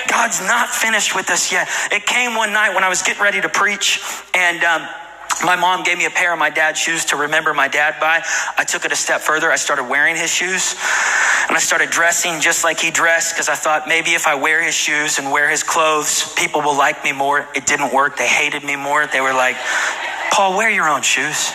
God's 0.07 0.39
not 0.41 0.69
finished 0.69 1.15
with 1.15 1.29
us 1.29 1.51
yet. 1.51 1.67
It 1.91 2.05
came 2.05 2.35
one 2.35 2.53
night 2.53 2.73
when 2.73 2.83
I 2.83 2.89
was 2.89 3.01
getting 3.01 3.21
ready 3.21 3.41
to 3.41 3.49
preach, 3.49 3.99
and 4.37 4.63
um, 4.63 4.87
my 5.43 5.55
mom 5.55 5.83
gave 5.83 5.97
me 5.97 6.05
a 6.05 6.09
pair 6.11 6.31
of 6.31 6.39
my 6.39 6.51
dad's 6.51 6.79
shoes 6.79 7.05
to 7.05 7.15
remember 7.15 7.53
my 7.53 7.67
dad 7.67 7.95
by. 7.99 8.23
I 8.57 8.63
took 8.63 8.85
it 8.85 8.91
a 8.91 8.95
step 8.95 9.21
further. 9.21 9.51
I 9.51 9.55
started 9.55 9.85
wearing 9.85 10.15
his 10.15 10.29
shoes 10.29 10.75
and 11.47 11.57
I 11.57 11.59
started 11.59 11.89
dressing 11.89 12.39
just 12.39 12.63
like 12.63 12.79
he 12.79 12.91
dressed 12.91 13.33
because 13.33 13.49
I 13.49 13.55
thought 13.55 13.87
maybe 13.87 14.11
if 14.11 14.27
I 14.27 14.35
wear 14.35 14.63
his 14.63 14.75
shoes 14.75 15.17
and 15.17 15.31
wear 15.31 15.49
his 15.49 15.63
clothes, 15.63 16.33
people 16.35 16.61
will 16.61 16.77
like 16.77 17.03
me 17.03 17.11
more. 17.11 17.47
It 17.55 17.65
didn't 17.65 17.93
work. 17.93 18.17
They 18.17 18.27
hated 18.27 18.63
me 18.63 18.75
more. 18.75 19.07
They 19.07 19.21
were 19.21 19.33
like, 19.33 19.57
Paul, 20.31 20.55
wear 20.55 20.69
your 20.69 20.87
own 20.87 21.01
shoes. 21.01 21.51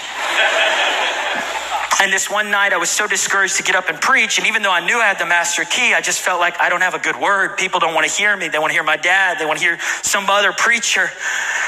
And 2.02 2.12
this 2.12 2.28
one 2.28 2.50
night, 2.50 2.72
I 2.72 2.78
was 2.78 2.90
so 2.90 3.06
discouraged 3.06 3.58
to 3.58 3.62
get 3.62 3.76
up 3.76 3.88
and 3.88 4.00
preach. 4.00 4.36
And 4.36 4.48
even 4.48 4.62
though 4.62 4.72
I 4.72 4.84
knew 4.84 4.98
I 4.98 5.06
had 5.06 5.20
the 5.20 5.26
master 5.26 5.62
key, 5.62 5.94
I 5.94 6.00
just 6.00 6.18
felt 6.18 6.40
like 6.40 6.58
I 6.58 6.68
don't 6.68 6.80
have 6.80 6.94
a 6.94 6.98
good 6.98 7.14
word. 7.14 7.56
People 7.56 7.78
don't 7.78 7.94
want 7.94 8.08
to 8.08 8.12
hear 8.12 8.36
me. 8.36 8.48
They 8.48 8.58
want 8.58 8.70
to 8.70 8.74
hear 8.74 8.82
my 8.82 8.96
dad. 8.96 9.38
They 9.38 9.46
want 9.46 9.60
to 9.60 9.64
hear 9.64 9.78
some 10.02 10.28
other 10.28 10.50
preacher. 10.50 11.08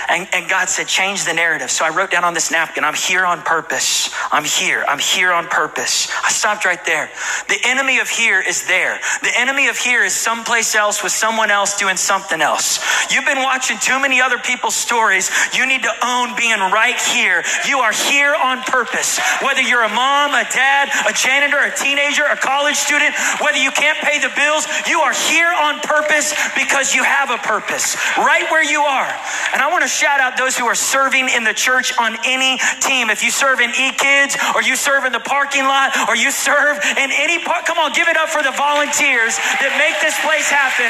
And, 0.08 0.26
and 0.34 0.50
God 0.50 0.68
said, 0.68 0.88
change 0.88 1.24
the 1.24 1.34
narrative. 1.34 1.70
So 1.70 1.84
I 1.84 1.90
wrote 1.90 2.10
down 2.10 2.24
on 2.24 2.34
this 2.34 2.50
napkin, 2.50 2.82
I'm 2.82 2.94
here 2.94 3.24
on 3.24 3.42
purpose. 3.42 4.10
I'm 4.32 4.42
here. 4.42 4.84
I'm 4.88 4.98
here 4.98 5.30
on 5.30 5.46
purpose. 5.46 6.10
I 6.24 6.30
stopped 6.30 6.64
right 6.64 6.84
there. 6.84 7.10
The 7.48 7.58
enemy 7.64 8.00
of 8.00 8.08
here 8.08 8.40
is 8.40 8.66
there. 8.66 8.98
The 9.22 9.38
enemy 9.38 9.68
of 9.68 9.78
here 9.78 10.02
is 10.02 10.14
someplace 10.14 10.74
else 10.74 11.04
with 11.04 11.12
someone 11.12 11.52
else 11.52 11.78
doing 11.78 11.96
something 11.96 12.40
else. 12.40 12.82
You've 13.12 13.24
been 13.24 13.44
watching 13.44 13.78
too 13.78 14.00
many 14.00 14.20
other 14.20 14.38
people's 14.38 14.74
stories. 14.74 15.30
You 15.54 15.64
need 15.64 15.84
to 15.84 15.92
own 16.02 16.34
being 16.36 16.58
right 16.58 16.98
here. 17.14 17.44
You 17.68 17.78
are 17.78 17.92
here 17.92 18.34
on 18.34 18.62
purpose. 18.62 19.20
Whether 19.40 19.62
you're 19.62 19.84
a 19.84 19.94
mom, 19.94 20.23
a 20.32 20.46
dad, 20.48 20.88
a 21.04 21.12
janitor, 21.12 21.58
a 21.58 21.74
teenager, 21.74 22.24
a 22.24 22.36
college 22.36 22.76
student, 22.76 23.12
whether 23.42 23.58
you 23.58 23.70
can't 23.70 23.98
pay 24.00 24.22
the 24.22 24.30
bills, 24.32 24.64
you 24.88 25.00
are 25.00 25.12
here 25.12 25.50
on 25.52 25.80
purpose 25.80 26.32
because 26.54 26.94
you 26.94 27.02
have 27.02 27.28
a 27.28 27.38
purpose 27.42 27.96
right 28.16 28.48
where 28.48 28.64
you 28.64 28.80
are. 28.80 29.10
And 29.52 29.60
I 29.60 29.68
want 29.70 29.82
to 29.82 29.90
shout 29.90 30.20
out 30.20 30.36
those 30.36 30.56
who 30.56 30.66
are 30.66 30.78
serving 30.78 31.28
in 31.28 31.44
the 31.44 31.52
church 31.52 31.92
on 31.98 32.16
any 32.24 32.58
team. 32.80 33.10
If 33.10 33.22
you 33.22 33.30
serve 33.30 33.60
in 33.60 33.70
eKidz 33.74 34.38
or 34.54 34.62
you 34.62 34.76
serve 34.76 35.04
in 35.04 35.12
the 35.12 35.20
parking 35.20 35.64
lot 35.64 35.92
or 36.08 36.16
you 36.16 36.30
serve 36.30 36.78
in 36.96 37.10
any 37.12 37.42
part, 37.42 37.66
come 37.66 37.78
on, 37.78 37.92
give 37.92 38.08
it 38.08 38.16
up 38.16 38.28
for 38.28 38.42
the 38.42 38.54
volunteers 38.54 39.36
that 39.60 39.74
make 39.76 39.98
this 40.00 40.16
place 40.22 40.46
happen. 40.46 40.88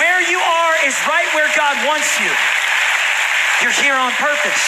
Where 0.00 0.20
you 0.28 0.40
are 0.40 0.74
is 0.84 0.96
right 1.08 1.28
where 1.32 1.48
God 1.56 1.76
wants 1.86 2.20
you. 2.20 2.30
You're 3.62 3.74
here 3.82 3.94
on 3.94 4.12
purpose. 4.12 4.64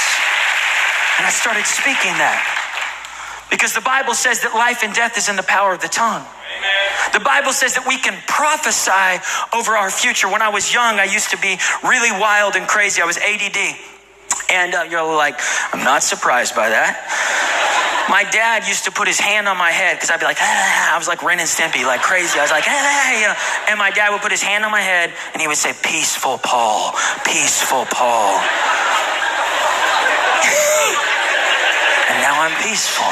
And 1.18 1.26
I 1.26 1.30
started 1.30 1.66
speaking 1.66 2.16
that. 2.16 2.59
Because 3.50 3.74
the 3.74 3.80
Bible 3.80 4.14
says 4.14 4.40
that 4.42 4.54
life 4.54 4.82
and 4.82 4.94
death 4.94 5.18
is 5.18 5.28
in 5.28 5.36
the 5.36 5.42
power 5.42 5.74
of 5.74 5.80
the 5.80 5.88
tongue. 5.88 6.24
The 7.12 7.20
Bible 7.20 7.52
says 7.52 7.74
that 7.74 7.86
we 7.86 7.98
can 7.98 8.14
prophesy 8.26 9.18
over 9.52 9.76
our 9.76 9.90
future. 9.90 10.28
When 10.28 10.42
I 10.42 10.48
was 10.48 10.72
young, 10.72 10.98
I 10.98 11.04
used 11.04 11.30
to 11.30 11.38
be 11.38 11.58
really 11.82 12.12
wild 12.12 12.54
and 12.54 12.66
crazy. 12.66 13.02
I 13.02 13.06
was 13.06 13.18
ADD. 13.18 13.58
And 14.50 14.74
uh, 14.74 14.86
you're 14.88 15.02
like, 15.02 15.38
I'm 15.72 15.82
not 15.82 16.02
surprised 16.02 16.54
by 16.54 16.68
that. 16.70 16.98
My 18.10 18.24
dad 18.24 18.66
used 18.66 18.84
to 18.84 18.90
put 18.90 19.06
his 19.06 19.20
hand 19.20 19.46
on 19.46 19.56
my 19.56 19.70
head 19.70 19.94
because 19.96 20.10
I'd 20.10 20.18
be 20.18 20.26
like, 20.26 20.38
ah, 20.40 20.94
I 20.94 20.98
was 20.98 21.06
like 21.06 21.22
Ren 21.22 21.38
and 21.38 21.48
Stimpy, 21.48 21.86
like 21.86 22.02
crazy. 22.02 22.38
I 22.38 22.42
was 22.42 22.50
like, 22.50 22.64
ah, 22.66 23.14
you 23.14 23.26
know. 23.26 23.38
And 23.70 23.78
my 23.78 23.90
dad 23.90 24.10
would 24.10 24.20
put 24.20 24.32
his 24.32 24.42
hand 24.42 24.64
on 24.64 24.72
my 24.72 24.80
head 24.80 25.12
and 25.32 25.40
he 25.40 25.46
would 25.46 25.58
say, 25.58 25.74
Peaceful 25.82 26.38
Paul, 26.38 26.94
peaceful 27.24 27.86
Paul. 27.86 28.42
Peaceful. 32.62 33.06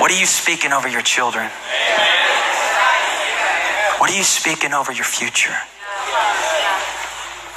What 0.00 0.10
are 0.10 0.18
you 0.18 0.26
speaking 0.26 0.72
over 0.72 0.88
your 0.88 1.02
children? 1.02 1.50
What 3.98 4.10
are 4.10 4.16
you 4.16 4.24
speaking 4.24 4.72
over 4.72 4.92
your 4.92 5.04
future? 5.04 5.54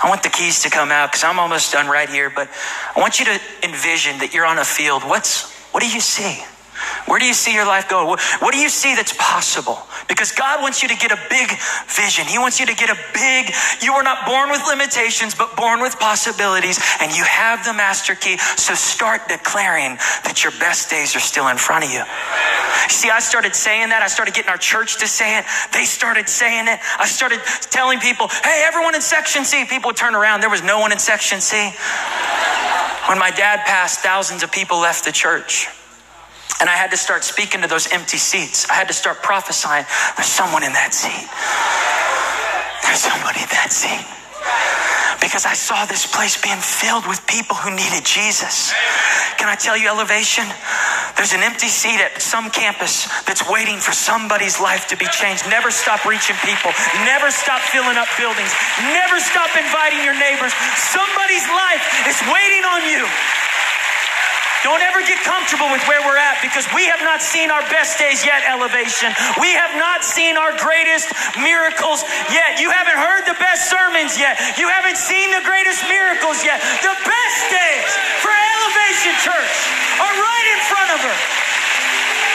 I 0.03 0.09
want 0.09 0.21
the 0.21 0.29
keys 0.29 0.61
to 0.63 0.69
come 0.69 0.91
out 0.91 1.11
because 1.11 1.23
I'm 1.23 1.39
almost 1.39 1.73
done 1.73 1.87
right 1.87 2.07
here, 2.07 2.29
but 2.29 2.49
I 2.95 2.99
want 2.99 3.19
you 3.19 3.25
to 3.25 3.39
envision 3.63 4.19
that 4.19 4.33
you're 4.33 4.45
on 4.45 4.59
a 4.59 4.65
field. 4.65 5.03
What's 5.03 5.51
what 5.71 5.81
do 5.81 5.89
you 5.89 5.99
see? 5.99 6.43
Where 7.05 7.19
do 7.19 7.25
you 7.25 7.33
see 7.33 7.53
your 7.53 7.65
life? 7.65 7.85
What, 7.89 8.19
what, 8.39 8.53
do 8.53 8.59
you 8.59 8.69
see 8.69 8.95
that's 8.95 9.13
possible? 9.17 9.79
Because 10.07 10.31
God 10.31 10.61
wants 10.61 10.83
you 10.83 10.89
to 10.89 10.95
get 10.95 11.11
a 11.11 11.19
big 11.29 11.49
vision. 11.87 12.25
He 12.25 12.37
wants 12.37 12.59
you 12.59 12.65
to 12.65 12.75
get 12.75 12.89
a 12.89 12.97
big, 13.13 13.53
you 13.81 13.93
were 13.93 14.03
not 14.03 14.25
born 14.25 14.49
with 14.49 14.61
limitations, 14.67 15.35
but 15.35 15.55
born 15.55 15.81
with 15.81 15.97
possibilities, 15.99 16.79
and 17.01 17.15
you 17.15 17.23
have 17.23 17.63
the 17.65 17.73
master 17.73 18.15
key. 18.15 18.37
So 18.37 18.73
start 18.75 19.27
declaring 19.27 19.95
that 20.23 20.43
your 20.43 20.51
best 20.59 20.89
days 20.89 21.15
are 21.15 21.19
still 21.19 21.47
in 21.47 21.57
front 21.57 21.85
of 21.85 21.91
you. 21.91 22.03
See, 22.89 23.09
I 23.09 23.19
started 23.19 23.55
saying 23.55 23.89
that. 23.89 24.01
I 24.01 24.07
started 24.07 24.33
getting 24.33 24.49
our 24.49 24.57
church 24.57 24.99
to 24.99 25.07
say 25.07 25.39
it. 25.39 25.45
They 25.73 25.85
started 25.85 26.29
saying 26.29 26.67
it. 26.67 26.79
I 26.99 27.05
started 27.07 27.39
telling 27.69 27.99
people, 27.99 28.27
hey, 28.27 28.63
everyone 28.65 28.95
in 28.95 29.01
section 29.01 29.45
C. 29.45 29.65
People 29.65 29.89
would 29.89 29.97
turn 29.97 30.15
around. 30.15 30.41
There 30.41 30.49
was 30.49 30.63
no 30.63 30.79
one 30.79 30.91
in 30.91 30.99
section 30.99 31.41
C. 31.41 31.55
When 33.07 33.19
my 33.19 33.31
dad 33.31 33.65
passed, 33.65 33.99
thousands 33.99 34.43
of 34.43 34.51
people 34.51 34.79
left 34.79 35.05
the 35.05 35.11
church. 35.11 35.67
And 36.59 36.69
I 36.69 36.73
had 36.73 36.89
to 36.91 36.97
start 36.97 37.23
speaking 37.23 37.61
to 37.61 37.67
those 37.67 37.91
empty 37.91 38.17
seats. 38.17 38.69
I 38.69 38.73
had 38.73 38.87
to 38.87 38.93
start 38.93 39.21
prophesying 39.21 39.85
there's 40.17 40.27
someone 40.27 40.63
in 40.63 40.73
that 40.73 40.93
seat. 40.93 41.27
There's 42.81 43.03
somebody 43.03 43.45
in 43.45 43.51
that 43.53 43.69
seat. 43.69 44.05
Because 45.21 45.45
I 45.45 45.53
saw 45.53 45.85
this 45.85 46.05
place 46.05 46.39
being 46.39 46.61
filled 46.61 47.05
with 47.05 47.21
people 47.27 47.57
who 47.57 47.69
needed 47.69 48.05
Jesus. 48.05 48.73
Can 49.37 49.49
I 49.49 49.57
tell 49.57 49.77
you, 49.77 49.89
elevation? 49.89 50.45
There's 51.17 51.33
an 51.33 51.41
empty 51.41 51.69
seat 51.69 51.97
at 52.01 52.21
some 52.21 52.49
campus 52.49 53.05
that's 53.25 53.45
waiting 53.49 53.77
for 53.77 53.93
somebody's 53.93 54.57
life 54.61 54.87
to 54.89 54.97
be 54.97 55.05
changed. 55.13 55.45
Never 55.49 55.69
stop 55.69 56.05
reaching 56.05 56.37
people. 56.45 56.73
Never 57.05 57.29
stop 57.29 57.61
filling 57.69 57.97
up 57.97 58.09
buildings. 58.17 58.49
Never 58.93 59.21
stop 59.21 59.49
inviting 59.57 60.01
your 60.05 60.17
neighbors. 60.17 60.53
Somebody's 60.77 61.45
life 61.49 61.85
is 62.09 62.17
waiting 62.29 62.63
on 62.65 62.81
you. 62.89 63.05
Don't 64.65 64.81
ever 64.81 65.05
get 65.05 65.21
comfortable 65.21 65.69
with 65.69 65.85
where 65.85 66.01
we're 66.01 66.17
at 66.17 66.41
because 66.41 66.65
we 66.73 66.89
have 66.89 67.01
not 67.05 67.21
seen 67.21 67.53
our 67.53 67.61
best 67.69 68.01
days 68.01 68.25
yet, 68.25 68.41
elevation. 68.49 69.13
We 69.37 69.53
have 69.53 69.77
not 69.77 70.01
seen 70.01 70.33
our 70.33 70.49
greatest 70.57 71.13
miracles 71.37 72.01
yet. 72.33 72.57
You 72.57 72.73
haven't 72.73 72.97
heard 72.97 73.29
the 73.29 73.37
best 73.37 73.69
sermons 73.69 74.17
yet. 74.17 74.39
You 74.57 74.65
haven't 74.65 74.97
seen 74.97 75.29
the 75.29 75.45
greatest 75.45 75.85
miracles 75.85 76.41
yet. 76.41 76.57
The 76.81 76.95
best 77.05 77.39
days 77.53 77.91
for 78.25 78.33
Elevation 78.33 79.13
Church 79.21 79.55
are 80.01 80.15
right 80.17 80.47
in 80.49 80.59
front 80.65 80.89
of 80.97 80.99
her. 81.05 81.17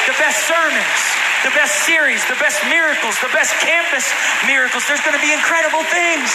The 0.07 0.17
best 0.23 0.47
sermons, 0.47 0.99
the 1.43 1.55
best 1.59 1.83
series, 1.83 2.23
the 2.31 2.39
best 2.39 2.63
miracles, 2.71 3.19
the 3.19 3.35
best 3.35 3.51
campus 3.59 4.07
miracles. 4.47 4.87
There's 4.87 5.03
going 5.03 5.19
to 5.19 5.25
be 5.25 5.35
incredible 5.35 5.83
things. 5.91 6.31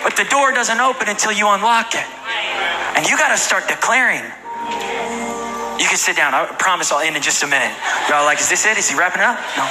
But 0.00 0.16
the 0.16 0.24
door 0.32 0.56
doesn't 0.56 0.80
open 0.80 1.08
until 1.08 1.32
you 1.32 1.48
unlock 1.52 1.94
it. 1.94 2.08
And 2.96 3.08
you 3.08 3.16
got 3.16 3.30
to 3.30 3.38
start 3.38 3.68
declaring. 3.68 4.24
You 5.80 5.88
can 5.88 5.96
sit 5.98 6.16
down. 6.16 6.34
I 6.34 6.46
promise 6.58 6.92
I'll 6.92 7.00
end 7.00 7.16
in 7.16 7.22
just 7.22 7.42
a 7.42 7.46
minute. 7.46 7.74
Y'all 8.08 8.24
like, 8.24 8.40
is 8.40 8.48
this 8.48 8.66
it? 8.66 8.78
Is 8.78 8.90
he 8.90 8.96
wrapping 8.96 9.22
up? 9.22 9.38
No. 9.56 9.64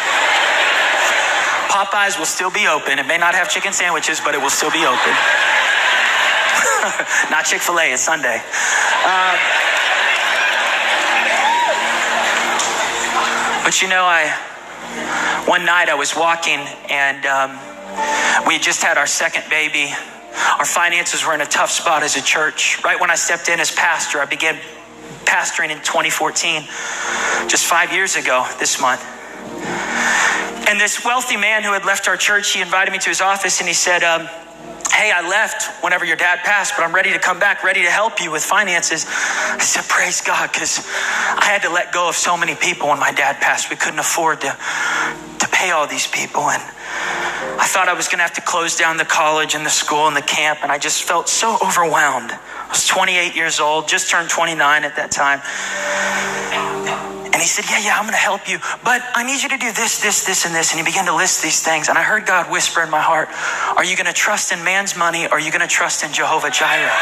Popeyes 1.69 2.19
will 2.19 2.25
still 2.25 2.51
be 2.51 2.67
open. 2.67 2.99
It 2.99 3.07
may 3.07 3.17
not 3.17 3.33
have 3.35 3.49
chicken 3.49 3.73
sandwiches, 3.73 4.19
but 4.19 4.35
it 4.35 4.41
will 4.41 4.49
still 4.51 4.71
be 4.71 4.85
open. 4.85 5.13
not 7.31 7.45
Chick 7.45 7.61
fil 7.61 7.79
A, 7.79 7.93
it's 7.93 8.01
Sunday. 8.03 8.35
Um, 9.05 9.37
but 13.63 13.81
you 13.81 13.87
know, 13.87 14.03
I, 14.03 14.33
One 15.47 15.65
night 15.65 15.89
I 15.89 15.95
was 15.95 16.15
walking 16.15 16.59
and 16.89 17.25
um, 17.25 17.51
we 18.47 18.53
had 18.55 18.63
just 18.63 18.83
had 18.83 18.97
our 18.97 19.07
second 19.07 19.49
baby. 19.49 19.93
Our 20.59 20.65
finances 20.65 21.25
were 21.25 21.33
in 21.33 21.41
a 21.41 21.45
tough 21.45 21.71
spot 21.71 22.03
as 22.03 22.15
a 22.15 22.21
church. 22.21 22.83
Right 22.83 22.99
when 22.99 23.11
I 23.11 23.15
stepped 23.15 23.49
in 23.49 23.59
as 23.59 23.71
pastor, 23.71 24.19
I 24.19 24.25
began 24.25 24.57
pastoring 25.25 25.69
in 25.71 25.77
2014, 25.77 26.63
just 27.47 27.65
five 27.65 27.91
years 27.91 28.15
ago 28.15 28.45
this 28.59 28.81
month. 28.81 29.03
And 30.67 30.79
this 30.79 31.03
wealthy 31.03 31.37
man 31.37 31.63
who 31.63 31.73
had 31.73 31.85
left 31.85 32.07
our 32.07 32.15
church, 32.15 32.53
he 32.53 32.61
invited 32.61 32.91
me 32.91 32.99
to 32.99 33.09
his 33.09 33.21
office 33.21 33.59
and 33.59 33.67
he 33.67 33.73
said, 33.73 34.03
um, 34.03 34.27
Hey, 34.93 35.11
I 35.11 35.27
left 35.27 35.83
whenever 35.83 36.05
your 36.05 36.17
dad 36.17 36.39
passed, 36.43 36.73
but 36.77 36.83
I'm 36.83 36.93
ready 36.93 37.11
to 37.13 37.19
come 37.19 37.39
back, 37.39 37.63
ready 37.63 37.81
to 37.83 37.89
help 37.89 38.21
you 38.21 38.29
with 38.29 38.43
finances. 38.43 39.05
I 39.07 39.57
said, 39.59 39.85
Praise 39.89 40.21
God, 40.21 40.51
because 40.51 40.85
I 41.37 41.45
had 41.45 41.63
to 41.63 41.69
let 41.69 41.91
go 41.91 42.09
of 42.09 42.15
so 42.15 42.37
many 42.37 42.55
people 42.55 42.89
when 42.89 42.99
my 42.99 43.11
dad 43.11 43.41
passed. 43.41 43.69
We 43.69 43.77
couldn't 43.77 43.99
afford 43.99 44.41
to, 44.41 44.55
pay 45.61 45.69
all 45.69 45.85
these 45.85 46.07
people. 46.07 46.49
And 46.49 46.61
I 47.61 47.69
thought 47.69 47.85
I 47.85 47.93
was 47.93 48.07
going 48.09 48.17
to 48.17 48.25
have 48.25 48.33
to 48.33 48.41
close 48.41 48.75
down 48.75 48.97
the 48.97 49.05
college 49.05 49.53
and 49.53 49.63
the 49.63 49.69
school 49.69 50.07
and 50.09 50.17
the 50.17 50.25
camp, 50.25 50.59
and 50.63 50.71
I 50.71 50.79
just 50.79 51.03
felt 51.03 51.29
so 51.29 51.57
overwhelmed. 51.61 52.33
I 52.33 52.69
was 52.69 52.87
28 52.87 53.35
years 53.35 53.59
old, 53.59 53.87
just 53.87 54.09
turned 54.09 54.29
29 54.29 54.57
at 54.83 54.95
that 54.95 55.11
time. 55.13 55.45
And 57.29 57.37
he 57.37 57.47
said, 57.47 57.69
Yeah, 57.69 57.77
yeah, 57.77 57.93
I'm 57.95 58.09
going 58.09 58.17
to 58.17 58.25
help 58.25 58.49
you. 58.49 58.57
But 58.83 59.05
I 59.13 59.21
need 59.21 59.43
you 59.43 59.49
to 59.49 59.57
do 59.57 59.71
this, 59.71 60.01
this, 60.01 60.25
this, 60.25 60.45
and 60.45 60.55
this. 60.55 60.73
And 60.73 60.81
he 60.81 60.85
began 60.85 61.05
to 61.05 61.15
list 61.15 61.43
these 61.43 61.61
things. 61.61 61.89
And 61.89 61.97
I 61.97 62.01
heard 62.01 62.25
God 62.25 62.49
whisper 62.49 62.81
in 62.81 62.89
my 62.89 63.01
heart, 63.01 63.29
Are 63.77 63.85
you 63.85 63.95
going 63.95 64.09
to 64.09 64.17
trust 64.17 64.51
in 64.51 64.63
man's 64.63 64.97
money 64.97 65.27
or 65.27 65.37
are 65.37 65.39
you 65.39 65.51
going 65.51 65.61
to 65.61 65.69
trust 65.69 66.03
in 66.03 66.11
Jehovah 66.11 66.49
Jireh? 66.49 66.97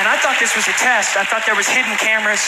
And 0.00 0.08
I 0.08 0.16
thought 0.18 0.40
this 0.40 0.56
was 0.56 0.66
a 0.66 0.76
test. 0.80 1.16
I 1.16 1.24
thought 1.24 1.44
there 1.46 1.54
was 1.54 1.68
hidden 1.68 1.94
cameras. 2.00 2.42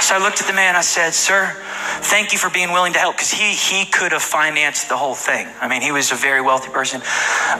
So 0.00 0.16
I 0.16 0.18
looked 0.18 0.40
at 0.40 0.46
the 0.46 0.52
man. 0.52 0.76
I 0.76 0.80
said, 0.80 1.12
Sir, 1.12 1.54
thank 2.00 2.32
you 2.32 2.38
for 2.38 2.48
being 2.50 2.72
willing 2.72 2.94
to 2.94 2.98
help 2.98 3.16
because 3.16 3.30
he, 3.30 3.52
he 3.52 3.84
could 3.84 4.12
have 4.12 4.22
financed 4.22 4.88
the 4.88 4.96
whole 4.96 5.14
thing. 5.14 5.46
I 5.60 5.68
mean, 5.68 5.82
he 5.82 5.92
was 5.92 6.10
a 6.10 6.14
very 6.14 6.40
wealthy 6.40 6.70
person. 6.70 7.00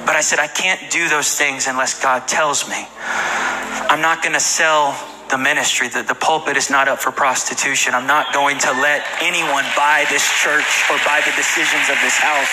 But 0.07 0.17
I 0.17 0.21
said, 0.21 0.39
I 0.39 0.47
can't 0.47 0.91
do 0.91 1.09
those 1.09 1.37
things 1.37 1.67
unless 1.67 2.03
God 2.03 2.27
tells 2.27 2.69
me. 2.69 2.87
I'm 3.93 4.01
not 4.01 4.23
going 4.23 4.33
to 4.33 4.41
sell 4.41 4.97
the 5.31 5.39
ministry. 5.39 5.89
The, 5.89 6.03
the 6.03 6.15
pulpit 6.15 6.57
is 6.57 6.71
not 6.71 6.89
up 6.89 6.99
for 6.99 7.13
prostitution. 7.13 7.95
I'm 7.95 8.07
not 8.07 8.33
going 8.33 8.59
to 8.59 8.73
let 8.73 9.07
anyone 9.21 9.65
buy 9.77 10.07
this 10.11 10.27
church 10.43 10.67
or 10.91 10.97
buy 11.07 11.23
the 11.25 11.33
decisions 11.37 11.87
of 11.93 12.01
this 12.03 12.19
house. 12.19 12.51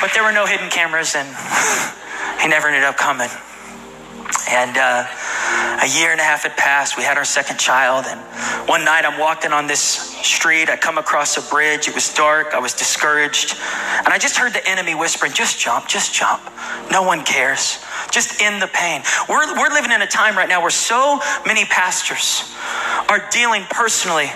But 0.00 0.14
there 0.14 0.24
were 0.24 0.32
no 0.32 0.46
hidden 0.46 0.70
cameras, 0.70 1.14
and 1.14 1.28
he 2.40 2.48
never 2.48 2.68
ended 2.68 2.84
up 2.84 2.96
coming. 2.96 3.28
And 4.48 4.76
uh, 4.78 5.04
a 5.82 5.88
year 5.88 6.12
and 6.12 6.20
a 6.20 6.24
half 6.24 6.42
had 6.42 6.56
passed. 6.56 6.96
We 6.96 7.04
had 7.04 7.16
our 7.16 7.24
second 7.24 7.58
child. 7.58 8.04
And 8.06 8.20
one 8.68 8.84
night 8.84 9.04
I'm 9.04 9.18
walking 9.18 9.52
on 9.52 9.66
this 9.66 9.80
street. 9.80 10.68
I 10.68 10.76
come 10.76 10.98
across 10.98 11.36
a 11.36 11.50
bridge. 11.50 11.88
It 11.88 11.94
was 11.94 12.12
dark. 12.14 12.54
I 12.54 12.58
was 12.58 12.74
discouraged. 12.74 13.56
And 13.98 14.08
I 14.08 14.18
just 14.18 14.36
heard 14.36 14.52
the 14.52 14.66
enemy 14.68 14.94
whispering, 14.94 15.32
just 15.32 15.58
jump, 15.58 15.88
just 15.88 16.14
jump. 16.14 16.42
No 16.90 17.02
one 17.02 17.24
cares. 17.24 17.78
Just 18.10 18.42
end 18.42 18.60
the 18.60 18.68
pain. 18.68 19.02
We're, 19.28 19.54
we're 19.56 19.72
living 19.72 19.92
in 19.92 20.02
a 20.02 20.06
time 20.06 20.36
right 20.36 20.48
now 20.48 20.60
where 20.60 20.70
so 20.70 21.20
many 21.46 21.64
pastors 21.64 22.52
are 23.08 23.22
dealing 23.30 23.62
personally 23.70 24.30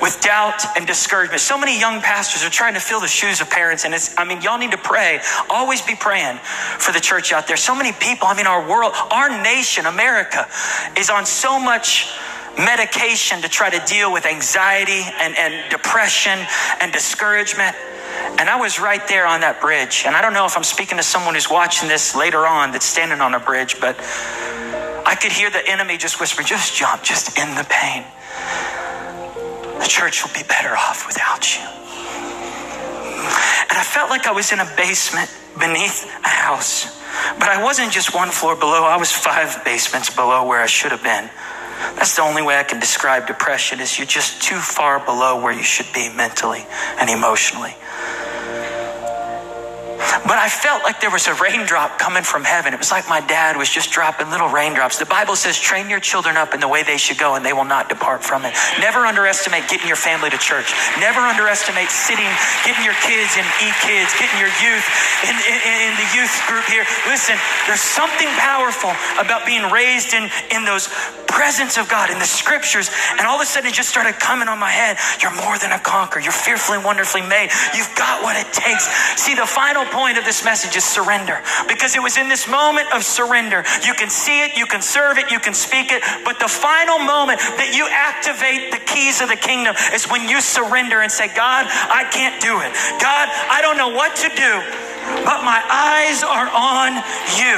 with 0.00 0.20
doubt 0.20 0.64
and 0.76 0.86
discouragement. 0.86 1.40
So 1.40 1.58
many 1.58 1.78
young 1.78 2.00
pastors 2.00 2.44
are 2.44 2.50
trying 2.50 2.74
to 2.74 2.80
fill 2.80 3.00
the 3.00 3.08
shoes 3.08 3.40
of 3.40 3.50
parents, 3.50 3.84
and 3.84 3.94
it's, 3.94 4.16
I 4.18 4.24
mean, 4.24 4.42
y'all 4.42 4.58
need 4.58 4.72
to 4.72 4.78
pray. 4.78 5.20
Always 5.50 5.82
be 5.82 5.94
praying 5.94 6.38
for 6.78 6.92
the 6.92 7.00
church 7.00 7.32
out 7.32 7.46
there. 7.46 7.56
So 7.56 7.74
many 7.74 7.92
people, 7.92 8.28
I 8.28 8.34
mean, 8.36 8.46
our 8.46 8.66
world, 8.68 8.92
our 9.10 9.42
nation, 9.42 9.86
America, 9.86 10.46
is 10.96 11.10
on 11.10 11.26
so 11.26 11.58
much 11.58 12.12
medication 12.58 13.42
to 13.42 13.48
try 13.48 13.70
to 13.70 13.84
deal 13.86 14.12
with 14.12 14.24
anxiety 14.24 15.02
and, 15.20 15.36
and 15.36 15.70
depression 15.70 16.38
and 16.80 16.92
discouragement. 16.92 17.76
And 18.38 18.48
I 18.48 18.56
was 18.56 18.80
right 18.80 19.06
there 19.08 19.26
on 19.26 19.40
that 19.40 19.60
bridge. 19.60 20.04
And 20.06 20.16
I 20.16 20.22
don't 20.22 20.32
know 20.32 20.46
if 20.46 20.56
I'm 20.56 20.64
speaking 20.64 20.96
to 20.96 21.02
someone 21.02 21.34
who's 21.34 21.50
watching 21.50 21.88
this 21.88 22.14
later 22.14 22.46
on 22.46 22.72
that's 22.72 22.86
standing 22.86 23.20
on 23.20 23.34
a 23.34 23.40
bridge, 23.40 23.80
but 23.80 23.96
I 25.06 25.16
could 25.20 25.32
hear 25.32 25.50
the 25.50 25.66
enemy 25.68 25.96
just 25.96 26.18
whisper, 26.18 26.42
just 26.42 26.74
jump, 26.74 27.02
just 27.02 27.38
end 27.38 27.56
the 27.56 27.66
pain. 27.68 28.04
The 29.80 29.86
church 29.88 30.24
will 30.24 30.34
be 30.34 30.46
better 30.46 30.76
off 30.76 31.06
without 31.06 31.54
you. 31.54 31.62
And 33.68 33.76
I 33.78 33.84
felt 33.84 34.10
like 34.10 34.26
I 34.26 34.32
was 34.32 34.52
in 34.52 34.60
a 34.60 34.68
basement 34.76 35.30
beneath 35.58 36.04
a 36.24 36.28
house. 36.28 36.96
But 37.38 37.48
I 37.48 37.62
wasn't 37.62 37.92
just 37.92 38.14
one 38.14 38.30
floor 38.30 38.56
below, 38.56 38.84
I 38.84 38.96
was 38.96 39.10
five 39.10 39.64
basements 39.64 40.10
below 40.10 40.46
where 40.46 40.60
I 40.60 40.66
should 40.66 40.92
have 40.92 41.02
been. 41.02 41.30
That's 41.96 42.16
the 42.16 42.22
only 42.22 42.42
way 42.42 42.58
I 42.58 42.62
can 42.62 42.80
describe 42.80 43.26
depression 43.26 43.80
is 43.80 43.98
you're 43.98 44.06
just 44.06 44.42
too 44.42 44.56
far 44.56 44.98
below 45.04 45.42
where 45.42 45.52
you 45.52 45.62
should 45.62 45.92
be 45.92 46.08
mentally 46.08 46.64
and 46.98 47.10
emotionally. 47.10 47.74
But 50.24 50.38
I 50.38 50.48
felt 50.48 50.82
like 50.82 51.00
there 51.00 51.10
was 51.10 51.26
a 51.28 51.34
raindrop 51.34 51.98
coming 51.98 52.22
from 52.22 52.44
heaven. 52.44 52.72
It 52.72 52.78
was 52.78 52.90
like 52.90 53.08
my 53.08 53.20
dad 53.20 53.56
was 53.56 53.68
just 53.68 53.90
dropping 53.90 54.30
little 54.30 54.48
raindrops. 54.48 54.98
The 54.98 55.06
Bible 55.10 55.36
says, 55.36 55.58
train 55.58 55.90
your 55.90 56.00
children 56.00 56.36
up 56.36 56.54
in 56.54 56.60
the 56.60 56.68
way 56.68 56.82
they 56.82 56.96
should 56.96 57.18
go 57.18 57.34
and 57.34 57.44
they 57.44 57.52
will 57.52 57.68
not 57.68 57.88
depart 57.88 58.22
from 58.22 58.44
it. 58.44 58.54
Never 58.80 59.04
underestimate 59.04 59.68
getting 59.68 59.86
your 59.86 59.98
family 59.98 60.30
to 60.30 60.38
church. 60.38 60.72
Never 61.00 61.20
underestimate 61.20 61.90
sitting, 61.90 62.28
getting 62.64 62.84
your 62.84 62.96
kids 63.02 63.34
in 63.34 63.44
eKidz, 63.58 64.14
getting 64.16 64.38
your 64.38 64.52
youth 64.62 64.86
in, 65.26 65.34
in, 65.34 65.58
in 65.90 65.92
the 65.98 66.08
youth 66.14 66.34
group 66.46 66.64
here. 66.70 66.86
Listen, 67.10 67.34
there's 67.66 67.82
something 67.82 68.28
powerful 68.38 68.94
about 69.18 69.44
being 69.44 69.66
raised 69.74 70.14
in, 70.14 70.30
in 70.54 70.62
those 70.64 70.86
presence 71.26 71.76
of 71.76 71.88
God 71.88 72.08
in 72.10 72.18
the 72.18 72.30
scriptures. 72.30 72.88
And 73.18 73.26
all 73.26 73.36
of 73.36 73.42
a 73.42 73.46
sudden 73.46 73.68
it 73.68 73.74
just 73.74 73.90
started 73.90 74.14
coming 74.22 74.46
on 74.46 74.58
my 74.58 74.70
head. 74.70 74.96
You're 75.20 75.34
more 75.34 75.58
than 75.58 75.72
a 75.72 75.80
conqueror. 75.82 76.22
You're 76.22 76.32
fearfully 76.32 76.78
and 76.78 76.84
wonderfully 76.86 77.26
made. 77.26 77.50
You've 77.74 77.90
got 77.98 78.22
what 78.22 78.38
it 78.38 78.46
takes. 78.54 78.86
See, 79.18 79.34
the 79.34 79.44
final 79.44 79.84
point 79.90 80.05
of 80.14 80.24
this 80.24 80.44
message 80.44 80.76
is 80.76 80.84
surrender. 80.84 81.42
Because 81.66 81.96
it 81.96 82.02
was 82.02 82.16
in 82.16 82.28
this 82.28 82.46
moment 82.46 82.86
of 82.94 83.02
surrender. 83.02 83.66
You 83.82 83.94
can 83.94 84.08
see 84.08 84.46
it, 84.46 84.56
you 84.56 84.66
can 84.66 84.80
serve 84.80 85.18
it, 85.18 85.32
you 85.32 85.40
can 85.40 85.54
speak 85.54 85.90
it. 85.90 86.02
But 86.24 86.38
the 86.38 86.46
final 86.46 87.02
moment 87.02 87.42
that 87.58 87.74
you 87.74 87.90
activate 87.90 88.70
the 88.70 88.78
keys 88.78 89.20
of 89.20 89.28
the 89.28 89.36
kingdom 89.36 89.74
is 89.90 90.06
when 90.06 90.28
you 90.28 90.40
surrender 90.40 91.02
and 91.02 91.10
say, 91.10 91.26
God, 91.26 91.66
I 91.66 92.06
can't 92.14 92.38
do 92.38 92.62
it. 92.62 92.70
God, 93.02 93.26
I 93.50 93.58
don't 93.66 93.76
know 93.76 93.90
what 93.90 94.14
to 94.22 94.30
do 94.30 94.86
but 95.22 95.42
my 95.46 95.62
eyes 95.70 96.22
are 96.26 96.50
on 96.50 96.98
you. 97.38 97.56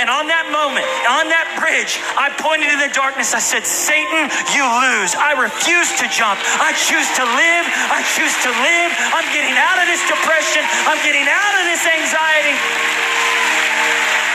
And 0.00 0.12
on 0.12 0.28
that 0.28 0.48
moment, 0.52 0.84
on 1.08 1.28
that 1.32 1.48
bridge, 1.56 2.00
I 2.16 2.32
pointed 2.36 2.68
in 2.68 2.80
the 2.80 2.92
darkness. 2.92 3.32
I 3.32 3.40
said, 3.40 3.64
Satan, 3.64 4.28
you 4.52 4.64
lose. 4.64 5.16
I 5.16 5.36
refuse 5.36 5.96
to 6.00 6.06
jump. 6.12 6.40
I 6.60 6.72
choose 6.76 7.08
to 7.16 7.24
live. 7.24 7.64
I 7.92 8.00
choose 8.16 8.34
to 8.44 8.50
live. 8.52 8.90
I'm 9.16 9.28
getting 9.32 9.56
out 9.56 9.80
of 9.80 9.86
this 9.88 10.02
depression. 10.08 10.64
I'm 10.88 11.00
getting 11.04 11.24
out 11.24 11.54
of 11.60 11.64
this 11.80 11.88
anxiety. 11.88 12.52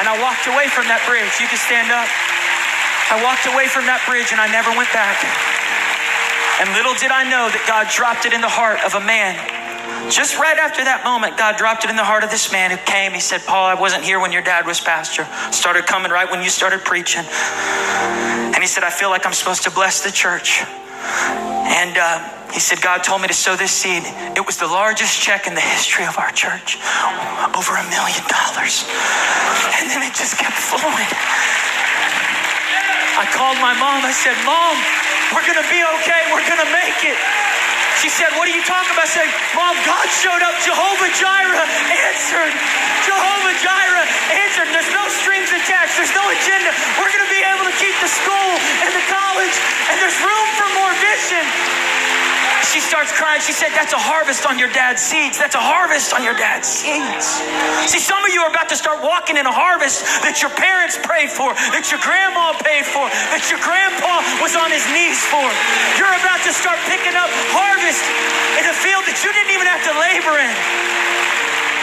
And 0.02 0.10
I 0.10 0.18
walked 0.18 0.50
away 0.50 0.66
from 0.66 0.90
that 0.90 1.06
bridge. 1.06 1.30
You 1.38 1.46
can 1.46 1.62
stand 1.62 1.94
up. 1.94 2.10
I 3.14 3.22
walked 3.22 3.46
away 3.46 3.70
from 3.70 3.86
that 3.86 4.02
bridge 4.10 4.34
and 4.34 4.42
I 4.42 4.50
never 4.50 4.74
went 4.74 4.90
back. 4.90 5.22
And 6.58 6.74
little 6.74 6.98
did 6.98 7.14
I 7.14 7.22
know 7.30 7.46
that 7.54 7.62
God 7.70 7.86
dropped 7.94 8.26
it 8.26 8.34
in 8.34 8.42
the 8.42 8.50
heart 8.50 8.82
of 8.82 8.98
a 8.98 9.04
man 9.04 9.38
just 10.10 10.38
right 10.38 10.58
after 10.58 10.84
that 10.84 11.04
moment, 11.04 11.38
God 11.38 11.58
dropped 11.58 11.84
it 11.84 11.90
in 11.90 11.96
the 11.96 12.04
heart 12.04 12.24
of 12.24 12.30
this 12.30 12.52
man 12.52 12.70
who 12.70 12.78
came. 12.86 13.14
He 13.14 13.20
said, 13.20 13.42
Paul, 13.42 13.66
I 13.66 13.74
wasn't 13.74 14.04
here 14.04 14.20
when 14.20 14.32
your 14.32 14.42
dad 14.42 14.66
was 14.66 14.80
pastor. 14.80 15.26
Started 15.52 15.86
coming 15.86 16.12
right 16.12 16.30
when 16.30 16.44
you 16.44 16.50
started 16.50 16.82
preaching. 16.82 17.26
And 17.26 18.58
he 18.58 18.68
said, 18.68 18.84
I 18.84 18.90
feel 18.90 19.10
like 19.10 19.26
I'm 19.26 19.34
supposed 19.34 19.64
to 19.64 19.72
bless 19.72 20.04
the 20.04 20.12
church. 20.12 20.62
And 21.66 21.98
uh, 21.98 22.22
he 22.54 22.60
said, 22.62 22.82
God 22.82 23.04
told 23.04 23.22
me 23.22 23.28
to 23.28 23.34
sow 23.34 23.56
this 23.58 23.72
seed. 23.72 24.04
It 24.38 24.46
was 24.46 24.58
the 24.58 24.68
largest 24.70 25.20
check 25.20 25.48
in 25.48 25.56
the 25.56 25.66
history 25.66 26.06
of 26.06 26.18
our 26.18 26.32
church 26.32 26.78
over 27.58 27.74
a 27.74 27.86
million 27.90 28.22
dollars. 28.30 28.86
And 29.82 29.90
then 29.90 30.06
it 30.06 30.14
just 30.14 30.38
kept 30.38 30.56
flowing. 30.56 31.10
I 33.18 33.26
called 33.34 33.58
my 33.64 33.74
mom. 33.80 34.06
I 34.06 34.14
said, 34.14 34.38
Mom, 34.46 34.76
we're 35.34 35.48
going 35.48 35.58
to 35.58 35.70
be 35.72 35.82
okay. 36.00 36.22
We're 36.30 36.46
going 36.46 36.62
to 36.62 36.72
make 36.72 37.00
it. 37.02 37.18
She 38.04 38.12
said, 38.12 38.28
What 38.36 38.52
are 38.52 38.56
you 38.56 38.64
talking 38.68 38.92
about? 38.92 39.08
I 39.08 39.14
said, 39.24 39.30
Mom, 39.56 39.76
God 39.88 40.08
showed 40.12 40.44
up. 40.44 40.56
Jehovah 40.60 41.12
Jireh 41.16 41.68
answered. 42.12 42.54
Jehovah 43.08 43.56
Jireh 43.64 44.08
answered. 44.36 44.68
There's 44.76 44.92
no 44.92 45.08
strings 45.08 45.48
attached, 45.56 45.96
there's 45.96 46.12
no 46.12 46.26
agenda. 46.28 46.76
We're 47.00 47.12
going 47.14 47.24
to 47.24 47.34
be 47.34 47.44
able 47.46 47.64
to 47.64 47.76
keep 47.80 47.96
the 48.04 48.12
school 48.12 48.52
and 48.84 48.92
the 48.92 49.06
college, 49.08 49.56
and 49.88 49.96
there's 50.02 50.20
room 50.20 50.48
for 50.60 50.68
more 50.76 50.92
vision. 51.00 51.44
She 52.66 52.82
starts 52.82 53.14
crying. 53.14 53.42
She 53.42 53.54
said, 53.54 53.70
That's 53.78 53.94
a 53.94 54.02
harvest 54.02 54.46
on 54.50 54.58
your 54.58 54.72
dad's 54.74 55.02
seeds. 55.02 55.38
That's 55.38 55.54
a 55.54 55.62
harvest 55.62 56.14
on 56.14 56.24
your 56.26 56.34
dad's 56.34 56.66
seeds. 56.66 57.42
See, 57.86 58.02
some 58.02 58.22
of 58.26 58.32
you 58.34 58.42
are 58.42 58.50
about 58.50 58.70
to 58.74 58.78
start 58.78 59.02
walking 59.06 59.38
in 59.38 59.46
a 59.46 59.54
harvest 59.54 60.02
that 60.26 60.42
your 60.42 60.50
parents 60.52 60.98
prayed 60.98 61.30
for, 61.30 61.54
that 61.54 61.94
your 61.94 62.02
grandma 62.02 62.58
paid 62.66 62.86
for, 62.86 63.06
that 63.30 63.46
your 63.54 63.62
grandpa 63.62 64.26
was 64.42 64.58
on 64.58 64.74
his 64.74 64.84
knees 64.90 65.22
for. 65.30 65.46
You're 66.00 66.16
about 66.18 66.42
to 66.44 66.52
start 66.52 66.82
picking 66.90 67.14
up 67.14 67.30
harvest 67.54 68.02
in 68.58 68.66
a 68.66 68.76
field 68.76 69.06
that 69.06 69.22
you 69.22 69.30
didn't 69.30 69.54
even 69.54 69.70
have 69.70 69.84
to 69.86 69.94
labor 70.02 70.36
in. 70.42 70.54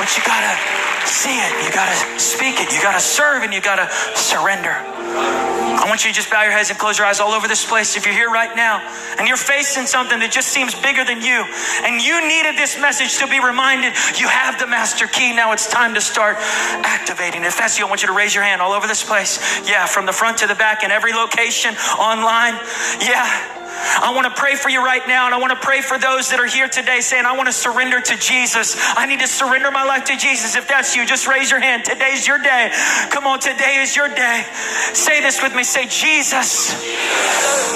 But 0.02 0.16
you 0.18 0.24
gotta 0.26 0.58
see 1.06 1.30
it, 1.30 1.52
you 1.62 1.70
gotta 1.70 2.18
speak 2.18 2.58
it, 2.58 2.74
you 2.74 2.82
gotta 2.82 2.98
serve, 2.98 3.44
and 3.44 3.54
you 3.54 3.60
gotta 3.60 3.86
surrender. 4.18 4.74
I 4.74 5.84
want 5.86 6.02
you 6.02 6.10
to 6.10 6.14
just 6.16 6.28
bow 6.28 6.42
your 6.42 6.50
heads 6.50 6.70
and 6.70 6.78
close 6.78 6.98
your 6.98 7.06
eyes 7.06 7.20
all 7.20 7.30
over 7.30 7.46
this 7.46 7.64
place. 7.64 7.96
If 7.96 8.04
you're 8.04 8.14
here 8.14 8.28
right 8.28 8.50
now 8.56 8.82
and 9.16 9.28
you're 9.28 9.36
facing 9.36 9.86
something 9.86 10.18
that 10.18 10.32
just 10.32 10.48
seems 10.48 10.74
bigger 10.74 11.04
than 11.04 11.22
you, 11.22 11.46
and 11.86 12.02
you 12.02 12.18
needed 12.26 12.58
this 12.58 12.80
message 12.82 13.16
to 13.22 13.28
be 13.30 13.38
reminded 13.38 13.94
you 14.18 14.26
have 14.26 14.58
the 14.58 14.66
master 14.66 15.06
key. 15.06 15.32
Now 15.32 15.52
it's 15.52 15.70
time 15.70 15.94
to 15.94 16.00
start 16.00 16.34
activating. 16.82 17.44
If 17.44 17.56
that's 17.56 17.78
you, 17.78 17.86
I 17.86 17.88
want 17.88 18.02
you 18.02 18.08
to 18.08 18.14
raise 18.14 18.34
your 18.34 18.42
hand 18.42 18.60
all 18.60 18.72
over 18.72 18.88
this 18.88 19.04
place. 19.04 19.38
Yeah, 19.70 19.86
from 19.86 20.04
the 20.04 20.12
front 20.12 20.38
to 20.38 20.48
the 20.48 20.56
back 20.56 20.82
in 20.82 20.90
every 20.90 21.12
location, 21.12 21.76
online. 21.94 22.58
Yeah. 22.98 23.61
I 24.02 24.12
want 24.14 24.26
to 24.26 24.34
pray 24.40 24.54
for 24.54 24.68
you 24.68 24.84
right 24.84 25.06
now, 25.06 25.26
and 25.26 25.34
I 25.34 25.38
want 25.38 25.50
to 25.50 25.60
pray 25.60 25.80
for 25.80 25.98
those 25.98 26.30
that 26.30 26.40
are 26.40 26.46
here 26.46 26.68
today 26.68 27.00
saying, 27.00 27.24
I 27.24 27.36
want 27.36 27.46
to 27.48 27.52
surrender 27.52 28.00
to 28.00 28.16
Jesus. 28.16 28.76
I 28.78 29.06
need 29.06 29.20
to 29.20 29.26
surrender 29.26 29.70
my 29.70 29.84
life 29.84 30.04
to 30.06 30.16
Jesus. 30.16 30.56
If 30.56 30.68
that's 30.68 30.96
you, 30.96 31.06
just 31.06 31.26
raise 31.26 31.50
your 31.50 31.60
hand. 31.60 31.84
Today's 31.84 32.26
your 32.26 32.38
day. 32.38 32.70
Come 33.10 33.26
on, 33.26 33.40
today 33.40 33.82
is 33.82 33.94
your 33.96 34.08
day. 34.08 34.44
Say 34.92 35.20
this 35.20 35.42
with 35.42 35.54
me. 35.54 35.62
Say, 35.62 35.86
Jesus, 35.86 36.74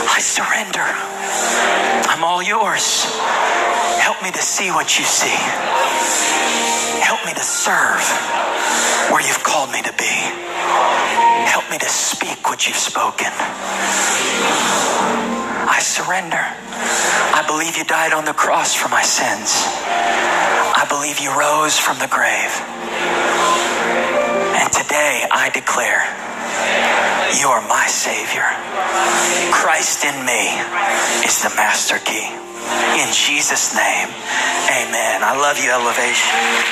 I 0.08 0.18
surrender. 0.20 0.86
I'm 2.08 2.24
all 2.24 2.42
yours. 2.42 3.04
Help 4.00 4.22
me 4.22 4.30
to 4.30 4.42
see 4.42 4.70
what 4.70 4.98
you 4.98 5.04
see. 5.04 5.36
Help 7.02 7.24
me 7.26 7.34
to 7.34 7.42
serve 7.44 8.02
where 9.10 9.20
you've 9.20 9.42
called 9.44 9.70
me 9.70 9.82
to 9.82 9.92
be. 9.98 10.16
Help 11.46 11.70
me 11.70 11.78
to 11.78 11.88
speak 11.88 12.48
what 12.48 12.66
you've 12.66 12.76
spoken. 12.76 13.32
I 15.66 15.80
surrender. 15.80 16.40
I 17.34 17.42
believe 17.46 17.76
you 17.76 17.84
died 17.84 18.12
on 18.12 18.24
the 18.24 18.32
cross 18.32 18.74
for 18.74 18.88
my 18.88 19.02
sins. 19.02 19.50
I 20.78 20.86
believe 20.88 21.18
you 21.18 21.34
rose 21.34 21.78
from 21.78 21.98
the 21.98 22.06
grave. 22.06 22.54
And 24.54 24.68
today 24.72 25.26
I 25.26 25.50
declare 25.50 26.06
you 27.42 27.50
are 27.50 27.66
my 27.66 27.86
Savior. 27.90 28.46
Christ 29.50 30.06
in 30.06 30.14
me 30.24 30.54
is 31.26 31.42
the 31.42 31.50
master 31.58 31.98
key. 31.98 32.30
In 33.02 33.10
Jesus' 33.12 33.74
name, 33.74 34.08
amen. 34.70 35.22
I 35.22 35.34
love 35.36 35.58
you, 35.58 35.70
Elevation. 35.70 36.56